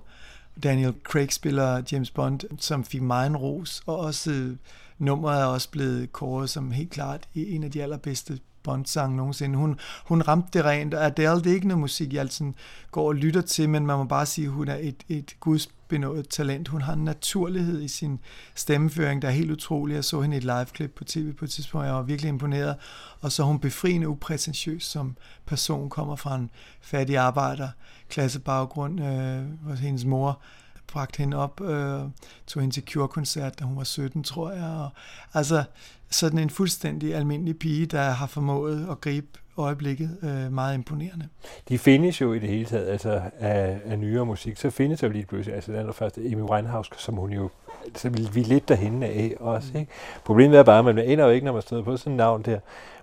Daniel 0.62 0.94
Craig 1.04 1.32
spiller 1.32 1.82
James 1.92 2.10
Bond, 2.10 2.40
som 2.58 2.84
fik 2.84 3.02
meget 3.02 3.26
en 3.26 3.36
ros, 3.36 3.82
og 3.86 3.98
også 3.98 4.30
øh, 4.30 4.56
nummeret 4.98 5.40
er 5.40 5.46
også 5.46 5.70
blevet 5.70 6.12
kåret 6.12 6.50
som 6.50 6.70
helt 6.70 6.90
klart 6.90 7.28
en 7.34 7.64
af 7.64 7.70
de 7.70 7.82
allerbedste 7.82 8.38
Bond-sang 8.66 9.16
nogensinde. 9.16 9.58
Hun, 9.58 9.78
hun 10.04 10.22
ramte 10.22 10.58
det 10.58 10.64
rent, 10.64 10.94
og 10.94 11.04
Adele, 11.04 11.42
det 11.42 11.46
er 11.46 11.54
ikke 11.54 11.68
noget 11.68 11.80
musik, 11.80 12.12
jeg 12.12 12.20
altid 12.20 12.52
går 12.90 13.08
og 13.08 13.14
lytter 13.14 13.40
til, 13.40 13.68
men 13.68 13.86
man 13.86 13.96
må 13.96 14.04
bare 14.04 14.26
sige, 14.26 14.46
at 14.46 14.52
hun 14.52 14.68
er 14.68 14.78
et, 14.80 15.02
et 15.08 15.36
gudsbenået 15.40 16.28
talent. 16.28 16.68
Hun 16.68 16.82
har 16.82 16.92
en 16.92 17.04
naturlighed 17.04 17.82
i 17.82 17.88
sin 17.88 18.18
stemmeføring, 18.54 19.22
der 19.22 19.28
er 19.28 19.32
helt 19.32 19.50
utrolig. 19.50 19.94
Jeg 19.94 20.04
så 20.04 20.20
hende 20.20 20.36
i 20.36 20.38
et 20.38 20.44
live-klip 20.44 20.92
på 20.96 21.04
tv 21.04 21.32
på 21.32 21.44
et 21.44 21.50
tidspunkt, 21.50 21.86
jeg 21.86 21.94
var 21.94 22.02
virkelig 22.02 22.28
imponeret. 22.28 22.76
Og 23.20 23.32
så 23.32 23.42
er 23.42 23.46
hun 23.46 23.58
befriende 23.58 24.08
uprætentiøs 24.08 24.84
som 24.84 25.16
person, 25.46 25.90
kommer 25.90 26.16
fra 26.16 26.34
en 26.34 26.50
fattig 26.80 27.16
arbejder, 27.16 27.68
klassebaggrund, 28.08 29.00
øh, 29.00 29.42
hvor 29.62 29.74
hendes 29.74 30.04
mor 30.04 30.40
bragte 30.86 31.18
hende 31.18 31.36
op, 31.36 31.60
øh, 31.60 32.00
tog 32.46 32.62
hende 32.62 32.74
til 32.74 32.82
Cure-koncert, 32.90 33.58
da 33.58 33.64
hun 33.64 33.76
var 33.76 33.84
17, 33.84 34.24
tror 34.24 34.50
jeg. 34.50 34.64
Og, 34.64 34.90
altså, 35.34 35.64
sådan 36.10 36.38
en 36.38 36.50
fuldstændig 36.50 37.14
almindelig 37.14 37.58
pige, 37.58 37.86
der 37.86 38.02
har 38.02 38.26
formået 38.26 38.86
at 38.90 39.00
gribe 39.00 39.26
øjeblikket 39.56 40.18
øh, 40.22 40.52
meget 40.52 40.74
imponerende. 40.74 41.28
De 41.68 41.78
findes 41.78 42.20
jo 42.20 42.32
i 42.32 42.38
det 42.38 42.48
hele 42.48 42.64
taget, 42.64 42.86
altså 42.86 43.20
af, 43.38 43.80
af 43.84 43.98
nyere 43.98 44.26
musik, 44.26 44.56
så 44.56 44.70
findes 44.70 45.02
jo 45.02 45.08
lige 45.08 45.26
pludselig, 45.26 45.54
altså 45.54 45.72
den 45.72 45.80
allerførste 45.80 46.20
Amy 46.20 46.42
Winehouse, 46.42 46.90
som 46.98 47.14
hun 47.14 47.32
jo, 47.32 47.50
så 47.94 48.08
vi 48.08 48.40
er 48.40 48.44
lidt 48.44 48.68
derhen 48.68 49.02
af 49.02 49.34
også, 49.40 49.68
ikke? 49.78 49.92
Problemet 50.24 50.58
er 50.58 50.62
bare, 50.62 50.78
at 50.78 50.84
man 50.84 50.98
aner 50.98 51.24
jo 51.24 51.30
ikke, 51.30 51.44
når 51.44 51.52
man 51.52 51.62
støder 51.62 51.82
på 51.82 51.96
sådan 51.96 52.12
et 52.12 52.16
navn 52.16 52.42
der, 52.42 52.58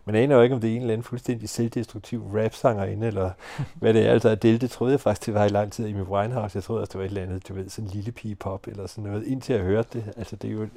man 0.05 0.15
aner 0.15 0.35
jo 0.35 0.41
ikke, 0.41 0.55
om 0.55 0.61
det 0.61 0.69
er 0.71 0.75
en 0.75 0.81
eller 0.81 0.93
anden 0.93 1.03
fuldstændig 1.03 1.49
selvdestruktiv 1.49 2.23
rapsangerinde, 2.35 3.07
eller 3.07 3.31
hvad 3.79 3.93
det 3.93 4.07
er. 4.07 4.11
Altså 4.11 4.29
Adele, 4.29 4.57
det 4.57 4.71
troede 4.71 4.91
jeg 4.91 4.99
faktisk, 4.99 5.25
det 5.25 5.33
var 5.33 5.45
i 5.45 5.49
lang 5.49 5.71
tid 5.71 5.87
i 5.87 5.93
med 5.93 6.01
Winehouse. 6.03 6.55
Jeg 6.57 6.63
troede 6.63 6.81
også, 6.81 6.91
det 6.91 6.97
var 6.99 7.03
et 7.05 7.09
eller 7.09 7.21
andet, 7.21 7.47
du 7.49 7.53
ved, 7.53 7.69
sådan 7.69 7.85
en 7.89 7.91
lille 7.95 8.11
pige 8.11 8.35
pop 8.35 8.67
eller 8.67 8.87
sådan 8.87 9.03
noget, 9.03 9.25
indtil 9.27 9.55
jeg 9.55 9.63
hørte 9.63 9.89
det. 9.93 10.13
Altså 10.17 10.35
det 10.35 10.47
er 10.49 10.53
jo, 10.53 10.67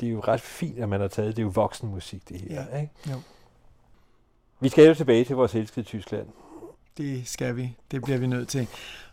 det 0.00 0.06
er 0.08 0.12
jo 0.12 0.20
ret 0.20 0.40
fint, 0.40 0.78
at 0.78 0.88
man 0.88 1.00
har 1.00 1.08
taget, 1.08 1.36
det 1.36 1.42
er 1.42 1.46
jo 1.46 1.52
voksenmusik, 1.54 2.28
det 2.28 2.40
her, 2.40 2.64
Ja. 2.72 2.80
ikke? 2.80 2.92
Jo. 3.10 3.16
Vi 4.60 4.68
skal 4.68 4.86
jo 4.88 4.94
tilbage 4.94 5.24
til 5.24 5.36
vores 5.36 5.54
elskede 5.54 5.86
Tyskland. 5.86 6.26
Det 6.98 7.28
skal 7.28 7.56
vi. 7.56 7.76
Det 7.90 8.02
bliver 8.02 8.18
vi 8.18 8.26
nødt 8.26 8.48
til. 8.48 8.68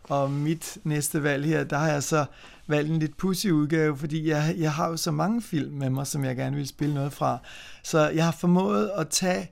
Og 0.08 0.30
mit 0.30 0.78
næste 0.84 1.22
valg 1.22 1.44
her, 1.46 1.64
der 1.64 1.78
har 1.78 1.88
jeg 1.88 2.02
så 2.02 2.24
valgt 2.66 2.90
en 2.90 2.98
lidt 2.98 3.16
pussy 3.16 3.46
udgave, 3.46 3.96
fordi 3.96 4.28
jeg, 4.28 4.54
jeg 4.58 4.72
har 4.72 4.88
jo 4.88 4.96
så 4.96 5.10
mange 5.10 5.42
film 5.42 5.72
med 5.72 5.90
mig, 5.90 6.06
som 6.06 6.24
jeg 6.24 6.36
gerne 6.36 6.56
vil 6.56 6.68
spille 6.68 6.94
noget 6.94 7.12
fra. 7.12 7.38
Så 7.82 8.08
jeg 8.08 8.24
har 8.24 8.32
formået 8.32 8.90
at 8.96 9.08
tage 9.08 9.50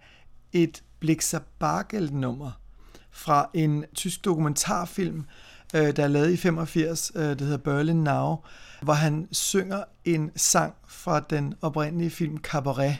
et 0.52 0.82
Blixer 1.00 1.40
Bargeld-nummer 1.58 2.50
fra 3.10 3.50
en 3.54 3.84
tysk 3.94 4.24
dokumentarfilm, 4.24 5.24
øh, 5.74 5.96
der 5.96 6.04
er 6.04 6.08
lavet 6.08 6.30
i 6.30 6.36
85, 6.36 7.12
øh, 7.14 7.22
det 7.22 7.40
hedder 7.40 7.56
Berlin 7.56 7.96
Now, 7.96 8.36
hvor 8.82 8.92
han 8.92 9.28
synger 9.32 9.84
en 10.04 10.30
sang 10.36 10.74
fra 10.86 11.20
den 11.20 11.54
oprindelige 11.62 12.10
film 12.10 12.38
Cabaret, 12.38 12.96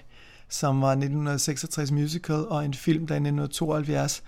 som 0.49 0.81
var 0.81 0.91
1966 0.91 1.91
musical, 1.91 2.35
og 2.35 2.65
en 2.65 2.75
film, 2.75 3.07
der 3.07 3.15
i 3.15 3.17
1972 3.17 4.23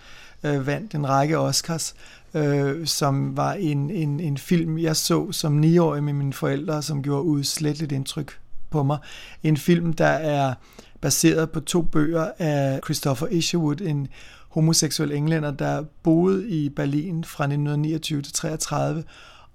øh, 0.45 0.67
vandt 0.67 0.95
en 0.95 1.09
række 1.09 1.39
Oscars, 1.39 1.95
øh, 2.35 2.87
som 2.87 3.37
var 3.37 3.53
en, 3.53 3.91
en, 3.91 4.21
en 4.21 4.39
film, 4.39 4.79
jeg 4.79 4.97
så 4.97 5.33
som 5.33 5.53
niårig 5.53 6.05
med 6.05 6.13
mine 6.13 6.33
forældre, 6.33 6.83
som 6.83 7.03
gjorde 7.03 7.23
udsletteligt 7.23 7.93
indtryk 7.93 8.39
på 8.71 8.83
mig. 8.83 8.99
En 9.43 9.57
film, 9.57 9.93
der 9.93 10.07
er 10.07 10.55
baseret 11.01 11.51
på 11.51 11.61
to 11.61 11.83
bøger 11.83 12.31
af 12.39 12.81
Christopher 12.85 13.27
Isherwood, 13.29 13.81
en 13.81 14.09
homoseksuel 14.49 15.13
englænder, 15.13 15.51
der 15.51 15.85
boede 16.03 16.49
i 16.49 16.69
Berlin 16.69 17.25
fra 17.25 17.45
1929 17.45 18.23
til 18.23 18.33
33, 18.33 19.05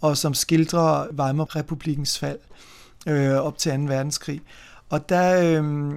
og 0.02 0.18
som 0.18 0.34
skildrer 0.34 1.08
Weimar-republikens 1.12 2.20
fald. 2.20 2.40
øh, 3.08 3.36
op 3.36 3.58
til 3.58 3.72
2. 3.72 3.78
verdenskrig. 3.78 4.42
Og 4.90 5.10
der 5.10 5.62
øh, 5.62 5.92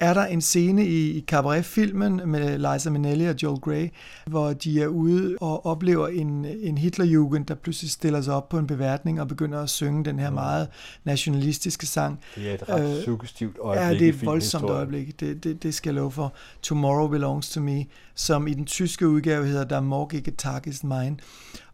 er 0.00 0.14
der 0.14 0.24
en 0.24 0.40
scene 0.40 0.86
i, 0.86 1.10
i 1.10 1.24
Cabaret-filmen 1.26 2.20
med 2.24 2.58
Liza 2.58 2.90
Minnelli 2.90 3.26
og 3.26 3.34
Joel 3.42 3.60
Grey, 3.60 3.88
hvor 4.26 4.52
de 4.52 4.82
er 4.82 4.86
ude 4.86 5.36
og 5.40 5.66
oplever 5.66 6.08
en, 6.08 6.44
en 6.44 6.78
Hitlerjugend, 6.78 7.46
der 7.46 7.54
pludselig 7.54 7.90
stiller 7.90 8.20
sig 8.20 8.34
op 8.34 8.48
på 8.48 8.58
en 8.58 8.66
beværtning 8.66 9.20
og 9.20 9.28
begynder 9.28 9.62
at 9.62 9.70
synge 9.70 10.04
den 10.04 10.18
her 10.18 10.30
meget 10.30 10.68
nationalistiske 11.04 11.86
sang. 11.86 12.20
Det 12.36 12.50
er 12.50 12.54
et 12.54 12.68
ret 12.68 12.98
Øh, 12.98 13.04
suggestivt 13.04 13.56
øjeblik 13.60 13.86
Ja, 13.86 14.04
det 14.04 14.08
er 14.08 14.12
et 14.12 14.26
voldsomt 14.26 14.70
øjeblik. 14.70 15.20
Det, 15.20 15.44
det, 15.44 15.62
det 15.62 15.74
skal 15.74 15.90
jeg 15.90 15.94
love 15.94 16.10
for. 16.10 16.32
Tomorrow 16.62 17.08
Belongs 17.08 17.50
to 17.50 17.60
Me, 17.60 17.84
som 18.14 18.46
i 18.46 18.54
den 18.54 18.64
tyske 18.64 19.08
udgave 19.08 19.46
hedder 19.46 19.64
Der 19.64 19.80
Morgige 19.80 20.30
Tag 20.30 20.66
ist 20.66 20.84
mein. 20.84 21.20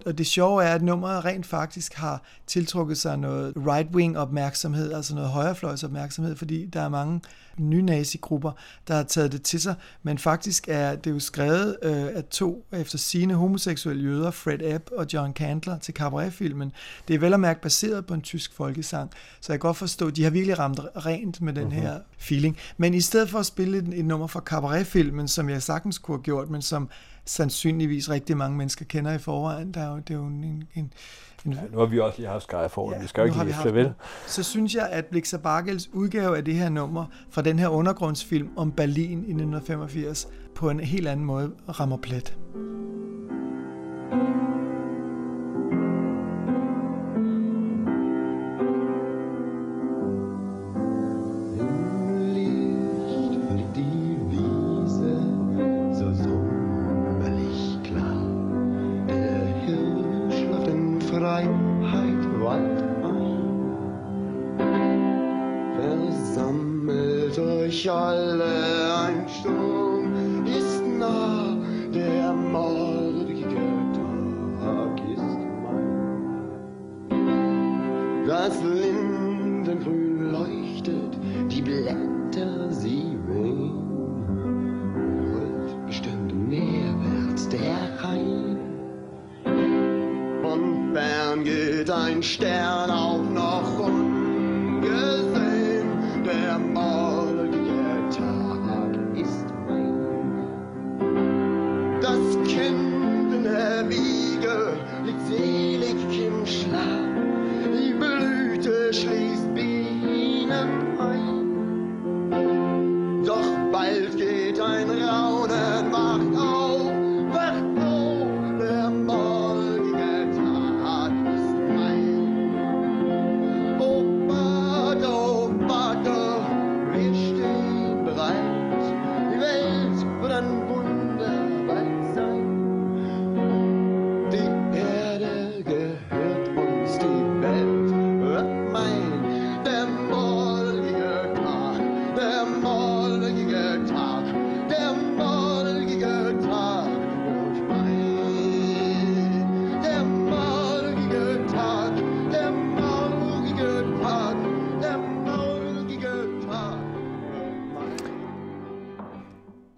Og 0.06 0.18
det 0.18 0.26
sjove 0.26 0.64
er, 0.64 0.74
at 0.74 0.82
nummeret 0.82 1.24
rent 1.24 1.46
faktisk 1.46 1.94
har 1.94 2.22
tiltrukket 2.46 2.98
sig 2.98 3.18
noget 3.18 3.52
right-wing 3.56 4.16
opmærksomhed, 4.18 4.92
altså 4.92 5.14
noget 5.14 5.30
højrefløjs 5.30 5.84
opmærksomhed, 5.84 6.36
fordi 6.36 6.66
der 6.66 6.80
er 6.80 6.88
mange 6.88 7.20
nye 7.58 7.82
nazigrupper, 7.82 8.52
der 8.88 8.94
har 8.94 9.02
taget 9.02 9.32
det 9.32 9.42
til 9.42 9.60
sig. 9.60 9.74
Men 10.02 10.18
faktisk 10.18 10.64
er 10.68 10.94
det 10.96 11.10
jo 11.10 11.18
skrevet 11.18 11.76
øh, 11.82 11.92
af 11.92 12.24
to 12.30 12.66
efter 12.72 12.98
sine 12.98 13.34
homoseksuelle 13.34 14.02
jøder, 14.02 14.30
Fred 14.30 14.58
Ebb 14.62 14.88
og 14.96 15.06
John 15.12 15.32
Candler, 15.32 15.78
til 15.78 15.94
Cabaret-filmen. 15.94 16.72
Det 17.08 17.14
er 17.14 17.18
vel 17.18 17.34
at 17.34 17.40
mærke 17.40 17.60
baseret 17.60 18.06
på 18.06 18.14
en 18.14 18.22
tysk 18.22 18.54
folkesang, 18.56 19.10
så 19.40 19.52
jeg 19.52 19.60
kan 19.60 19.68
godt 19.68 19.76
forstå, 19.76 20.10
de 20.10 20.24
har 20.24 20.30
virkelig 20.30 20.58
ramt 20.58 20.80
rent 21.06 21.40
med 21.40 21.52
den 21.52 21.64
Mhm. 21.64 21.72
her 21.72 21.98
feeling. 22.18 22.56
Men 22.76 22.94
i 22.94 23.00
stedet 23.00 23.30
for 23.30 23.38
at 23.38 23.46
spille 23.46 23.78
et, 23.78 23.88
et 23.98 24.04
nummer 24.04 24.26
fra 24.26 24.40
Cabaret-filmen, 24.40 25.28
som 25.28 25.48
jeg 25.50 25.62
sagtens 25.62 25.98
kunne 25.98 26.16
have 26.16 26.22
gjort, 26.22 26.50
men 26.50 26.62
som 26.62 26.88
sandsynligvis 27.24 28.10
rigtig 28.10 28.36
mange 28.36 28.56
mennesker 28.56 28.84
kender 28.84 29.12
i 29.12 29.18
forvejen, 29.18 29.72
der 29.72 29.80
er 29.80 29.90
jo, 29.90 29.96
det 29.96 30.10
er 30.10 30.18
jo 30.18 30.26
en, 30.26 30.44
en, 30.44 30.68
en 30.74 30.92
Ja, 31.46 31.58
nu 31.72 31.78
har 31.78 31.86
vi 31.86 31.98
også 31.98 32.18
lige 32.18 32.28
haft 32.28 32.42
Skyfall, 32.42 32.92
ja, 32.92 33.00
vi 33.00 33.06
skal 33.06 33.20
jo 33.20 33.26
ikke 33.26 33.44
lige 33.44 33.74
vel? 33.74 33.92
Så 34.26 34.42
synes 34.42 34.74
jeg, 34.74 34.88
at 34.88 35.06
Blixer 35.06 35.38
Bargels 35.38 35.88
udgave 35.92 36.36
af 36.36 36.44
det 36.44 36.54
her 36.54 36.68
nummer 36.68 37.06
fra 37.30 37.42
den 37.42 37.58
her 37.58 37.68
undergrundsfilm 37.68 38.48
om 38.56 38.72
Berlin 38.72 39.10
i 39.10 39.14
1985 39.14 40.28
på 40.54 40.70
en 40.70 40.80
helt 40.80 41.08
anden 41.08 41.26
måde 41.26 41.52
rammer 41.68 41.96
plet. 41.96 42.36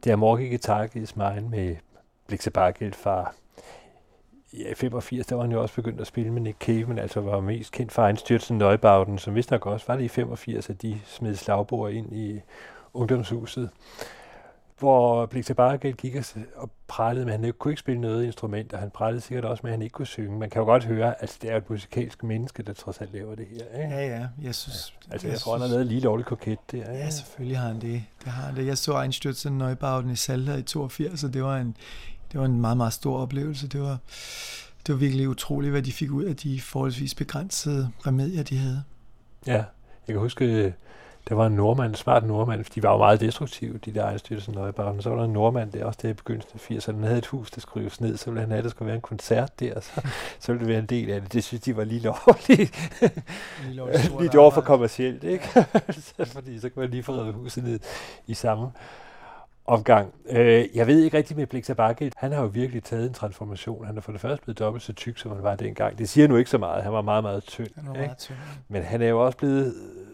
Det 0.07 0.13
er 0.13 0.17
Morgige 0.17 0.59
Tag 0.59 0.97
i 0.97 1.07
Smile 1.07 1.47
med 1.51 1.77
Blikse 2.27 2.51
Bargeld 2.51 2.93
fra 2.93 3.33
ja, 4.53 4.71
i 4.71 4.75
85, 4.75 5.27
der 5.27 5.35
var 5.35 5.43
han 5.43 5.53
jo 5.53 5.63
også 5.63 5.75
begyndt 5.75 6.01
at 6.01 6.07
spille 6.07 6.33
med 6.33 6.41
Nick 6.41 6.59
Cave, 6.59 6.87
men 6.87 6.99
altså 6.99 7.21
var 7.21 7.41
mest 7.41 7.73
kendt 7.73 7.93
for 7.93 8.09
Einstürzen 8.09 8.53
Neubauten, 8.53 9.19
som 9.19 9.35
vist 9.35 9.51
nok 9.51 9.67
også 9.67 9.87
var 9.89 9.97
det 9.97 10.05
i 10.05 10.09
85, 10.09 10.71
at 10.71 10.83
de 10.83 11.01
smed 11.05 11.35
slagbord 11.35 11.93
ind 11.93 12.17
i 12.17 12.41
ungdomshuset, 12.95 13.71
hvor 14.79 15.27
Blixe 15.27 15.55
Bargeld 15.55 15.95
gik 15.95 16.17
og 16.57 16.71
prallede 16.89 17.25
med, 17.25 17.33
at 17.33 17.39
han 17.39 17.47
ikke 17.47 17.59
kunne 17.59 17.73
ikke 17.73 17.81
spille 17.81 18.01
noget 18.01 18.25
instrument, 18.25 18.73
og 18.73 18.79
han 18.79 18.91
prallede 18.91 19.21
sikkert 19.21 19.45
også 19.45 19.61
med, 19.63 19.71
at 19.71 19.75
han 19.75 19.83
ikke 19.83 19.93
kunne 19.93 20.07
synge. 20.07 20.39
Man 20.39 20.51
kan 20.51 20.61
jo 20.61 20.65
godt 20.65 20.85
høre, 20.85 21.23
at 21.23 21.39
det 21.43 21.53
er 21.53 21.57
et 21.57 21.71
musikalsk 21.71 22.23
menneske, 22.23 22.63
der 22.63 22.73
trods 22.73 23.01
alt 23.01 23.13
laver 23.13 23.35
det 23.35 23.47
her. 23.51 23.83
Ikke? 23.83 23.95
Ja, 23.95 24.07
ja, 24.07 24.27
jeg 24.43 24.55
synes... 24.55 24.95
Altså, 25.11 25.29
jeg, 25.29 25.39
tror, 25.39 25.53
han 25.53 25.61
har 25.61 25.69
lavet 25.69 25.87
lige 25.87 26.01
lovligt 26.01 26.29
koket 26.29 26.59
der. 26.73 26.79
Ikke? 26.79 26.93
Ja, 26.93 27.11
selvfølgelig 27.11 27.59
har 27.59 27.69
han 27.69 27.81
det. 27.81 28.03
det, 28.25 28.33
har 28.33 28.43
han 28.43 28.57
det. 28.57 28.67
Jeg 28.67 28.79
så 28.79 29.03
Einstürzen 29.03 29.49
Neubauten 29.49 30.11
i 30.11 30.17
Salter 30.17 30.57
i 30.57 30.63
82, 30.63 31.25
og 31.25 31.35
det 31.35 31.43
var 31.43 31.57
en, 31.57 31.77
det 32.33 32.41
var 32.41 32.47
en 32.47 32.61
meget, 32.61 32.77
meget 32.77 32.93
stor 32.93 33.19
oplevelse. 33.19 33.69
Det 33.69 33.81
var, 33.81 33.99
det 34.87 34.93
var 34.93 34.99
virkelig 34.99 35.29
utroligt, 35.29 35.71
hvad 35.71 35.83
de 35.83 35.93
fik 35.93 36.11
ud 36.11 36.25
af 36.25 36.37
de 36.37 36.61
forholdsvis 36.61 37.15
begrænsede 37.15 37.91
remedier, 38.07 38.43
de 38.43 38.59
havde. 38.59 38.83
Ja, 39.47 39.65
jeg 40.07 40.15
kan 40.15 40.19
huske, 40.19 40.75
der 41.29 41.35
var 41.35 41.47
en 41.47 41.53
nordmand, 41.53 41.89
en 41.89 41.95
smart 41.95 42.25
nordmand, 42.27 42.65
for 42.65 42.73
de 42.75 42.83
var 42.83 42.93
jo 42.93 42.99
meget 42.99 43.21
destruktive, 43.21 43.79
de 43.79 43.95
der 43.95 44.05
ejerstyrelsen 44.05 44.55
nøjebarer, 44.55 44.93
men 44.93 45.03
så 45.03 45.11
var 45.11 45.17
der 45.17 45.25
en 45.25 45.33
nordmand 45.33 45.73
der 45.73 45.85
også 45.85 45.99
der 46.03 46.09
i 46.09 46.13
begyndelsen 46.13 46.51
af 46.55 46.71
80'erne, 46.77 46.93
han 46.95 47.05
havde 47.05 47.19
et 47.19 47.27
hus, 47.27 47.51
der 47.51 47.61
skulle 47.61 47.81
rives 47.83 48.01
ned, 48.01 48.17
så 48.17 48.31
ville 48.31 48.41
han 48.41 48.51
have, 48.51 48.59
at 48.59 48.65
der 48.65 48.71
skulle 48.71 48.87
være 48.87 48.95
en 48.97 49.01
koncert 49.03 49.61
der, 49.61 49.81
så, 49.81 50.01
så 50.41 50.53
ville 50.53 50.61
det 50.61 50.69
være 50.69 50.79
en 50.79 50.87
del 50.87 51.11
af 51.11 51.21
det. 51.21 51.33
Det 51.33 51.45
synes 51.45 51.63
de 51.63 51.77
var 51.77 51.85
lige 51.85 52.01
lovligt. 52.01 52.91
Lige 53.65 53.75
lovligt 53.75 54.35
over 54.43 54.51
for 54.51 54.61
kommercielt, 54.61 55.25
ikke? 55.25 55.49
Så- 55.91 56.25
Fordi 56.25 56.59
så 56.61 56.69
kan 56.69 56.81
man 56.81 56.91
lige 56.91 57.03
få 57.03 57.13
revet 57.13 57.35
huset 57.35 57.65
ned 57.65 57.81
i 58.27 58.35
samme 58.35 58.71
omgang. 59.67 60.15
Øh, 60.31 60.65
jeg 60.75 60.87
ved 60.87 61.03
ikke 61.03 61.17
rigtig 61.17 61.37
med 61.37 61.75
Bakke. 61.75 62.13
Han 62.17 62.33
har 62.33 62.41
jo 62.43 62.47
virkelig 62.47 62.83
taget 62.85 63.07
en 63.07 63.13
transformation. 63.15 63.87
Han 63.87 63.97
er 63.97 64.01
for 64.01 64.13
det 64.13 64.21
første 64.21 64.43
blevet 64.45 64.59
dobbelt 64.59 64.83
så 64.83 64.93
tyk, 64.93 65.19
som 65.19 65.31
han 65.33 65.43
var 65.43 65.57
dengang. 65.57 65.99
Det 65.99 66.09
siger 66.09 66.29
nu 66.29 66.37
ikke 66.37 66.51
så 66.51 66.59
meget. 66.59 66.83
Han 66.83 66.93
var 66.93 67.03
meget, 67.03 67.23
meget 67.25 67.45
tynd. 67.45 67.69
Han 67.77 67.87
var 67.89 67.95
meget 67.95 68.19
tynd. 68.19 68.37
Men 68.69 68.83
han 68.83 69.03
er 69.03 69.09
jo 69.09 69.25
også 69.27 69.39
blevet, 69.39 69.67
øh, 69.67 70.07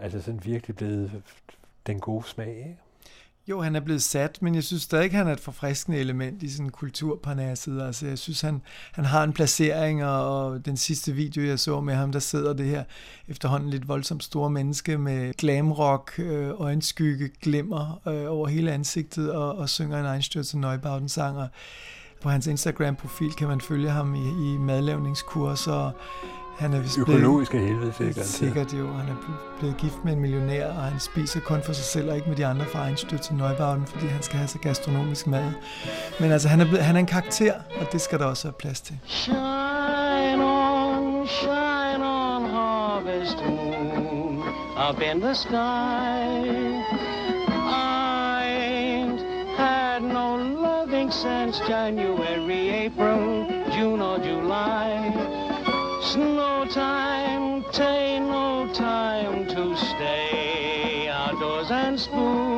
altså 0.00 0.20
sådan 0.20 0.40
virkelig 0.44 0.76
blevet 0.76 1.22
den 1.86 2.00
gode 2.00 2.24
smag, 2.24 2.56
ikke? 2.56 2.76
Jo, 3.48 3.60
han 3.60 3.76
er 3.76 3.80
blevet 3.80 4.02
sat, 4.02 4.42
men 4.42 4.54
jeg 4.54 4.64
synes 4.64 4.82
stadig, 4.82 5.12
han 5.12 5.28
er 5.28 5.32
et 5.32 5.40
forfriskende 5.40 5.98
element 5.98 6.42
i 6.42 6.48
sådan 6.48 6.70
kulturparnasset. 6.70 7.82
Altså, 7.82 8.06
jeg 8.06 8.18
synes, 8.18 8.40
han, 8.40 8.62
han 8.92 9.04
har 9.04 9.24
en 9.24 9.32
placering, 9.32 10.04
og, 10.04 10.44
og 10.44 10.64
den 10.64 10.76
sidste 10.76 11.12
video, 11.12 11.42
jeg 11.42 11.58
så 11.58 11.80
med 11.80 11.94
ham, 11.94 12.12
der 12.12 12.18
sidder 12.18 12.52
det 12.52 12.66
her 12.66 12.84
efterhånden 13.28 13.70
lidt 13.70 13.88
voldsomt 13.88 14.24
store 14.24 14.50
menneske 14.50 14.98
med 14.98 15.34
glamrock, 15.34 16.18
øh, 16.18 16.60
øjenskygge, 16.60 17.30
glimmer 17.42 18.00
øh, 18.08 18.32
over 18.32 18.48
hele 18.48 18.72
ansigtet, 18.72 19.32
og, 19.32 19.56
og 19.56 19.68
synger 19.68 20.00
en 20.00 20.20
Einstürzen 20.20 20.56
Neubauten 20.58 21.08
sang, 21.08 21.48
på 22.22 22.28
hans 22.28 22.46
Instagram-profil 22.46 23.32
kan 23.32 23.48
man 23.48 23.60
følge 23.60 23.90
ham 23.90 24.14
i, 24.14 24.54
i 24.54 24.58
madlavningskurser, 24.58 25.72
og 25.72 25.92
han 26.60 26.74
er 26.74 26.80
vist 26.80 26.98
Økologisk 26.98 27.54
af 27.54 27.60
helvede, 27.60 27.92
sikkert. 27.92 28.26
Sikkert 28.26 28.72
jo. 28.74 28.86
Han 28.92 29.08
er 29.08 29.14
ble- 29.14 29.58
blevet 29.58 29.76
gift 29.76 30.04
med 30.04 30.12
en 30.12 30.20
millionær, 30.20 30.66
og 30.66 30.82
han 30.82 31.00
spiser 31.00 31.40
kun 31.40 31.62
for 31.62 31.72
sig 31.72 31.84
selv 31.84 32.10
og 32.10 32.16
ikke 32.16 32.28
med 32.28 32.36
de 32.36 32.46
andre 32.46 32.64
fra 32.72 32.88
Einstürzen 32.90 33.34
Neubauten, 33.34 33.86
fordi 33.86 34.06
han 34.06 34.22
skal 34.22 34.36
have 34.38 34.48
så 34.48 34.58
gastronomisk 34.58 35.26
mad. 35.26 35.52
Men 36.20 36.32
altså, 36.32 36.48
han 36.48 36.60
er, 36.60 36.64
blevet, 36.64 36.84
han 36.84 36.96
er 36.96 37.00
en 37.00 37.06
karakter, 37.06 37.52
og 37.80 37.86
det 37.92 38.00
skal 38.00 38.18
der 38.18 38.24
også 38.24 38.44
være 38.48 38.52
plads 38.52 38.80
til. 38.80 38.98
Shine 39.06 40.44
on, 40.44 41.26
shine 41.28 42.04
on, 42.06 42.50
harvest 42.50 43.36
moon. 43.48 44.44
up 44.90 45.00
in 45.14 45.20
the 45.20 45.34
sky. 45.34 46.30
I 47.72 48.44
ain't 48.46 49.20
had 49.56 50.02
no 50.02 50.36
loving 50.36 51.12
since 51.12 51.60
January, 51.68 52.86
April, 52.86 53.46
June 53.76 54.00
or 54.02 54.18
July. 54.18 54.90
Snow 56.10 56.66
time, 56.66 57.62
take 57.70 58.20
no 58.22 58.68
time 58.74 59.46
to 59.46 59.76
stay 59.76 61.06
outdoors 61.06 61.70
and 61.70 62.00
spoon. 62.00 62.49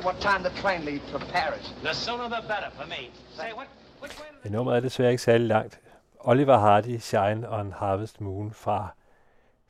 Wonder 0.00 0.20
what 0.20 0.20
time 0.20 0.42
the 0.48 0.60
train 0.62 0.84
leaves 0.84 1.10
for 1.10 1.18
Paris. 1.18 1.74
The 1.82 1.94
sooner 1.94 2.28
the 2.28 2.42
better 2.42 2.70
for 2.72 2.86
me. 2.86 3.10
Say, 3.36 3.52
what, 3.56 3.68
which 4.02 4.18
way 4.18 4.26
Ja, 4.44 4.50
nummeret 4.50 4.76
er 4.76 4.80
desværre 4.80 5.10
ikke 5.10 5.22
særlig 5.22 5.46
langt. 5.46 5.80
Oliver 6.20 6.58
Hardy, 6.58 6.98
Shine 6.98 7.48
on 7.50 7.72
Harvest 7.72 8.20
Moon 8.20 8.52
fra 8.52 8.88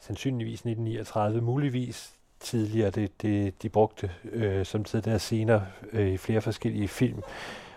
sandsynligvis 0.00 0.60
1939, 0.60 1.40
muligvis 1.40 2.12
tidligere. 2.40 2.90
Det, 2.90 3.22
det 3.22 3.62
de 3.62 3.68
brugte 3.68 4.10
øh, 4.24 4.66
som 4.66 4.84
tid 4.84 5.02
der 5.02 5.18
senere 5.18 5.66
øh, 5.92 6.08
i 6.08 6.16
flere 6.16 6.40
forskellige 6.40 6.88
film. 6.88 7.22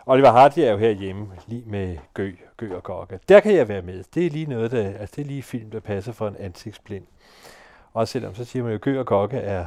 Oliver 0.06 0.32
Hardy 0.32 0.60
er 0.60 0.72
jo 0.72 0.78
herhjemme 0.78 1.28
lige 1.48 1.64
med 1.66 1.98
Gø, 2.14 2.32
Gø 2.58 2.76
og 2.76 2.84
Gokke. 2.84 3.20
Der 3.30 3.40
kan 3.40 3.56
jeg 3.56 3.68
være 3.68 3.82
med. 3.82 4.04
Det 4.16 4.26
er 4.26 4.30
lige 4.30 4.46
noget, 4.46 4.72
der, 4.72 4.88
altså 5.00 5.16
det 5.16 5.22
er 5.22 5.26
lige 5.26 5.44
film, 5.44 5.72
der 5.72 5.80
passer 5.80 6.12
for 6.12 6.28
en 6.28 6.36
ansigtsblind. 6.40 7.06
Også 7.94 8.12
selvom 8.12 8.36
så 8.36 8.46
siger 8.46 8.64
man 8.64 8.72
jo, 8.72 8.80
Gø 8.82 9.00
og 9.00 9.06
Gokke 9.06 9.38
er, 9.38 9.66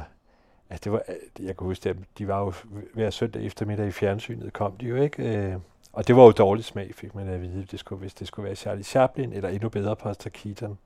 altså 0.69 0.83
det 0.83 0.91
var, 0.91 1.01
øh, 1.09 1.45
jeg 1.45 1.57
kan 1.57 1.65
huske, 1.67 1.89
at 1.89 1.95
de 2.17 2.27
var 2.27 2.39
jo 2.39 2.53
hver 2.93 3.09
søndag 3.09 3.43
eftermiddag 3.43 3.87
i 3.87 3.91
fjernsynet, 3.91 4.53
kom 4.53 4.71
de 4.71 4.85
jo 4.85 4.95
ikke. 4.95 5.23
Øh, 5.23 5.55
og 5.93 6.07
det 6.07 6.15
var 6.15 6.23
jo 6.23 6.31
dårlig 6.31 6.65
smag, 6.65 6.95
fik 6.95 7.15
man 7.15 7.27
at 7.27 7.41
vide, 7.41 7.65
det 7.71 7.79
skulle, 7.79 7.99
hvis 7.99 8.13
det 8.13 8.27
skulle 8.27 8.45
være 8.45 8.55
Charlie 8.55 8.83
Chaplin, 8.83 9.33
eller 9.33 9.49
endnu 9.49 9.69
bedre 9.69 9.95
Pastor 9.95 10.29
Keaton. 10.29 10.77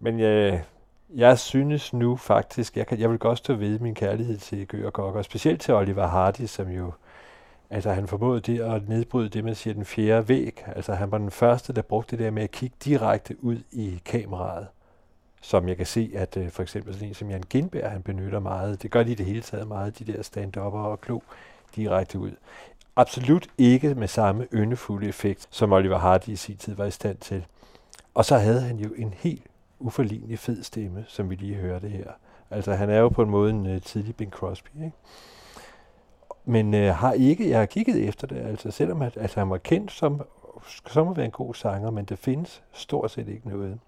Men 0.00 0.20
jeg, 0.20 0.64
jeg 1.14 1.38
synes 1.38 1.92
nu 1.92 2.16
faktisk, 2.16 2.76
jeg, 2.76 2.86
kan, 2.86 3.00
jeg 3.00 3.10
vil 3.10 3.18
godt 3.18 3.38
stå 3.38 3.54
ved 3.54 3.78
min 3.78 3.94
kærlighed 3.94 4.38
til 4.38 4.66
Gø 4.66 4.86
og 4.86 4.92
Gok, 4.92 5.14
og 5.14 5.24
specielt 5.24 5.60
til 5.60 5.74
Oliver 5.74 6.06
Hardy, 6.06 6.46
som 6.46 6.68
jo, 6.68 6.92
altså 7.70 7.90
han 7.90 8.08
formåede 8.08 8.40
det 8.40 8.60
at 8.60 8.88
nedbryde 8.88 9.28
det, 9.28 9.44
man 9.44 9.54
siger, 9.54 9.74
den 9.74 9.84
fjerde 9.84 10.28
væg. 10.28 10.64
Altså 10.66 10.94
han 10.94 11.10
var 11.10 11.18
den 11.18 11.30
første, 11.30 11.72
der 11.72 11.82
brugte 11.82 12.16
det 12.16 12.24
der 12.24 12.30
med 12.30 12.42
at 12.42 12.50
kigge 12.50 12.76
direkte 12.84 13.44
ud 13.44 13.58
i 13.72 14.02
kameraet 14.04 14.66
som 15.42 15.68
jeg 15.68 15.76
kan 15.76 15.86
se, 15.86 16.12
at 16.14 16.36
øh, 16.36 16.50
for 16.50 16.62
eksempel 16.62 16.94
sådan 16.94 17.08
en 17.08 17.14
som 17.14 17.30
Jan 17.30 17.42
Gindberg, 17.50 17.90
han 17.90 18.02
benytter 18.02 18.40
meget. 18.40 18.82
Det 18.82 18.90
gør 18.90 19.02
de 19.02 19.12
i 19.12 19.14
det 19.14 19.26
hele 19.26 19.42
taget 19.42 19.68
meget, 19.68 19.98
de 19.98 20.12
der 20.12 20.22
stand 20.22 20.56
og 20.56 21.00
klo 21.00 21.20
direkte 21.76 22.18
ud. 22.18 22.30
Absolut 22.96 23.46
ikke 23.58 23.94
med 23.94 24.08
samme 24.08 24.46
yndefulde 24.54 25.08
effekt, 25.08 25.48
som 25.50 25.72
Oliver 25.72 25.98
Hardy 25.98 26.28
i 26.28 26.36
sin 26.36 26.56
tid 26.56 26.74
var 26.74 26.84
i 26.84 26.90
stand 26.90 27.18
til. 27.18 27.46
Og 28.14 28.24
så 28.24 28.38
havde 28.38 28.60
han 28.60 28.76
jo 28.76 28.94
en 28.96 29.14
helt 29.16 29.42
uforlignelig 29.78 30.38
fed 30.38 30.62
stemme, 30.62 31.04
som 31.08 31.30
vi 31.30 31.34
lige 31.34 31.54
hørte 31.54 31.88
her. 31.88 32.10
Altså 32.50 32.74
han 32.74 32.90
er 32.90 32.98
jo 32.98 33.08
på 33.08 33.22
en 33.22 33.30
måde 33.30 33.50
en 33.50 33.74
uh, 33.74 33.82
tidlig 33.82 34.16
Bing 34.16 34.32
Crosby, 34.32 34.68
ikke? 34.84 34.96
Men 36.44 36.74
uh, 36.74 36.80
har 36.80 37.12
ikke, 37.12 37.50
jeg 37.50 37.58
har 37.58 37.66
kigget 37.66 38.08
efter 38.08 38.26
det, 38.26 38.36
altså 38.36 38.70
selvom 38.70 39.02
at, 39.02 39.16
altså, 39.16 39.40
han 39.40 39.50
var 39.50 39.58
kendt 39.58 39.92
som, 39.92 40.22
som 40.86 41.08
at 41.08 41.16
være 41.16 41.26
en 41.26 41.32
god 41.32 41.54
sanger, 41.54 41.90
men 41.90 42.04
der 42.04 42.16
findes 42.16 42.62
stort 42.72 43.10
set 43.10 43.28
ikke 43.28 43.48
noget. 43.48 43.78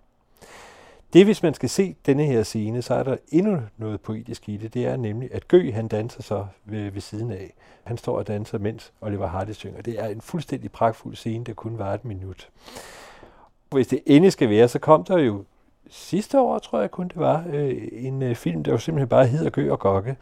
Det, 1.14 1.24
hvis 1.24 1.42
man 1.42 1.54
skal 1.54 1.68
se 1.68 1.96
denne 2.06 2.24
her 2.24 2.42
scene, 2.42 2.82
så 2.82 2.94
er 2.94 3.02
der 3.02 3.16
endnu 3.28 3.60
noget 3.76 4.00
poetisk 4.00 4.48
i 4.48 4.56
det. 4.56 4.74
Det 4.74 4.86
er 4.86 4.96
nemlig, 4.96 5.34
at 5.34 5.48
Gø, 5.48 5.72
han 5.72 5.88
danser 5.88 6.22
så 6.22 6.46
ved, 6.64 6.90
ved 6.90 7.00
siden 7.00 7.30
af. 7.30 7.54
Han 7.84 7.98
står 7.98 8.18
og 8.18 8.26
danser, 8.26 8.58
mens 8.58 8.92
Oliver 9.00 9.26
Hardy 9.26 9.50
synger. 9.50 9.82
Det 9.82 10.00
er 10.00 10.06
en 10.06 10.20
fuldstændig 10.20 10.72
pragtfuld 10.72 11.16
scene, 11.16 11.44
der 11.44 11.52
kun 11.52 11.78
var 11.78 11.94
et 11.94 12.04
minut. 12.04 12.48
Hvis 13.70 13.86
det 13.86 14.00
endelig 14.06 14.32
skal 14.32 14.50
være, 14.50 14.68
så 14.68 14.78
kom 14.78 15.04
der 15.04 15.18
jo 15.18 15.44
sidste 15.88 16.40
år, 16.40 16.58
tror 16.58 16.80
jeg 16.80 16.90
kun 16.90 17.08
det 17.08 17.16
var, 17.16 17.44
øh, 17.52 17.88
en 17.92 18.22
øh, 18.22 18.34
film, 18.34 18.64
der 18.64 18.72
jo 18.72 18.78
simpelthen 18.78 19.08
bare 19.08 19.26
hedder 19.26 19.50
Gø 19.50 19.70
og 19.70 19.78
Gokke. 19.78 20.16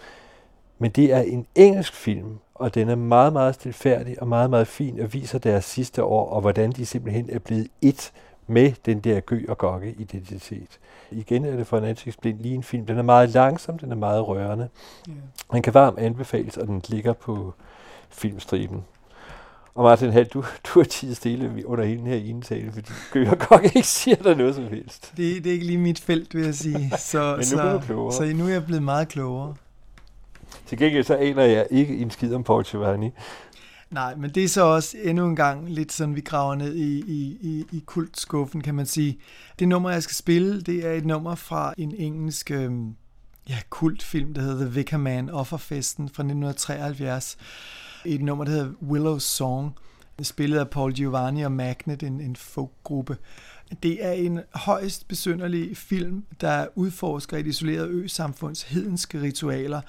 Men 0.79 0.91
det 0.91 1.13
er 1.13 1.21
en 1.21 1.47
engelsk 1.55 1.95
film, 1.95 2.39
og 2.55 2.75
den 2.75 2.89
er 2.89 2.95
meget, 2.95 3.33
meget 3.33 3.55
stilfærdig 3.55 4.23
og 4.23 4.29
meget, 4.29 4.51
meget 4.51 4.67
fin 4.67 5.01
og 5.01 5.13
viser 5.13 5.39
deres 5.39 5.65
sidste 5.65 6.05
år, 6.05 6.31
og 6.31 6.41
hvordan 6.41 6.73
de 6.73 6.87
simpelthen 6.87 7.31
er 7.31 7.39
blevet 7.39 7.69
et 7.83 8.13
med 8.47 8.73
den 8.87 9.01
der 9.01 9.21
gø 9.21 9.45
og 9.49 9.59
gokke 9.59 9.95
identitet. 9.99 10.79
Igen 11.11 11.45
er 11.45 11.57
det 11.57 11.67
for 11.67 11.79
en 11.79 11.85
ansigtsblind 11.85 12.41
lige 12.41 12.55
en 12.55 12.63
film. 12.63 12.87
Den 12.87 12.99
er 12.99 13.03
meget 13.03 13.29
langsom, 13.29 13.79
den 13.79 13.93
er 13.93 13.97
meget 13.97 14.29
rørende. 14.29 14.69
Yeah. 15.09 15.21
Den 15.53 15.63
kan 15.63 15.75
varmt 15.75 15.99
anbefales, 15.99 16.57
og 16.57 16.67
den 16.67 16.83
ligger 16.89 17.13
på 17.13 17.55
filmstriben. 18.11 18.85
Og 19.75 19.85
Martin 19.85 20.13
Hall, 20.13 20.27
du, 20.27 20.45
du 20.75 20.81
er 20.81 20.85
tid 20.85 21.15
stille 21.15 21.67
under 21.67 21.85
hele 21.85 21.99
den 21.99 22.07
her 22.07 22.17
indtale, 22.17 22.73
fordi 22.73 22.91
Gø 23.11 23.31
og 23.31 23.39
Gokke 23.39 23.67
ikke 23.75 23.89
siger 23.89 24.17
der 24.17 24.35
noget 24.35 24.55
som 24.55 24.69
helst. 24.69 25.13
Det, 25.17 25.45
det 25.45 25.47
er 25.47 25.55
ikke 25.55 25.67
lige 25.67 25.79
mit 25.79 26.01
felt, 26.01 26.35
vil 26.35 26.45
jeg 26.45 26.55
sige. 26.55 26.93
Så, 26.99 27.31
Men 27.31 27.39
nu 27.39 27.45
så, 27.45 27.63
er. 27.63 28.11
Så 28.11 28.33
nu 28.37 28.45
er 28.45 28.53
jeg 28.53 28.67
blevet 28.67 28.83
meget 28.83 29.09
klogere. 29.09 29.55
Til 30.67 30.79
gengæld 30.79 31.05
så 31.05 31.15
aner 31.17 31.43
jeg 31.43 31.67
ikke 31.71 31.99
en 31.99 32.11
skid 32.11 32.35
om 32.35 32.45
Paul 32.45 32.65
Giovanni. 32.65 33.11
Nej, 33.93 34.15
men 34.15 34.31
det 34.31 34.45
er 34.45 34.49
så 34.49 34.63
også 34.63 34.97
endnu 35.03 35.27
en 35.27 35.37
gang 35.37 35.71
lidt 35.71 35.93
sådan, 35.93 36.17
vi 36.17 36.21
graver 36.21 36.55
ned 36.55 36.75
i, 36.75 37.01
i, 37.01 37.39
i, 37.41 37.65
i 37.73 37.83
kultskuffen, 37.87 38.61
kan 38.61 38.75
man 38.75 38.87
sige. 38.87 39.19
Det 39.59 39.69
nummer, 39.69 39.91
jeg 39.91 40.03
skal 40.03 40.15
spille, 40.15 40.61
det 40.61 40.87
er 40.87 40.93
et 40.93 41.05
nummer 41.07 41.35
fra 41.35 41.75
en 41.79 41.95
engelsk 41.95 42.51
øh, 42.51 42.73
ja, 43.49 43.59
kultfilm, 43.71 44.35
der 44.35 44.43
hedder 44.43 44.65
The 44.65 44.75
Vicar 44.75 44.99
Man 44.99 45.31
Offerfesten 45.31 46.09
fra 46.09 46.23
1973. 46.23 47.37
Et 48.05 48.23
nummer, 48.23 48.45
der 48.45 48.53
hedder 48.53 48.73
Willow's 48.73 49.21
Song, 49.21 49.75
spillet 50.23 50.59
af 50.59 50.71
Paul 50.71 50.93
Giovanni 50.93 51.43
og 51.43 51.53
Magnet, 51.53 52.03
en, 52.03 52.21
en 52.21 52.37
folkgruppe. 52.37 53.17
Det 53.83 54.07
er 54.07 54.13
en 54.13 54.41
højst 54.55 55.09
besynderlig 55.09 55.77
film, 55.77 56.25
der 56.41 56.67
udforsker 56.75 57.37
et 57.37 57.47
isoleret 57.47 57.89
ø-samfunds 57.89 58.63
hedenske 58.63 59.21
ritualer, 59.21 59.81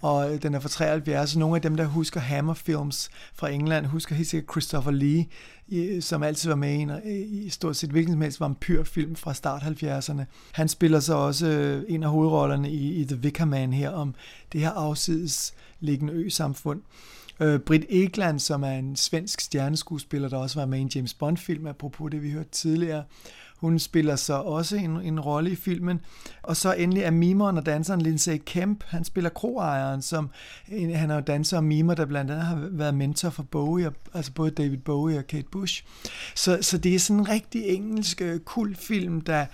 og 0.00 0.34
øh, 0.34 0.42
den 0.42 0.54
er 0.54 0.60
fra 0.60 0.68
73. 0.68 1.36
Nogle 1.36 1.56
af 1.56 1.62
dem, 1.62 1.76
der 1.76 1.84
husker 1.84 2.20
Hammer 2.20 2.54
Films 2.54 3.10
fra 3.34 3.48
England, 3.48 3.86
husker 3.86 4.14
helt 4.14 4.28
sikkert 4.28 4.52
Christopher 4.52 4.92
Lee, 4.92 5.26
som 6.00 6.22
altid 6.22 6.48
var 6.48 6.56
med 6.56 6.72
i, 6.72 6.76
en, 6.76 6.90
øh, 6.90 7.00
i 7.06 7.48
stort 7.48 7.76
set 7.76 7.90
hvilken 7.90 8.14
som 8.14 8.20
helst 8.20 8.40
vampyrfilm 8.40 9.16
fra 9.16 9.34
start 9.34 9.62
70'erne. 9.62 10.22
Han 10.52 10.68
spiller 10.68 11.00
så 11.00 11.14
også 11.14 11.46
øh, 11.46 11.84
en 11.88 12.02
af 12.02 12.10
hovedrollerne 12.10 12.70
i, 12.70 12.94
i 12.94 13.04
The 13.04 13.16
Vicar 13.16 13.44
Man 13.44 13.72
her, 13.72 13.90
om 13.90 14.14
det 14.52 14.60
her 14.60 14.70
afsides 14.70 15.54
liggende 15.80 16.12
ø-samfund. 16.12 16.82
Øh, 17.40 17.60
Britt 17.60 17.84
Ekland, 17.88 18.38
som 18.38 18.62
er 18.62 18.72
en 18.72 18.96
svensk 18.96 19.40
stjerneskuespiller, 19.40 20.28
der 20.28 20.36
også 20.36 20.60
var 20.60 20.66
med 20.66 20.78
i 20.78 20.82
en 20.82 20.90
James 20.94 21.14
Bond-film, 21.14 21.66
apropos 21.66 22.10
det, 22.10 22.22
vi 22.22 22.30
hørte 22.30 22.50
tidligere. 22.50 23.04
Hun 23.60 23.78
spiller 23.78 24.16
så 24.16 24.34
også 24.34 24.76
en, 24.76 24.90
en 24.90 25.20
rolle 25.20 25.50
i 25.50 25.56
filmen. 25.56 26.00
Og 26.42 26.56
så 26.56 26.72
endelig 26.72 27.02
er 27.02 27.10
mimeren 27.10 27.56
og 27.56 27.66
danseren 27.66 28.02
Lindsay 28.02 28.38
Kemp. 28.46 28.84
Han 28.86 29.04
spiller 29.04 29.30
kroejeren, 29.30 30.02
som 30.02 30.30
han 30.94 31.10
er 31.10 31.14
jo 31.14 31.20
danser 31.20 31.56
og 31.56 31.64
mimer, 31.64 31.94
der 31.94 32.06
blandt 32.06 32.30
andet 32.30 32.44
har 32.44 32.68
været 32.70 32.94
mentor 32.94 33.30
for 33.30 33.42
Bowie, 33.42 33.90
altså 34.14 34.32
både 34.32 34.50
David 34.50 34.78
Bowie 34.78 35.18
og 35.18 35.26
Kate 35.26 35.48
Bush. 35.52 35.84
Så, 36.34 36.58
så 36.60 36.78
det 36.78 36.94
er 36.94 36.98
sådan 36.98 37.20
en 37.20 37.28
rigtig 37.28 37.66
engelsk 37.66 38.20
øh, 38.20 38.40
kultfilm, 38.40 39.20
der 39.20 39.46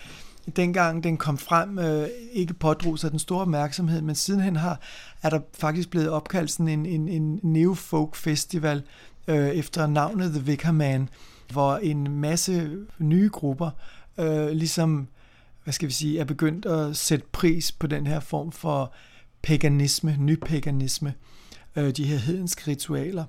dengang 0.57 1.05
den 1.05 1.17
kom 1.17 1.39
frem, 1.39 1.79
øh, 1.79 2.09
ikke 2.33 2.55
pådrog 2.55 2.99
sig 2.99 3.11
den 3.11 3.19
store 3.19 3.41
opmærksomhed, 3.41 4.03
men 4.03 4.15
sidenhen 4.15 4.57
har, 4.57 4.81
er 5.23 5.31
der 5.31 5.41
faktisk 5.59 5.91
blevet 5.91 6.09
opkaldt 6.09 6.51
sådan 6.51 6.69
en, 6.69 6.87
en, 6.87 7.09
en 7.09 7.41
neofolk 7.43 8.17
festival 8.17 8.83
øh, 9.29 9.49
efter 9.49 9.87
navnet 9.87 10.31
The 10.31 10.41
Vicar 10.41 10.73
Man, 10.73 11.09
hvor 11.53 11.77
en 11.77 12.21
masse 12.21 12.71
nye 12.99 13.29
grupper 13.33 13.71
øh, 14.19 14.49
ligesom, 14.49 15.09
hvad 15.65 15.73
skal 15.73 15.89
vi 15.89 15.93
sige, 15.93 16.19
er 16.21 16.25
begyndt 16.25 16.67
at 16.67 16.97
sætte 16.97 17.27
pris 17.33 17.73
på 17.73 17.87
den 17.87 18.07
her 18.07 18.21
form 18.21 18.53
for 18.53 18.93
paganisme, 19.43 20.17
nypaganisme, 20.21 21.15
øh, 21.77 21.91
de 21.97 22.05
her 22.05 22.17
hedenske 22.19 22.71
ritualer. 22.71 23.25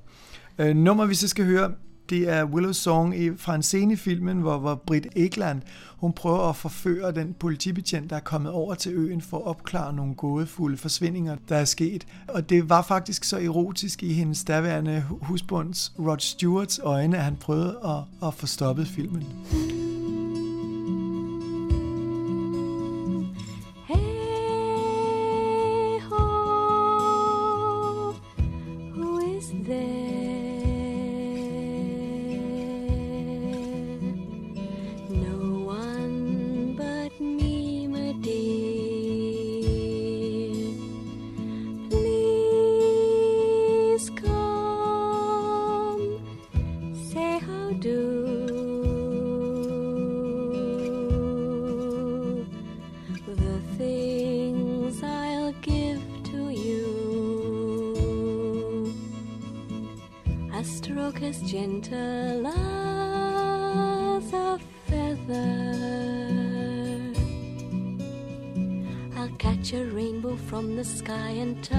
Øh, 0.57 0.75
nummer, 0.75 1.05
vi 1.05 1.15
så 1.15 1.27
skal 1.27 1.45
høre, 1.45 1.71
Det 2.09 2.29
er 2.29 2.45
Willow 2.45 2.71
Song 2.71 3.19
i- 3.19 3.37
fra 3.37 3.55
en 3.55 3.63
scene 3.63 3.93
i 3.93 3.95
filmen, 3.95 4.37
hvor, 4.37 4.57
hvor 4.57 4.75
Britt 4.75 5.07
Ekland, 5.15 5.61
hun 5.97 6.13
prøver 6.13 6.49
at 6.49 6.55
forføre 6.55 7.11
den 7.11 7.33
politibetjent, 7.39 8.09
der 8.09 8.15
er 8.15 8.19
kommet 8.19 8.51
over 8.51 8.75
til 8.75 8.91
øen 8.95 9.21
for 9.21 9.37
at 9.37 9.43
opklare 9.43 9.93
nogle 9.93 10.15
gådefulde 10.15 10.77
forsvindinger, 10.77 11.35
der 11.49 11.55
er 11.55 11.65
sket. 11.65 12.07
Og 12.27 12.49
det 12.49 12.69
var 12.69 12.81
faktisk 12.81 13.23
så 13.23 13.37
erotisk 13.37 14.03
i 14.03 14.13
hendes 14.13 14.43
daværende 14.43 15.03
husbunds 15.09 15.93
Rod 15.99 16.19
Stewarts 16.19 16.79
øjne, 16.83 17.17
at 17.17 17.23
han 17.23 17.35
prøvede 17.35 17.79
at, 17.85 18.27
at 18.27 18.33
få 18.33 18.47
stoppet 18.47 18.87
filmen. 18.87 19.23
Is 29.69 30.06
sky 71.07 71.29
and 71.39 71.63
tie 71.63 71.77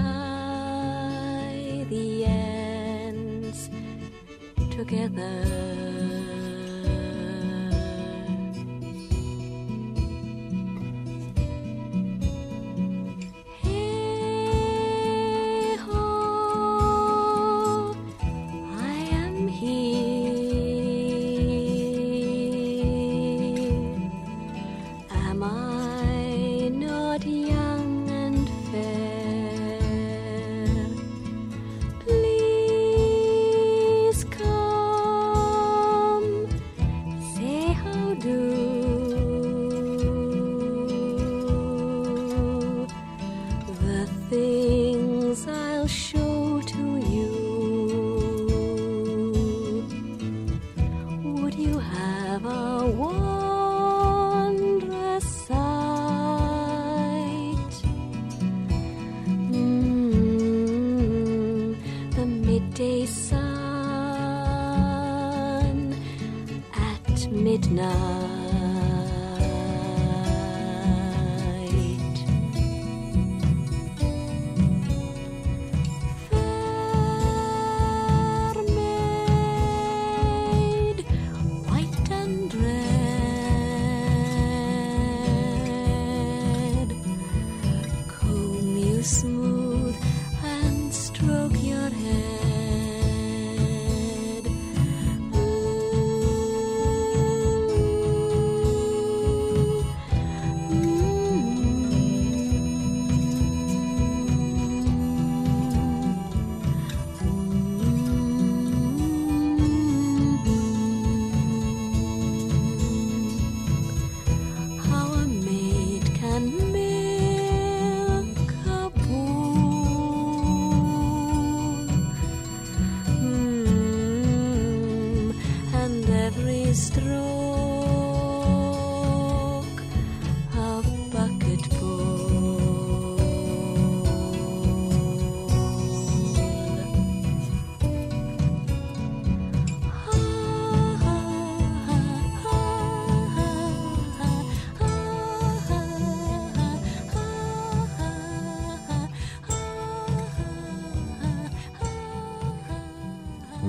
the 1.91 2.25
ends 2.25 3.69
together. 4.71 5.88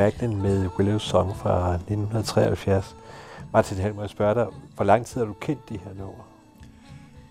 Magnen 0.09 0.41
med 0.41 0.69
Willow 0.77 0.97
Song 0.97 1.35
fra 1.37 1.73
1973. 1.73 2.95
Martin 3.53 3.77
Helm, 3.77 3.95
må 3.95 4.01
jeg 4.01 4.09
spørge 4.09 4.35
dig, 4.35 4.47
hvor 4.75 4.83
lang 4.83 5.05
tid 5.05 5.21
har 5.21 5.25
du 5.25 5.33
kendt 5.33 5.69
de 5.69 5.77
her 5.77 5.93
numre? 5.93 6.23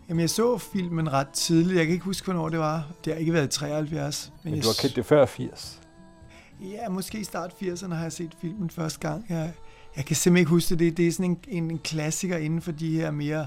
Jamen, 0.09 0.21
jeg 0.21 0.31
så 0.31 0.59
filmen 0.59 1.13
ret 1.13 1.29
tidligt. 1.29 1.79
Jeg 1.79 1.87
kan 1.87 1.93
ikke 1.93 2.05
huske, 2.05 2.25
hvornår 2.25 2.49
det 2.49 2.59
var. 2.59 2.87
Det 3.05 3.13
har 3.13 3.21
ikke 3.21 3.33
været 3.33 3.57
i 3.57 3.59
73. 3.59 4.33
Men 4.43 4.55
jeg 4.55 4.63
du 4.63 4.69
har 4.69 4.77
kendt 4.81 4.97
det 4.97 5.07
før 5.07 5.27
80. 5.27 5.81
Ja, 6.61 6.89
måske 6.89 7.21
i 7.21 7.25
start 7.25 7.53
80'erne 7.63 7.95
har 7.95 8.03
jeg 8.03 8.13
set 8.13 8.37
filmen 8.41 8.71
første 8.71 9.01
gang. 9.09 9.27
Jeg, 9.29 9.53
jeg 9.97 10.05
kan 10.05 10.17
simpelthen 10.17 10.41
ikke 10.41 10.51
huske 10.51 10.77
det. 10.77 10.97
Det, 10.97 11.09
er 11.09 11.13
sådan 11.13 11.31
en, 11.31 11.39
en, 11.49 11.71
en 11.71 11.79
klassiker 11.79 12.37
inden 12.37 12.63
for 12.63 12.73
de 12.73 12.97
her 12.97 13.11
mere 13.11 13.47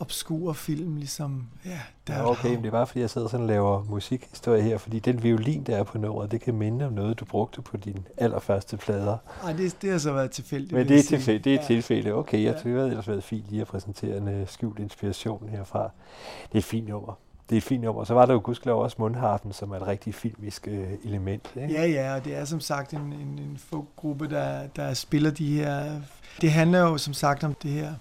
obskure 0.00 0.54
film, 0.54 0.96
ligesom... 0.96 1.46
Ja, 1.64 1.80
der 2.06 2.14
Ja, 2.14 2.30
okay, 2.30 2.48
men 2.48 2.58
det 2.58 2.66
er 2.66 2.70
bare 2.70 2.86
fordi, 2.86 3.00
jeg 3.00 3.10
sidder 3.10 3.28
sådan 3.28 3.42
og 3.44 3.48
laver 3.48 3.84
musikhistorie 3.84 4.62
her, 4.62 4.78
fordi 4.78 4.98
den 4.98 5.22
violin, 5.22 5.62
der 5.62 5.76
er 5.76 5.82
på 5.82 5.98
nummeret, 5.98 6.30
det 6.30 6.40
kan 6.40 6.54
minde 6.54 6.86
om 6.86 6.92
noget, 6.92 7.20
du 7.20 7.24
brugte 7.24 7.62
på 7.62 7.76
dine 7.76 8.02
allerførste 8.16 8.76
plader. 8.76 9.16
Ej, 9.44 9.52
det, 9.52 9.82
det 9.82 9.90
har 9.90 9.98
så 9.98 10.12
været 10.12 10.30
tilfældigt. 10.30 10.72
Men 10.72 10.88
det 10.88 10.98
er 10.98 11.02
tilfælde, 11.02 11.38
det 11.38 11.54
er 11.54 11.60
Ja. 11.60 11.66
tilfælde. 11.66 12.12
Okay, 12.12 12.38
jeg 12.44 12.52
Ja. 12.54 12.60
tror, 12.60 12.70
det 12.70 12.72
havde 12.78 12.88
ellers 12.88 13.08
været 13.08 13.24
fint 13.24 13.44
lige 13.48 13.60
at 13.60 13.66
præsentere 13.68 14.16
en 14.16 14.40
uh, 14.42 14.48
skjult 14.48 14.78
inspiration 14.78 15.48
herfra. 15.48 15.82
Det 15.82 16.54
er 16.54 16.58
et 16.58 16.64
fint 16.64 16.88
nummer. 16.88 17.18
Det 17.48 17.54
er 17.54 17.58
et 17.58 17.62
fint 17.64 17.82
nummer. 17.84 18.04
Så 18.04 18.14
var 18.14 18.26
der 18.26 18.32
jo 18.32 18.40
gudskelov 18.44 18.82
også 18.82 18.96
mundharpen, 18.98 19.52
som 19.52 19.70
er 19.70 19.76
et 19.76 19.86
rigtig 19.86 20.14
filmisk 20.14 20.68
uh, 20.70 20.88
element. 21.04 21.50
Ikke? 21.56 21.74
Ja, 21.74 21.86
ja, 21.86 22.14
og 22.14 22.24
det 22.24 22.36
er 22.36 22.44
som 22.44 22.60
sagt 22.60 22.92
en, 22.92 23.00
en, 23.00 23.38
en 23.38 23.58
folkgruppe, 23.70 24.28
der, 24.30 24.66
der 24.76 24.94
spiller 24.94 25.30
de 25.30 25.56
her... 25.56 26.00
Det 26.40 26.52
handler 26.52 26.78
jo 26.80 26.98
som 26.98 27.14
sagt 27.14 27.44
om 27.44 27.54
det 27.62 27.70
her 27.70 27.94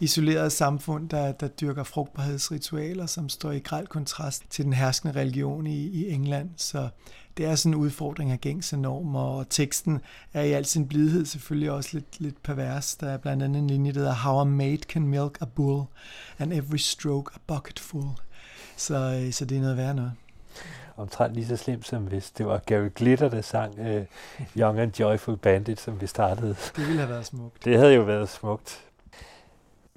isolerede 0.00 0.50
samfund, 0.50 1.08
der, 1.08 1.32
der 1.32 1.48
dyrker 1.48 1.82
frugtbarhedsritualer, 1.82 3.06
som 3.06 3.28
står 3.28 3.52
i 3.52 3.58
grel 3.58 3.86
kontrast 3.86 4.42
til 4.50 4.64
den 4.64 4.72
herskende 4.72 5.14
religion 5.20 5.66
i, 5.66 5.86
i 5.86 6.10
England. 6.10 6.50
Så 6.56 6.88
det 7.36 7.46
er 7.46 7.54
sådan 7.54 7.74
en 7.74 7.80
udfordring 7.80 8.30
af 8.30 8.40
gængse 8.40 8.76
normer, 8.76 9.20
og 9.20 9.48
teksten 9.48 10.00
er 10.32 10.42
i 10.42 10.52
al 10.52 10.64
sin 10.64 10.88
blidhed 10.88 11.24
selvfølgelig 11.26 11.70
også 11.70 11.90
lidt, 11.92 12.20
lidt 12.20 12.42
pervers. 12.42 12.96
Der 12.96 13.08
er 13.10 13.16
blandt 13.16 13.42
andet 13.42 13.60
en 13.60 13.66
linje, 13.66 13.92
der 13.92 13.98
hedder 13.98 14.14
How 14.14 14.40
a 14.40 14.44
maid 14.44 14.78
can 14.78 15.06
milk 15.08 15.38
a 15.40 15.44
bull, 15.44 15.84
and 16.38 16.52
every 16.52 16.76
stroke 16.76 17.30
a 17.34 17.38
bucket 17.46 17.78
full. 17.78 18.08
Så, 18.76 19.20
øh, 19.24 19.32
så 19.32 19.44
det 19.44 19.56
er 19.56 19.60
noget 19.60 19.76
værd 19.76 19.96
noget. 19.96 20.12
omtrent 20.96 21.34
lige 21.34 21.46
så 21.46 21.56
slemt, 21.56 21.86
som 21.86 22.02
hvis 22.02 22.30
det 22.30 22.46
var 22.46 22.58
Gary 22.66 22.88
Glitter, 22.94 23.28
der 23.28 23.40
sang 23.42 23.78
øh, 23.78 24.04
Young 24.56 24.80
and 24.80 25.00
Joyful 25.00 25.36
Bandit, 25.36 25.80
som 25.80 26.00
vi 26.00 26.06
startede. 26.06 26.48
Det 26.76 26.86
ville 26.86 26.98
have 26.98 27.08
været 27.10 27.26
smukt. 27.26 27.64
Det 27.64 27.78
havde 27.78 27.94
jo 27.94 28.02
været 28.02 28.28
smukt. 28.28 28.84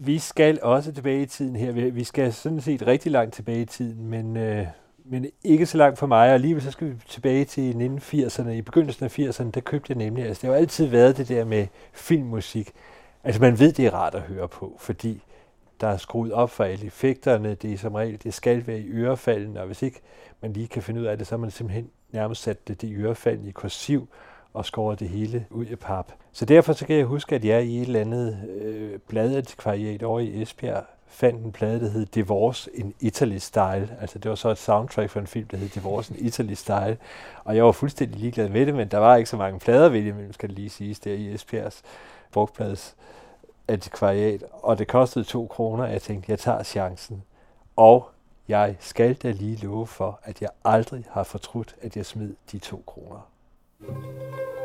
Vi 0.03 0.19
skal 0.19 0.59
også 0.61 0.91
tilbage 0.91 1.21
i 1.21 1.25
tiden 1.25 1.55
her. 1.55 1.71
Vi- 1.71 2.03
skal 2.03 2.33
sådan 2.33 2.61
set 2.61 2.87
rigtig 2.87 3.11
langt 3.11 3.33
tilbage 3.33 3.61
i 3.61 3.65
tiden, 3.65 4.07
men, 4.07 4.37
øh, 4.37 4.67
men 5.05 5.25
ikke 5.43 5.65
så 5.65 5.77
langt 5.77 5.99
for 5.99 6.07
mig. 6.07 6.27
Og 6.27 6.33
alligevel 6.33 6.63
så 6.63 6.71
skal 6.71 6.87
vi 6.87 6.95
tilbage 7.07 7.45
til 7.45 7.73
1980'erne. 7.73 8.49
I 8.49 8.61
begyndelsen 8.61 9.05
af 9.05 9.19
80'erne, 9.19 9.51
der 9.51 9.61
købte 9.61 9.91
jeg 9.91 9.97
nemlig, 9.97 10.25
altså 10.25 10.41
det 10.41 10.47
har 10.47 10.55
jo 10.55 10.61
altid 10.61 10.85
været 10.85 11.17
det 11.17 11.29
der 11.29 11.45
med 11.45 11.67
filmmusik. 11.93 12.71
Altså 13.23 13.41
man 13.41 13.59
ved, 13.59 13.71
det 13.73 13.85
er 13.85 13.93
rart 13.93 14.15
at 14.15 14.21
høre 14.21 14.47
på, 14.47 14.75
fordi 14.79 15.21
der 15.81 15.87
er 15.87 15.97
skruet 15.97 16.31
op 16.33 16.49
for 16.49 16.63
alle 16.63 16.85
effekterne. 16.85 17.55
Det 17.55 17.73
er 17.73 17.77
som 17.77 17.95
regel, 17.95 18.23
det 18.23 18.33
skal 18.33 18.67
være 18.67 18.79
i 18.79 18.87
ørefalden, 18.89 19.57
og 19.57 19.65
hvis 19.65 19.81
ikke 19.81 20.01
man 20.41 20.53
lige 20.53 20.67
kan 20.67 20.81
finde 20.83 21.01
ud 21.01 21.05
af 21.05 21.17
det, 21.17 21.27
så 21.27 21.35
har 21.35 21.39
man 21.39 21.51
simpelthen 21.51 21.89
nærmest 22.11 22.41
sat 22.41 22.67
det, 22.67 22.81
det 22.81 22.87
i 22.87 22.93
ørefalden 22.95 23.47
i 23.47 23.51
kursiv 23.51 24.07
og 24.53 24.65
skåret 24.65 24.99
det 24.99 25.09
hele 25.09 25.45
ud 25.49 25.65
i 25.65 25.75
pap. 25.75 26.11
Så 26.31 26.45
derfor 26.45 26.73
så 26.73 26.85
kan 26.85 26.95
jeg 26.95 27.05
huske, 27.05 27.35
at 27.35 27.45
jeg 27.45 27.65
i 27.65 27.77
et 27.77 27.81
eller 27.81 28.01
andet 28.01 28.49
øh, 28.61 28.99
bladantikvariat 28.99 30.03
over 30.03 30.19
i 30.19 30.41
Esbjerg 30.41 30.83
fandt 31.07 31.45
en 31.45 31.51
plade, 31.51 31.79
der 31.79 31.89
hed 31.89 32.05
Divorce 32.05 32.71
in 32.73 32.93
Italy 32.99 33.37
Style. 33.37 33.97
Altså 34.01 34.19
det 34.19 34.29
var 34.29 34.35
så 34.35 34.49
et 34.49 34.57
soundtrack 34.57 35.09
for 35.09 35.19
en 35.19 35.27
film, 35.27 35.47
der 35.47 35.57
hed 35.57 35.69
Divorce 35.69 36.13
in 36.13 36.25
Italy 36.25 36.53
Style. 36.53 36.97
Og 37.43 37.55
jeg 37.55 37.65
var 37.65 37.71
fuldstændig 37.71 38.19
ligeglad 38.19 38.49
med 38.49 38.65
det, 38.65 38.75
men 38.75 38.87
der 38.87 38.97
var 38.97 39.15
ikke 39.15 39.29
så 39.29 39.37
mange 39.37 39.59
plader 39.59 39.89
ved 39.89 40.03
det, 40.03 40.15
men 40.15 40.33
skal 40.33 40.49
det 40.49 40.55
lige 40.55 40.69
siges, 40.69 40.99
der 40.99 41.13
i 41.13 41.33
Esbjergs 41.33 41.81
brugplads 42.31 42.95
antikvariat. 43.67 44.43
Og 44.51 44.77
det 44.77 44.87
kostede 44.87 45.25
to 45.25 45.47
kroner, 45.47 45.83
og 45.83 45.91
jeg 45.91 46.01
tænkte, 46.01 46.31
jeg 46.31 46.39
tager 46.39 46.63
chancen. 46.63 47.23
Og 47.75 48.09
jeg 48.47 48.75
skal 48.79 49.13
da 49.13 49.31
lige 49.31 49.55
love 49.55 49.87
for, 49.87 50.19
at 50.23 50.41
jeg 50.41 50.49
aldrig 50.65 51.05
har 51.11 51.23
fortrudt, 51.23 51.75
at 51.81 51.97
jeg 51.97 52.05
smed 52.05 52.33
de 52.51 52.59
to 52.59 52.83
kroner. 52.87 53.27
Música 53.82 54.61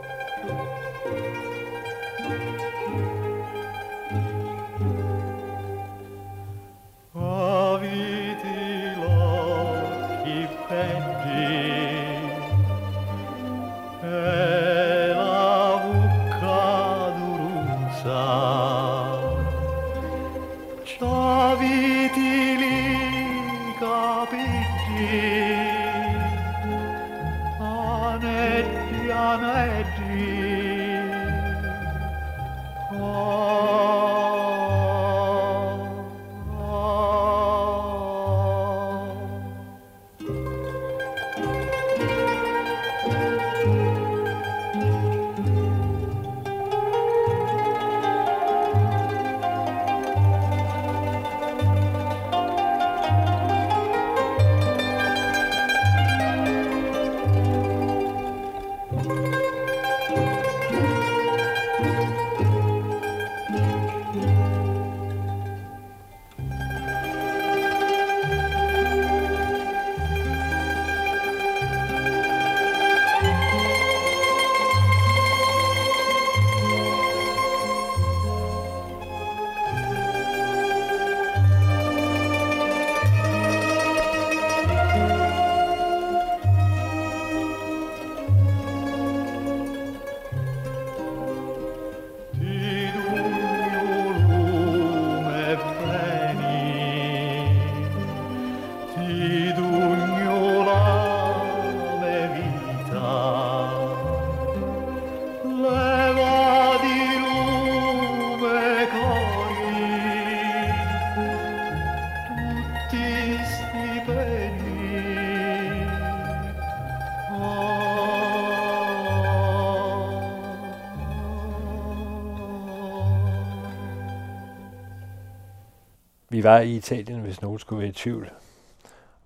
var 126.47 126.61
i 126.61 126.77
Italien, 126.77 127.21
hvis 127.21 127.43
nogen 127.43 127.59
skulle 127.59 127.81
være 127.81 127.89
i 127.89 127.93
tvivl. 127.93 128.31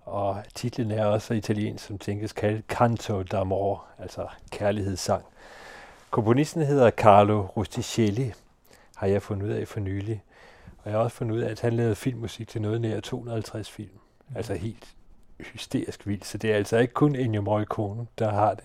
Og 0.01 0.43
titlen 0.55 0.91
er 0.91 1.05
også 1.05 1.33
italiensk, 1.33 1.85
som 1.85 1.97
tænkes 1.97 2.33
kaldt 2.33 2.65
Canto 2.67 3.21
d'amore, 3.21 3.79
altså 3.99 4.27
kærlighedssang. 4.51 5.25
Komponisten 6.09 6.61
hedder 6.61 6.91
Carlo 6.91 7.41
Rusticelli, 7.41 8.33
har 8.95 9.07
jeg 9.07 9.21
fundet 9.21 9.47
ud 9.47 9.51
af 9.51 9.67
for 9.67 9.79
nylig. 9.79 10.23
Og 10.77 10.91
jeg 10.91 10.97
har 10.97 11.03
også 11.03 11.17
fundet 11.17 11.35
ud 11.35 11.41
af, 11.41 11.49
at 11.49 11.61
han 11.61 11.73
lavede 11.73 11.95
filmmusik 11.95 12.47
til 12.47 12.61
noget 12.61 12.81
nær 12.81 12.99
250 12.99 13.71
film. 13.71 13.99
Altså 14.35 14.53
helt 14.53 14.95
hysterisk 15.53 16.07
vildt. 16.07 16.25
Så 16.25 16.37
det 16.37 16.51
er 16.51 16.55
altså 16.55 16.77
ikke 16.77 16.93
kun 16.93 17.15
Ennio 17.15 17.41
Morricone, 17.41 18.07
der 18.19 18.31
har 18.31 18.53
det. 18.53 18.63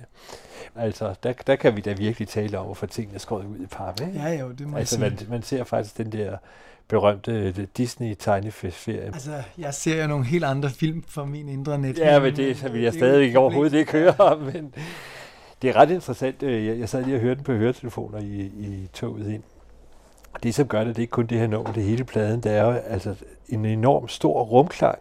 Altså, 0.77 1.14
der, 1.22 1.33
der 1.47 1.57
kan 1.57 1.77
vi 1.77 1.81
da 1.81 1.93
virkelig 1.93 2.29
tale 2.29 2.59
om, 2.59 2.64
hvorfor 2.64 2.87
tingene 2.87 3.14
er 3.14 3.18
skåret 3.18 3.45
ud 3.45 3.59
i 3.59 3.66
pap, 3.66 4.01
ikke? 4.01 4.12
Ja, 4.18 4.41
jo, 4.41 4.51
det 4.51 4.68
må 4.68 4.77
altså, 4.77 5.01
man, 5.01 5.18
man 5.31 5.43
ser 5.43 5.64
faktisk 5.64 5.99
den 5.99 6.12
der 6.12 6.37
berømte 6.89 7.53
Disney-tegnefestferie. 7.77 9.01
Altså, 9.01 9.43
jeg 9.59 9.74
ser 9.74 10.03
jo 10.03 10.09
nogle 10.09 10.24
helt 10.24 10.45
andre 10.45 10.70
film 10.70 11.05
fra 11.09 11.24
min 11.24 11.49
indre 11.49 11.79
net. 11.79 11.99
Ja, 11.99 12.20
men 12.20 12.37
det 12.37 12.57
så 12.57 12.68
vil 12.68 12.83
jeg 12.83 12.93
stadigvæk 12.93 13.37
overhovedet 13.37 13.79
ikke 13.79 13.93
høre 13.93 14.14
om, 14.18 14.39
men 14.39 14.74
det 15.62 15.70
er 15.70 15.77
ret 15.77 15.91
interessant. 15.91 16.43
Øh, 16.43 16.66
Jeg, 16.66 16.79
jeg 16.79 16.89
sad 16.89 17.05
lige 17.05 17.16
og 17.16 17.20
hørte 17.20 17.35
den 17.35 17.45
på 17.45 17.53
høretelefoner 17.53 18.18
i, 18.18 18.41
i 18.59 18.89
toget 18.93 19.33
ind. 19.33 19.43
Det, 20.43 20.55
som 20.55 20.68
gør 20.68 20.79
det, 20.79 20.89
det 20.89 20.97
er 20.97 21.01
ikke 21.01 21.11
kun 21.11 21.27
det 21.27 21.39
her 21.39 21.47
nummer, 21.47 21.72
det 21.72 21.83
hele 21.83 22.05
pladen. 22.05 22.41
Det 22.41 22.53
er 22.53 22.64
jo 22.64 22.70
altså 22.70 23.14
en 23.49 23.64
enorm 23.64 24.09
stor 24.09 24.43
rumklang 24.43 24.99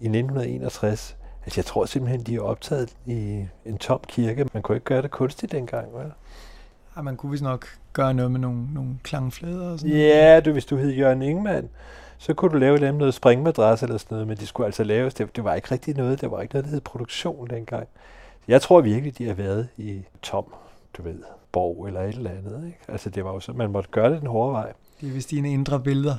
i 0.00 0.04
1961. 0.04 1.16
Altså, 1.44 1.60
jeg 1.60 1.64
tror 1.64 1.84
simpelthen, 1.84 2.22
de 2.22 2.36
er 2.36 2.40
optaget 2.40 2.96
i 3.06 3.44
en 3.64 3.78
tom 3.78 4.00
kirke. 4.08 4.46
Man 4.52 4.62
kunne 4.62 4.76
ikke 4.76 4.84
gøre 4.84 5.02
det 5.02 5.10
kunstigt 5.10 5.52
dengang, 5.52 5.94
vel? 5.94 6.12
Ja, 6.96 7.02
man 7.02 7.16
kunne 7.16 7.30
vist 7.30 7.42
nok 7.42 7.66
gøre 7.92 8.14
noget 8.14 8.30
med 8.30 8.40
nogle, 8.40 8.74
nogle 8.74 8.98
klangflader 9.02 9.70
og 9.70 9.78
sådan 9.78 9.96
Ja, 9.96 10.40
du, 10.40 10.52
hvis 10.52 10.64
du 10.64 10.76
hed 10.76 10.90
Jørgen 10.90 11.22
Ingemann, 11.22 11.68
så 12.18 12.34
kunne 12.34 12.50
du 12.50 12.56
lave 12.56 12.78
dem 12.78 12.94
noget 12.94 13.14
springmadras 13.14 13.82
eller 13.82 13.98
sådan 13.98 14.14
noget, 14.14 14.28
men 14.28 14.36
det 14.36 14.48
skulle 14.48 14.66
altså 14.66 14.84
laves. 14.84 15.14
Det, 15.14 15.36
det 15.36 15.44
var 15.44 15.54
ikke 15.54 15.70
rigtig 15.70 15.96
noget, 15.96 16.20
det 16.20 16.30
var 16.30 16.40
ikke 16.40 16.54
noget, 16.54 16.64
der 16.64 16.70
hed 16.70 16.80
produktion 16.80 17.50
dengang. 17.50 17.88
Jeg 18.48 18.62
tror 18.62 18.80
virkelig, 18.80 19.18
de 19.18 19.26
har 19.26 19.34
været 19.34 19.68
i 19.76 20.02
tom, 20.22 20.44
du 20.96 21.02
ved, 21.02 21.18
borg 21.52 21.86
eller 21.86 22.02
et 22.02 22.14
eller 22.14 22.30
andet. 22.30 22.66
Ikke? 22.66 22.78
Altså 22.88 23.10
det 23.10 23.24
var 23.24 23.32
jo 23.32 23.40
så, 23.40 23.52
man 23.52 23.70
måtte 23.70 23.90
gøre 23.90 24.12
det 24.12 24.20
den 24.20 24.28
hårde 24.28 24.52
vej. 24.52 24.72
Det 25.00 25.08
er 25.08 25.12
vist 25.12 25.30
dine 25.30 25.52
indre 25.52 25.80
billeder. 25.80 26.14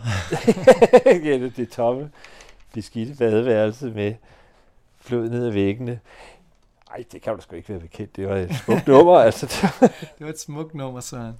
ja, 1.05 1.37
det, 1.39 1.57
det 1.57 1.69
tomme, 1.69 2.09
det 2.75 2.83
skidte 2.83 3.13
badeværelse 3.15 3.91
med 3.91 4.13
flod 5.01 5.29
ned 5.29 5.45
ad 5.45 5.51
væggene. 5.51 5.99
Ej, 6.91 7.03
det 7.11 7.21
kan 7.21 7.35
du 7.35 7.41
sgu 7.41 7.55
ikke 7.55 7.69
være 7.69 7.79
bekendt. 7.79 8.15
Det 8.15 8.27
var 8.29 8.35
et 8.35 8.55
smukt 8.65 8.87
nummer, 8.93 9.13
altså. 9.19 9.45
det 9.99 10.25
var 10.25 10.29
et 10.29 10.39
smukt 10.39 10.75
nummer, 10.75 10.99
Søren. 10.99 11.33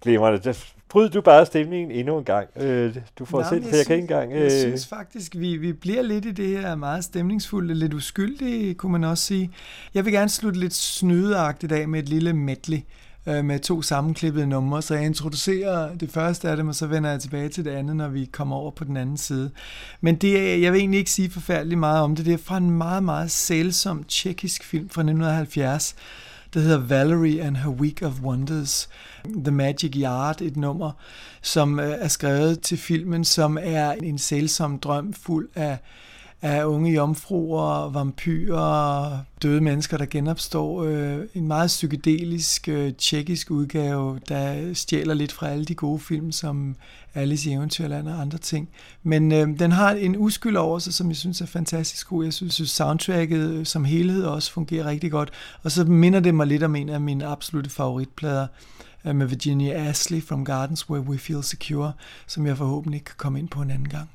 Glimrende. 0.00 0.38
Der 0.38 0.64
Bryd 0.88 1.08
du 1.10 1.20
bare 1.20 1.46
stemningen 1.46 1.90
endnu 1.90 2.18
en 2.18 2.24
gang. 2.24 2.48
Øh, 2.56 2.96
du 3.18 3.24
får 3.24 3.38
Nå, 3.38 3.44
selv, 3.48 3.54
jeg 3.62 3.62
kan 3.62 3.72
synes- 3.74 3.90
ikke 3.90 4.02
engang... 4.02 4.32
Jeg 4.32 4.42
Øh, 4.42 4.50
synes 4.50 4.86
faktisk, 4.86 5.36
vi, 5.36 5.56
vi 5.56 5.72
bliver 5.72 6.02
lidt 6.02 6.24
i 6.24 6.30
det 6.30 6.58
her 6.60 6.74
meget 6.74 7.04
stemningsfulde, 7.04 7.74
lidt 7.74 7.94
uskyldige, 7.94 8.74
kunne 8.74 8.92
man 8.92 9.04
også 9.04 9.24
sige. 9.24 9.50
Jeg 9.94 10.04
vil 10.04 10.12
gerne 10.12 10.28
slutte 10.28 10.60
lidt 10.60 10.74
snydeagtigt 10.74 11.72
af 11.72 11.88
med 11.88 12.00
et 12.02 12.08
lille 12.08 12.32
medley 12.32 12.78
øh, 13.26 13.44
med 13.44 13.58
to 13.60 13.82
sammenklippede 13.82 14.46
numre, 14.46 14.82
så 14.82 14.94
jeg 14.94 15.04
introducerer 15.06 15.94
det 15.94 16.10
første 16.10 16.48
af 16.48 16.56
dem, 16.56 16.68
og 16.68 16.74
så 16.74 16.86
vender 16.86 17.10
jeg 17.10 17.20
tilbage 17.20 17.48
til 17.48 17.64
det 17.64 17.70
andet, 17.70 17.96
når 17.96 18.08
vi 18.08 18.24
kommer 18.24 18.56
over 18.56 18.70
på 18.70 18.84
den 18.84 18.96
anden 18.96 19.16
side. 19.16 19.50
Men 20.00 20.14
det, 20.16 20.52
er- 20.54 20.56
jeg 20.58 20.72
vil 20.72 20.78
egentlig 20.78 20.98
ikke 20.98 21.10
sige 21.10 21.30
forfærdeligt 21.30 21.78
meget 21.80 22.02
om 22.02 22.16
det. 22.16 22.26
Det 22.26 22.34
er 22.34 22.38
fra 22.38 22.56
en 22.56 22.70
meget, 22.70 23.02
meget 23.02 23.30
sælsom 23.30 24.04
tjekkisk 24.04 24.64
film 24.64 24.88
fra 24.88 25.00
1970, 25.02 25.94
der 26.54 26.60
hedder 26.60 26.78
Valerie 26.78 27.42
and 27.42 27.56
Her 27.56 27.70
Week 27.70 28.02
of 28.02 28.20
Wonders. 28.22 28.88
The 29.44 29.50
Magic 29.52 29.92
Yard, 29.96 30.40
et 30.42 30.56
nummer, 30.56 30.90
som 31.42 31.80
øh, 31.80 31.90
er 31.98 32.08
skrevet 32.08 32.60
til 32.60 32.78
filmen, 32.78 33.24
som 33.24 33.58
er 33.60 33.92
en 33.92 34.18
sælsom 34.18 34.78
drøm 34.78 35.12
fuld 35.12 35.48
af 35.54 35.78
af 36.44 36.64
unge 36.64 36.92
jomfruer, 36.92 37.90
vampyrer, 37.90 39.18
døde 39.42 39.60
mennesker, 39.60 39.96
der 39.96 40.06
genopstår. 40.06 40.84
Øh, 40.84 41.18
en 41.34 41.48
meget 41.48 41.66
psykedelisk, 41.66 42.68
øh, 42.68 42.92
tjekkisk 42.92 43.50
udgave, 43.50 44.20
der 44.28 44.74
stjæler 44.74 45.14
lidt 45.14 45.32
fra 45.32 45.48
alle 45.48 45.64
de 45.64 45.74
gode 45.74 46.00
film, 46.00 46.32
som 46.32 46.76
Alice 47.14 47.50
i 47.50 47.52
Eventyrland 47.52 48.08
og 48.08 48.20
andre 48.20 48.38
ting. 48.38 48.68
Men 49.02 49.32
øh, 49.32 49.58
den 49.58 49.72
har 49.72 49.90
en 49.90 50.16
uskyld 50.16 50.56
over 50.56 50.78
sig, 50.78 50.94
som 50.94 51.08
jeg 51.08 51.16
synes 51.16 51.40
er 51.40 51.46
fantastisk 51.46 52.08
god. 52.08 52.24
Jeg 52.24 52.32
synes, 52.32 52.54
synes 52.54 52.70
soundtracket 52.70 53.50
øh, 53.50 53.66
som 53.66 53.84
helhed 53.84 54.24
også 54.24 54.52
fungerer 54.52 54.86
rigtig 54.86 55.10
godt. 55.10 55.30
Og 55.62 55.70
så 55.70 55.84
minder 55.84 56.20
det 56.20 56.34
mig 56.34 56.46
lidt 56.46 56.62
om 56.62 56.76
en 56.76 56.88
af 56.88 57.00
mine 57.00 57.26
absolutte 57.26 57.70
favoritplader 57.70 58.46
øh, 59.04 59.16
med 59.16 59.26
Virginia 59.26 59.88
Ashley 59.88 60.22
from 60.22 60.44
Gardens 60.44 60.90
Where 60.90 61.04
We 61.04 61.18
Feel 61.18 61.42
Secure, 61.42 61.92
som 62.26 62.46
jeg 62.46 62.56
forhåbentlig 62.56 63.04
kan 63.04 63.14
komme 63.18 63.38
ind 63.38 63.48
på 63.48 63.62
en 63.62 63.70
anden 63.70 63.88
gang. 63.88 64.08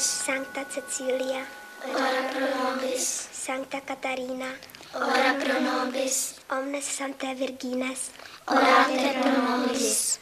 nobis. 0.00 0.24
Sancta 0.24 0.64
Cecilia. 0.64 1.46
Ora 1.84 2.22
pro 2.32 2.46
nobis. 2.56 3.28
Sancta 3.32 3.80
Catarina. 3.80 4.48
Ora 4.94 5.34
pro 5.34 5.60
nobis. 5.60 6.36
Omnes 6.48 6.84
Sanctae 6.84 7.34
Virgines. 7.34 8.10
Orate 8.46 9.20
pro 9.20 9.32
nobis. 9.42 10.18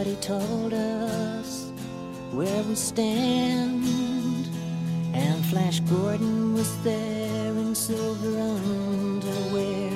But 0.00 0.06
he 0.06 0.16
told 0.16 0.72
us 0.72 1.70
where 2.32 2.62
we 2.62 2.74
stand. 2.74 3.84
And 5.12 5.44
Flash 5.44 5.80
Gordon 5.80 6.54
was 6.54 6.70
there 6.82 7.52
in 7.62 7.74
silver 7.74 8.34
underwear. 8.40 9.92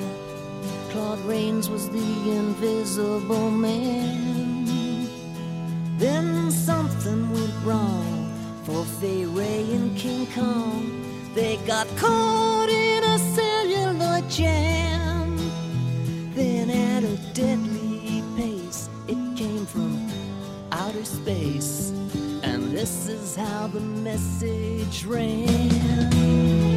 Claude 0.91 1.21
Rains 1.21 1.71
was 1.71 1.89
the 1.89 2.11
invisible 2.39 3.49
man. 3.49 5.09
Then 5.97 6.51
something 6.51 7.31
went 7.31 7.55
wrong 7.63 8.31
for 8.63 8.85
Fay 8.99 9.25
Ray 9.25 9.63
and 9.71 9.97
King 9.97 10.27
Kong. 10.35 10.83
They 11.33 11.57
got 11.65 11.87
caught 11.97 12.69
in 12.69 13.03
a 13.03 13.17
celluloid 13.17 14.29
jam. 14.29 14.64
Space. 21.25 21.89
And 22.43 22.71
this 22.71 23.07
is 23.07 23.35
how 23.35 23.65
the 23.65 23.79
message 23.79 25.05
ran. 25.05 26.74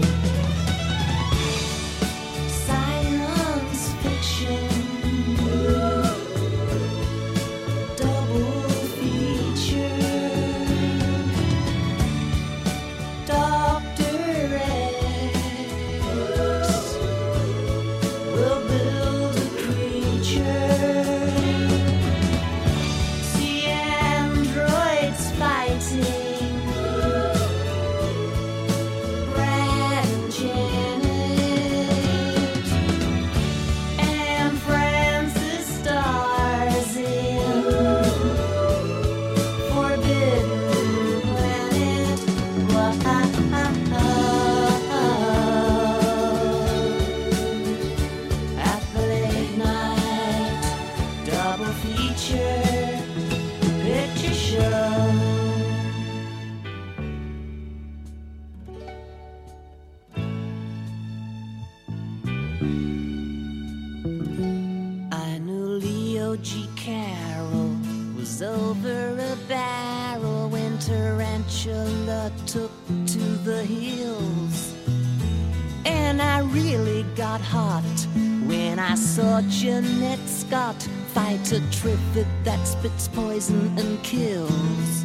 I 78.90 78.94
saw 78.94 79.43
Jeanette 79.43 80.27
Scott 80.27 80.82
fight 81.09 81.52
a 81.52 81.60
trivet 81.70 82.27
that 82.44 82.66
spits 82.66 83.06
poison 83.09 83.78
and 83.78 84.02
kills. 84.02 85.05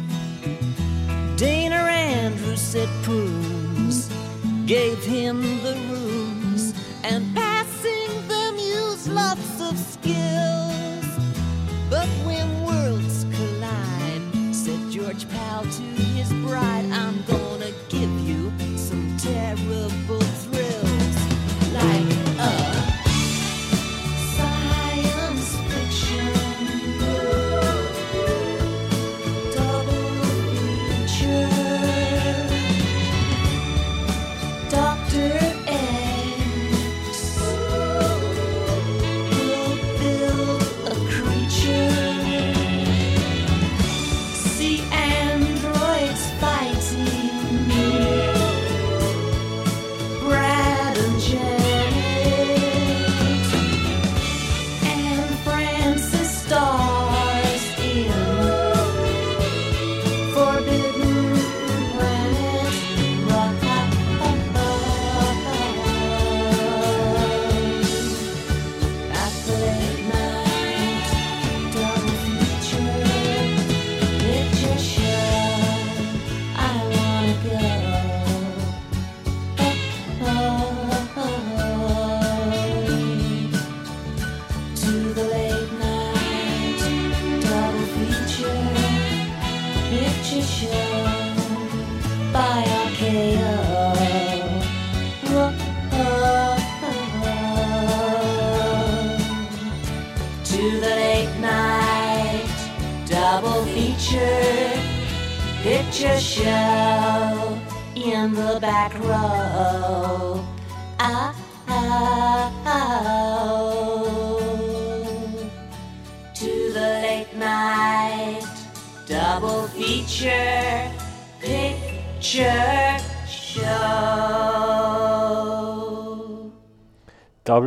Dana 1.36 1.74
Andrews 1.74 2.62
said 2.62 2.88
prunes 3.02 4.10
gave 4.64 5.04
him 5.04 5.42
the 5.62 5.74
rooms 5.90 6.72
and 7.02 7.34
passing 7.34 8.08
the 8.26 8.52
muse 8.56 9.06
lots 9.06 9.60
of 9.60 9.78
skills. 9.78 11.04
But 11.90 12.08
when 12.24 12.64
worlds 12.64 13.26
collide, 13.36 14.54
said 14.54 14.80
George 14.90 15.28
Powell 15.28 15.64
to 15.64 16.03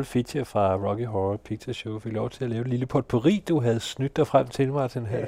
feature 0.07 0.45
fra 0.45 0.75
Rocky 0.75 1.05
Horror 1.05 1.37
Picture 1.37 1.73
Show 1.73 1.99
fik 1.99 2.13
lov 2.13 2.29
til 2.29 2.43
at 2.43 2.49
lave 2.49 2.61
et 2.61 2.67
lille 2.67 2.85
potpourri, 2.85 3.43
du 3.47 3.59
havde 3.59 3.79
snydt 3.79 4.17
dig 4.17 4.27
frem 4.27 4.47
til, 4.47 4.73
Martin. 4.73 5.05
Her. 5.05 5.19
Ja. 5.19 5.25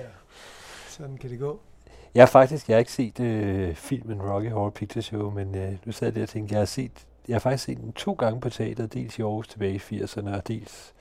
Sådan 0.88 1.18
kan 1.18 1.30
det 1.30 1.40
gå. 1.40 1.60
Jeg 2.16 2.22
har 2.22 2.28
faktisk 2.28 2.70
jeg 2.70 2.76
har 2.76 2.80
ikke 2.80 2.92
set 2.92 3.20
øh, 3.20 3.76
filmen 3.76 4.22
Rocky 4.22 4.52
Horror 4.52 4.70
Picture 4.70 5.02
Show, 5.02 5.32
men 5.32 5.56
øh, 5.56 5.74
nu 5.86 5.92
sad 5.92 6.08
jeg 6.08 6.16
der 6.16 6.22
og 6.22 6.30
tænkte, 6.30 6.54
jeg 6.54 6.60
har, 6.60 6.66
set, 6.66 7.08
jeg 7.28 7.36
har 7.36 7.40
faktisk 7.40 7.64
set 7.64 7.78
den 7.78 7.94
to 7.94 8.14
gange 8.14 8.42
på 8.42 8.50
teateret, 8.50 8.94
dels 8.94 9.20
i 9.20 9.22
Aarhus 9.22 9.48
tilbage 9.48 9.74
i 9.74 10.02
80'erne, 10.02 10.30
og 10.30 10.48
dels, 10.48 10.94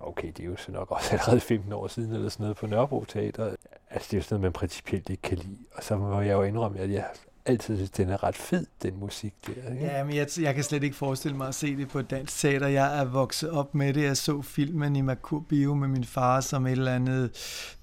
okay, 0.00 0.28
det 0.28 0.40
er 0.40 0.46
jo 0.46 0.56
så 0.56 0.72
nok 0.72 0.90
også 0.90 1.12
allerede 1.14 1.40
15 1.40 1.72
år 1.72 1.86
siden, 1.86 2.12
eller 2.12 2.28
sådan 2.28 2.44
noget 2.44 2.56
på 2.56 2.66
Nørrebro 2.66 3.04
Teater. 3.04 3.54
Altså, 3.90 4.08
det 4.10 4.14
er 4.14 4.18
jo 4.18 4.22
sådan 4.22 4.34
noget, 4.34 4.42
man 4.42 4.52
principielt 4.52 5.10
ikke 5.10 5.22
kan 5.22 5.38
lide. 5.38 5.64
Og 5.74 5.82
så 5.82 5.96
må 5.96 6.20
jeg 6.20 6.32
jo 6.32 6.42
indrømme, 6.42 6.78
at 6.78 6.90
jeg 6.92 7.04
altid 7.46 7.76
synes, 7.76 7.90
den 7.90 8.08
er 8.08 8.24
ret 8.24 8.36
fed, 8.36 8.66
den 8.82 9.00
musik 9.00 9.34
der. 9.46 9.72
Ikke? 9.72 9.84
Ja, 9.84 10.04
men 10.04 10.16
jeg, 10.16 10.26
jeg 10.40 10.54
kan 10.54 10.64
slet 10.64 10.82
ikke 10.82 10.96
forestille 10.96 11.36
mig 11.36 11.48
at 11.48 11.54
se 11.54 11.76
det 11.76 11.88
på 11.88 12.02
dansk 12.02 12.38
teater. 12.38 12.66
Jeg 12.66 13.00
er 13.00 13.04
vokset 13.04 13.50
op 13.50 13.74
med 13.74 13.94
det. 13.94 14.02
Jeg 14.02 14.16
så 14.16 14.42
filmen 14.42 14.96
i 14.96 15.00
Makur 15.00 15.40
Bio 15.48 15.74
med 15.74 15.88
min 15.88 16.04
far 16.04 16.40
som 16.40 16.66
et 16.66 16.72
eller 16.72 16.94
andet 16.94 17.30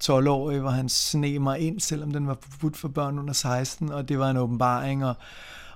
12-årig, 0.04 0.60
hvor 0.60 0.70
han 0.70 0.88
sne 0.88 1.38
mig 1.38 1.58
ind, 1.58 1.80
selvom 1.80 2.12
den 2.12 2.26
var 2.26 2.38
forbudt 2.40 2.76
for 2.76 2.88
børn 2.88 3.18
under 3.18 3.32
16, 3.34 3.92
og 3.92 4.08
det 4.08 4.18
var 4.18 4.30
en 4.30 4.36
åbenbaring, 4.36 5.04
og 5.04 5.14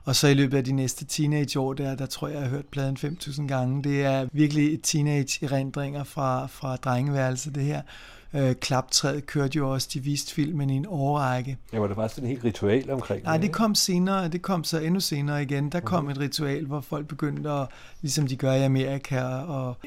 og 0.08 0.16
så 0.16 0.28
i 0.28 0.34
løbet 0.34 0.56
af 0.56 0.64
de 0.64 0.72
næste 0.72 1.04
teenageår, 1.04 1.74
der, 1.74 1.94
der 1.94 2.06
tror 2.06 2.28
jeg, 2.28 2.34
jeg 2.34 2.42
har 2.42 2.50
hørt 2.50 2.66
pladen 2.66 2.96
5.000 2.96 3.46
gange. 3.46 3.82
Det 3.82 4.04
er 4.04 4.28
virkelig 4.32 4.74
et 4.74 4.80
teenage-erindringer 4.82 6.04
fra, 6.04 6.46
fra 6.46 6.76
drengeværelset, 6.76 7.54
det 7.54 7.62
her. 7.62 7.82
Øh, 8.34 8.54
klaptræet 8.54 9.26
kørte 9.26 9.56
jo 9.56 9.72
også, 9.72 9.88
de 9.94 10.00
viste 10.00 10.34
filmen 10.34 10.70
i 10.70 10.74
en 10.74 10.86
årrække. 10.88 11.56
Ja, 11.72 11.78
var 11.78 11.86
det 11.86 11.96
bare 11.96 12.08
sådan 12.08 12.24
en 12.24 12.28
helt 12.28 12.44
ritual 12.44 12.90
omkring 12.90 13.24
Nej, 13.24 13.36
det 13.36 13.52
kom 13.52 13.74
senere, 13.74 14.28
det 14.28 14.42
kom 14.42 14.64
så 14.64 14.78
endnu 14.78 15.00
senere 15.00 15.42
igen. 15.42 15.72
Der 15.72 15.80
kom 15.80 16.10
et 16.10 16.18
ritual, 16.18 16.66
hvor 16.66 16.80
folk 16.80 17.06
begyndte 17.06 17.50
at, 17.50 17.66
ligesom 18.02 18.26
de 18.26 18.36
gør 18.36 18.52
i 18.52 18.62
Amerika, 18.62 19.40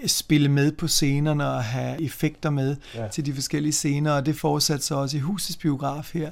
at 0.04 0.10
spille 0.10 0.50
med 0.50 0.72
på 0.72 0.88
scenerne 0.88 1.48
og 1.48 1.64
have 1.64 2.02
effekter 2.02 2.50
med 2.50 2.76
ja. 2.96 3.08
til 3.08 3.26
de 3.26 3.34
forskellige 3.34 3.74
scener, 3.74 4.12
og 4.12 4.26
det 4.26 4.36
fortsatte 4.36 4.86
så 4.86 4.96
også 4.96 5.18
i 5.18 5.20
husets 5.20 5.58
biograf 5.58 6.12
her 6.14 6.32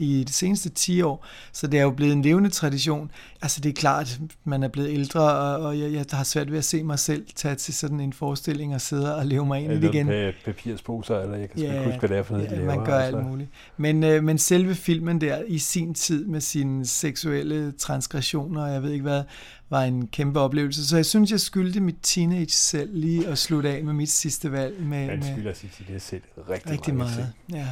i 0.00 0.24
de 0.24 0.32
seneste 0.32 0.68
10 0.68 1.02
år, 1.02 1.26
så 1.52 1.66
det 1.66 1.78
er 1.80 1.82
jo 1.82 1.90
blevet 1.90 2.12
en 2.12 2.22
levende 2.22 2.50
tradition. 2.50 3.10
Altså 3.42 3.60
det 3.60 3.68
er 3.68 3.72
klart, 3.72 4.20
man 4.44 4.62
er 4.62 4.68
blevet 4.68 4.90
ældre, 4.90 5.20
og 5.56 5.78
jeg, 5.78 5.92
jeg 5.92 6.04
har 6.12 6.24
svært 6.24 6.50
ved 6.50 6.58
at 6.58 6.64
se 6.64 6.82
mig 6.82 6.98
selv 6.98 7.26
tage 7.34 7.54
til 7.54 7.74
sådan 7.74 8.00
en 8.00 8.12
forestilling 8.12 8.74
og 8.74 8.80
sidde 8.80 9.16
og 9.16 9.26
leve 9.26 9.46
mig 9.46 9.64
ind 9.64 9.72
i 9.72 9.76
det 9.76 9.94
igen. 9.94 10.08
Eller 10.08 10.32
pa- 10.32 10.44
papirsposer, 10.44 11.18
eller 11.20 11.36
jeg 11.36 11.50
kan 11.50 11.58
sgu 11.58 11.66
ikke 11.70 11.84
huske, 11.84 11.98
hvad 11.98 12.08
det 12.08 12.18
er 12.18 12.22
for 12.22 12.34
noget, 12.34 12.50
de 12.50 12.54
ja, 12.54 12.60
laver. 12.60 12.76
man 12.76 12.86
gør 12.86 12.98
altså. 12.98 13.18
alt 13.18 13.26
muligt. 13.26 13.50
Men, 13.76 14.04
øh, 14.04 14.24
men 14.24 14.38
selve 14.38 14.74
filmen 14.74 15.20
der 15.20 15.42
i 15.46 15.58
sin 15.58 15.94
tid 15.94 16.24
med 16.26 16.40
sine 16.40 16.86
seksuelle 16.86 17.72
transgressioner, 17.72 18.66
jeg 18.66 18.82
ved 18.82 18.90
ikke 18.90 19.02
hvad, 19.02 19.22
var 19.70 19.82
en 19.82 20.06
kæmpe 20.06 20.40
oplevelse. 20.40 20.88
Så 20.88 20.96
jeg 20.96 21.06
synes, 21.06 21.30
jeg 21.30 21.40
skyldte 21.40 21.80
mit 21.80 21.96
teenage 22.02 22.50
selv 22.50 22.90
lige 22.92 23.26
at 23.26 23.38
slutte 23.38 23.68
af 23.68 23.84
med 23.84 23.92
mit 23.92 24.10
sidste 24.10 24.52
valg. 24.52 24.80
Med, 24.82 25.06
Man 25.06 25.22
skylder 25.22 25.52
til 25.52 25.68
det 25.88 26.02
selv 26.02 26.22
rigtig, 26.50 26.72
rigtig 26.72 26.94
mange 26.94 27.14
meget. 27.16 27.32
Ja. 27.52 27.66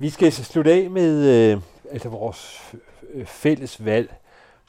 Vi 0.00 0.10
skal 0.10 0.32
slutte 0.32 0.72
af 0.72 0.90
med 0.90 1.26
øh, 1.26 1.60
altså 1.90 2.08
vores 2.08 2.74
øh, 3.14 3.26
fælles 3.26 3.84
valg, 3.84 4.14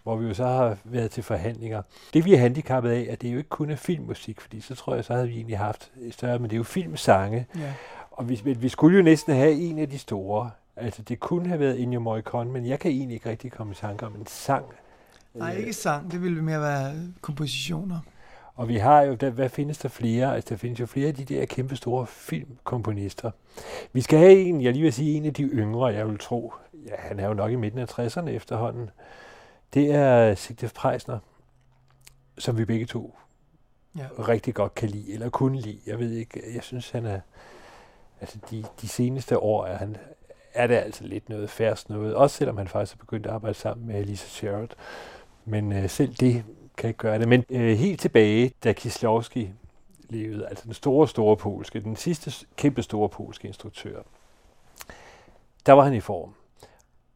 hvor 0.03 0.15
vi 0.15 0.27
jo 0.27 0.33
så 0.33 0.45
har 0.45 0.77
været 0.83 1.11
til 1.11 1.23
forhandlinger. 1.23 1.81
Det 2.13 2.25
vi 2.25 2.33
er 2.33 2.37
handicappet 2.37 2.89
af, 2.89 3.07
at 3.09 3.21
det 3.21 3.33
jo 3.33 3.37
ikke 3.37 3.49
kun 3.49 3.69
er 3.69 3.75
filmmusik, 3.75 4.41
fordi 4.41 4.61
så 4.61 4.75
tror 4.75 4.95
jeg, 4.95 5.05
så 5.05 5.13
havde 5.13 5.27
vi 5.27 5.35
egentlig 5.35 5.57
haft 5.57 5.91
større, 6.11 6.39
men 6.39 6.49
det 6.49 6.55
er 6.55 6.57
jo 6.57 6.63
filmsange. 6.63 7.47
Ja. 7.55 7.73
Og 8.11 8.29
vi, 8.29 8.41
vi 8.45 8.69
skulle 8.69 8.97
jo 8.97 9.03
næsten 9.03 9.35
have 9.35 9.51
en 9.51 9.79
af 9.79 9.89
de 9.89 9.97
store. 9.97 10.51
Altså 10.75 11.01
det 11.01 11.19
kunne 11.19 11.47
have 11.47 11.59
været 11.59 11.81
Ennio 11.81 11.99
Morricone, 11.99 12.51
men 12.51 12.65
jeg 12.65 12.79
kan 12.79 12.91
egentlig 12.91 13.15
ikke 13.15 13.29
rigtig 13.29 13.51
komme 13.51 13.73
i 13.73 13.75
tanke 13.75 14.05
om 14.05 14.15
en 14.15 14.25
sang. 14.27 14.65
Nej, 15.33 15.55
ikke 15.55 15.73
sang. 15.73 16.11
Det 16.11 16.23
ville 16.23 16.41
mere 16.41 16.61
være 16.61 16.93
kompositioner. 17.21 17.99
Og 18.59 18.67
vi 18.67 18.77
har 18.77 19.01
jo, 19.01 19.13
der, 19.13 19.29
hvad 19.29 19.49
findes 19.49 19.77
der 19.77 19.89
flere? 19.89 20.35
Altså, 20.35 20.49
der 20.49 20.57
findes 20.57 20.79
jo 20.79 20.85
flere 20.85 21.07
af 21.07 21.15
de 21.15 21.25
der 21.25 21.45
kæmpe 21.45 21.75
store 21.75 22.07
filmkomponister. 22.07 23.31
Vi 23.93 24.01
skal 24.01 24.19
have 24.19 24.33
en, 24.35 24.61
jeg 24.61 24.73
lige 24.73 24.83
vil 24.83 24.93
sige, 24.93 25.17
en 25.17 25.25
af 25.25 25.33
de 25.33 25.43
yngre, 25.43 25.85
jeg 25.85 26.07
vil 26.07 26.17
tro. 26.17 26.53
Ja, 26.85 26.95
han 26.97 27.19
er 27.19 27.27
jo 27.27 27.33
nok 27.33 27.51
i 27.51 27.55
midten 27.55 27.79
af 27.79 27.99
60'erne 27.99 28.29
efterhånden. 28.29 28.89
Det 29.73 29.91
er 29.95 30.35
Sigtef 30.35 30.73
Preisner, 30.73 31.19
som 32.37 32.57
vi 32.57 32.65
begge 32.65 32.85
to 32.85 33.15
Ja. 33.97 34.05
rigtig 34.19 34.53
godt 34.53 34.75
kan 34.75 34.89
lide, 34.89 35.13
eller 35.13 35.29
kunne 35.29 35.59
lide. 35.59 35.79
Jeg 35.87 35.99
ved 35.99 36.11
ikke, 36.11 36.41
jeg 36.55 36.63
synes, 36.63 36.89
han 36.89 37.05
er... 37.05 37.19
Altså, 38.21 38.37
de, 38.51 38.65
de 38.81 38.87
seneste 38.87 39.39
år 39.39 39.65
er, 39.65 39.77
han, 39.77 39.97
er 40.53 40.67
det 40.67 40.75
altså 40.75 41.03
lidt 41.03 41.29
noget 41.29 41.49
færst 41.49 41.89
noget. 41.89 42.15
Også 42.15 42.37
selvom 42.37 42.57
han 42.57 42.67
faktisk 42.67 42.95
er 42.95 42.99
begyndt 42.99 43.25
at 43.25 43.33
arbejde 43.33 43.57
sammen 43.57 43.87
med 43.87 44.05
Lisa 44.05 44.27
Sherrod. 44.27 44.67
Men 45.45 45.73
øh, 45.73 45.89
selv 45.89 46.13
det 46.13 46.43
kan 46.79 46.87
ikke 46.87 46.97
gøre 46.97 47.19
det. 47.19 47.27
Men 47.27 47.43
øh, 47.49 47.77
helt 47.77 47.99
tilbage, 47.99 48.51
da 48.63 48.73
Kieslowski 48.73 49.49
levede, 50.09 50.47
altså 50.47 50.65
den 50.65 50.73
store, 50.73 51.07
store 51.07 51.37
polske, 51.37 51.79
den 51.79 51.95
sidste 51.95 52.45
kæmpe 52.57 52.83
store 52.83 53.09
polske 53.09 53.47
instruktør, 53.47 54.01
der 55.65 55.73
var 55.73 55.83
han 55.83 55.93
i 55.93 55.99
form. 55.99 56.33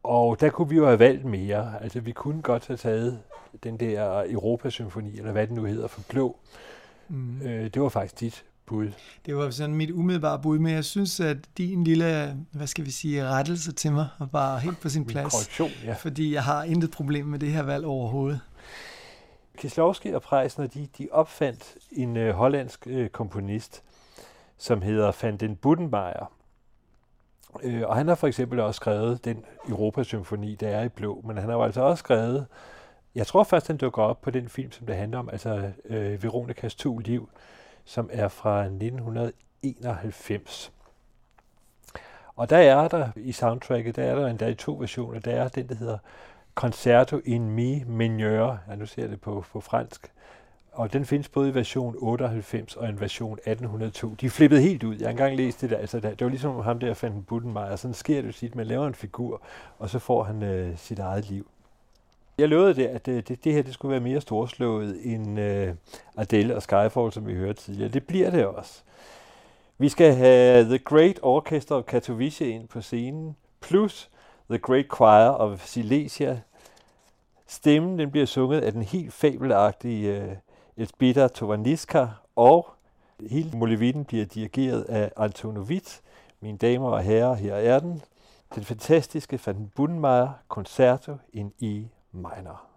Og 0.02 0.40
der 0.40 0.50
kunne 0.50 0.68
vi 0.68 0.76
jo 0.76 0.86
have 0.86 0.98
valgt 0.98 1.24
mere. 1.24 1.82
Altså 1.82 2.00
vi 2.00 2.12
kunne 2.12 2.42
godt 2.42 2.66
have 2.66 2.76
taget 2.76 3.20
den 3.62 3.76
der 3.80 4.24
Europasymfoni, 4.28 5.18
eller 5.18 5.32
hvad 5.32 5.46
det 5.46 5.56
nu 5.56 5.64
hedder, 5.64 5.86
for 5.86 6.00
blå. 6.08 6.36
Mm. 7.08 7.42
Øh, 7.42 7.64
det 7.64 7.82
var 7.82 7.88
faktisk 7.88 8.20
dit 8.20 8.44
bud. 8.66 8.88
Det 9.26 9.36
var 9.36 9.50
sådan 9.50 9.74
mit 9.74 9.90
umiddelbare 9.90 10.38
bud, 10.42 10.58
men 10.58 10.74
jeg 10.74 10.84
synes, 10.84 11.20
at 11.20 11.36
din 11.58 11.84
lille, 11.84 12.36
hvad 12.52 12.66
skal 12.66 12.84
vi 12.84 12.90
sige, 12.90 13.24
rettelse 13.24 13.72
til 13.72 13.92
mig 13.92 14.08
var 14.32 14.58
helt 14.58 14.80
på 14.80 14.88
sin 14.88 15.04
plads. 15.04 15.32
korrektion, 15.32 15.70
ja. 15.84 15.94
Fordi 15.94 16.34
jeg 16.34 16.42
har 16.42 16.64
intet 16.64 16.90
problem 16.90 17.26
med 17.26 17.38
det 17.38 17.52
her 17.52 17.62
valg 17.62 17.84
overhovedet. 17.84 18.40
Kieslowski 19.56 20.10
og 20.10 20.22
Preisner, 20.22 20.66
de, 20.66 20.88
de 20.98 21.08
opfandt 21.12 21.76
en 21.92 22.16
øh, 22.16 22.34
hollandsk 22.34 22.86
øh, 22.86 23.08
komponist, 23.08 23.82
som 24.56 24.82
hedder 24.82 25.12
Van 25.22 25.36
den 25.36 25.56
Buddenmeier. 25.56 26.32
Øh, 27.62 27.82
og 27.86 27.96
han 27.96 28.08
har 28.08 28.14
for 28.14 28.26
eksempel 28.26 28.60
også 28.60 28.76
skrevet 28.76 29.24
den 29.24 29.44
Europasymfoni, 29.68 30.54
der 30.54 30.68
er 30.68 30.84
i 30.84 30.88
blå, 30.88 31.22
men 31.26 31.36
han 31.36 31.48
har 31.48 31.56
jo 31.56 31.62
altså 31.62 31.82
også 31.82 32.00
skrevet, 32.00 32.46
jeg 33.14 33.26
tror 33.26 33.44
først, 33.44 33.66
han 33.66 33.76
dukker 33.76 34.02
op 34.02 34.20
på 34.20 34.30
den 34.30 34.48
film, 34.48 34.72
som 34.72 34.86
det 34.86 34.96
handler 34.96 35.18
om, 35.18 35.28
altså 35.28 35.70
øh, 35.84 36.22
Veronikas 36.22 36.74
to 36.74 36.98
liv, 36.98 37.28
som 37.84 38.10
er 38.12 38.28
fra 38.28 38.64
1991. 38.64 40.72
Og 42.36 42.50
der 42.50 42.58
er 42.58 42.88
der 42.88 43.08
i 43.16 43.32
soundtracket, 43.32 43.96
der 43.96 44.02
er 44.02 44.14
der 44.14 44.26
endda 44.26 44.46
i 44.46 44.54
to 44.54 44.76
versioner. 44.80 45.20
Der 45.20 45.32
er 45.32 45.48
den, 45.48 45.68
der 45.68 45.74
hedder 45.74 45.98
Concerto 46.54 47.20
in 47.24 47.50
Mi 47.50 47.84
mineur. 47.86 48.58
Ja, 48.68 48.74
nu 48.74 48.86
ser 48.86 49.02
jeg 49.02 49.10
det 49.10 49.20
på, 49.20 49.44
på 49.52 49.60
fransk. 49.60 50.10
Og 50.72 50.92
den 50.92 51.04
findes 51.04 51.28
både 51.28 51.48
i 51.48 51.54
version 51.54 51.94
98 51.98 52.76
og 52.76 52.88
en 52.88 53.00
version 53.00 53.32
1802. 53.32 54.14
De 54.20 54.30
flippede 54.30 54.60
helt 54.60 54.82
ud. 54.82 54.96
Jeg 54.96 55.06
har 55.06 55.10
engang 55.10 55.36
læst 55.36 55.60
det 55.60 55.70
der. 55.70 55.76
Altså, 55.76 56.00
det 56.00 56.20
var 56.20 56.28
ligesom 56.28 56.60
ham 56.60 56.78
der 56.78 56.94
fandt 56.94 57.26
Buddenmeier. 57.26 57.76
Sådan 57.76 57.94
sker 57.94 58.20
det 58.20 58.26
jo 58.26 58.32
sit. 58.32 58.54
Man 58.54 58.66
laver 58.66 58.86
en 58.86 58.94
figur, 58.94 59.42
og 59.78 59.90
så 59.90 59.98
får 59.98 60.22
han 60.22 60.42
øh, 60.42 60.78
sit 60.78 60.98
eget 60.98 61.30
liv. 61.30 61.46
Jeg 62.38 62.48
lovede 62.48 62.74
det, 62.74 62.86
at 62.86 63.06
det, 63.06 63.28
det, 63.28 63.44
det 63.44 63.52
her 63.52 63.62
det 63.62 63.74
skulle 63.74 63.92
være 63.92 64.00
mere 64.00 64.20
storslået 64.20 65.00
end 65.02 65.40
øh, 65.40 65.74
Adele 66.16 66.56
og 66.56 66.62
Skyfall, 66.62 67.12
som 67.12 67.26
vi 67.26 67.34
hørte 67.34 67.62
tidligere. 67.62 67.92
Det 67.92 68.06
bliver 68.06 68.30
det 68.30 68.46
også. 68.46 68.82
Vi 69.78 69.88
skal 69.88 70.14
have 70.14 70.64
The 70.64 70.78
Great 70.78 71.18
Orchestra 71.22 71.76
of 71.76 71.84
Katowice 71.84 72.48
ind 72.48 72.68
på 72.68 72.80
scenen, 72.80 73.36
plus 73.60 74.10
The 74.50 74.58
Great 74.58 74.86
Choir 74.86 75.30
of 75.30 75.66
Silesia. 75.66 76.40
Stemmen 77.46 77.98
den 77.98 78.10
bliver 78.10 78.26
sunget 78.26 78.60
af 78.60 78.72
den 78.72 78.82
helt 78.82 79.12
fabelagtige 79.12 80.22
uh, 80.22 80.32
Elzbieta 80.76 81.28
Tovaniska, 81.28 82.06
og 82.36 82.68
hele 83.30 83.58
Molevitten 83.58 84.04
bliver 84.04 84.24
dirigeret 84.24 84.82
af 84.82 85.12
Antonovit. 85.16 86.00
Mine 86.40 86.58
damer 86.58 86.88
og 86.88 87.02
herrer, 87.02 87.34
her 87.34 87.54
er 87.54 87.80
den. 87.80 88.02
Den 88.54 88.64
fantastiske 88.64 89.40
Van 89.46 89.72
Buddenmeier 89.76 90.28
Concerto 90.48 91.16
in 91.32 91.52
E 91.62 91.88
minor. 92.12 92.73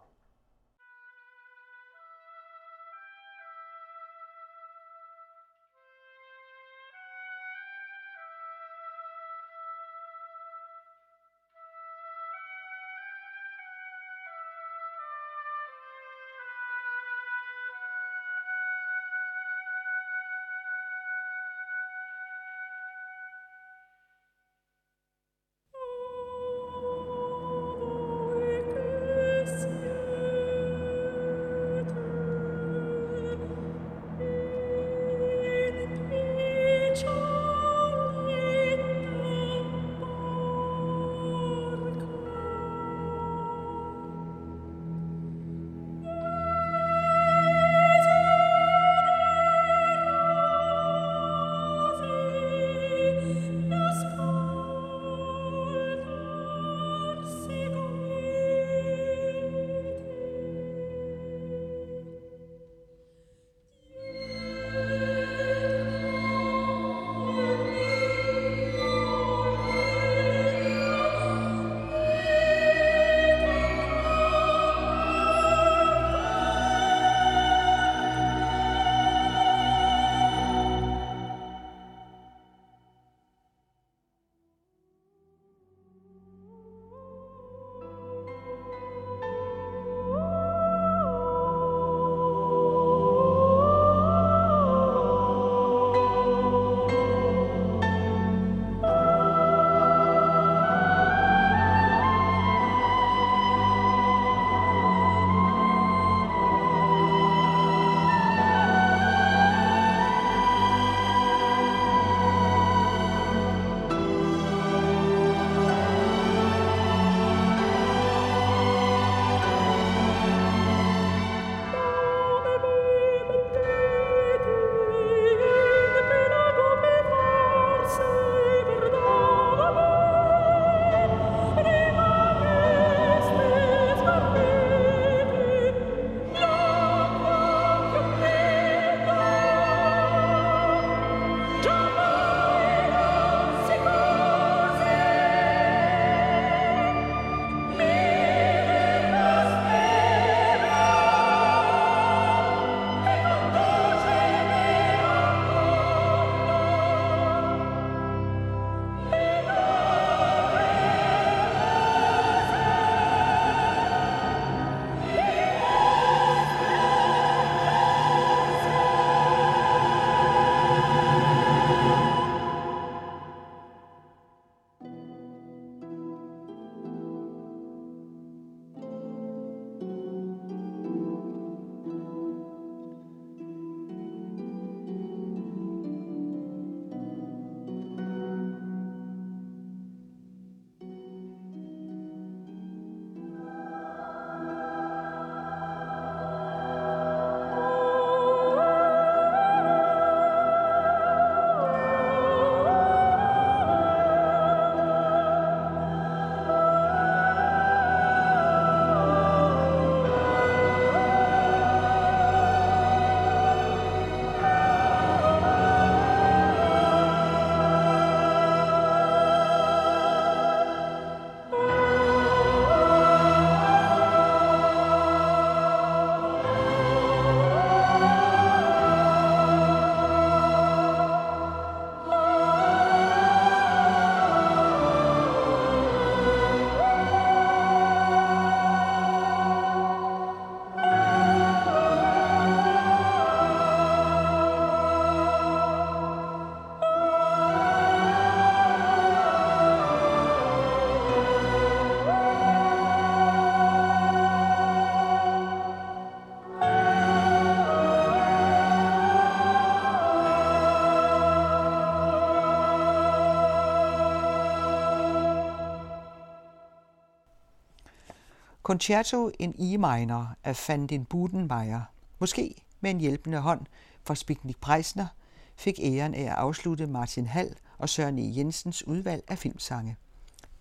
Concerto 268.68 269.31
in 269.39 269.56
E 269.60 269.77
minor 269.77 270.35
af 270.44 270.65
Van 270.68 270.88
den 270.88 271.06
Budenmeier, 271.06 271.81
måske 272.19 272.56
med 272.81 272.91
en 272.91 272.99
hjælpende 272.99 273.39
hånd 273.39 273.61
fra 274.03 274.15
Spiknik 274.15 274.57
Preisner, 274.57 275.07
fik 275.56 275.80
æren 275.84 276.14
af 276.14 276.22
at 276.22 276.27
afslutte 276.27 276.88
Martin 276.88 277.27
Hall 277.27 277.56
og 277.77 277.89
Søren 277.89 278.19
E. 278.19 278.38
Jensens 278.38 278.88
udvalg 278.88 279.23
af 279.27 279.38
filmsange. 279.38 279.95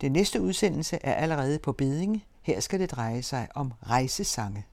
Den 0.01 0.13
næste 0.13 0.41
udsendelse 0.41 0.99
er 1.03 1.15
allerede 1.15 1.59
på 1.59 1.73
beding. 1.73 2.25
Her 2.43 2.61
skal 2.61 2.81
det 2.81 2.91
dreje 2.91 3.23
sig 3.23 3.49
om 3.55 3.73
rejsesange. 3.87 4.67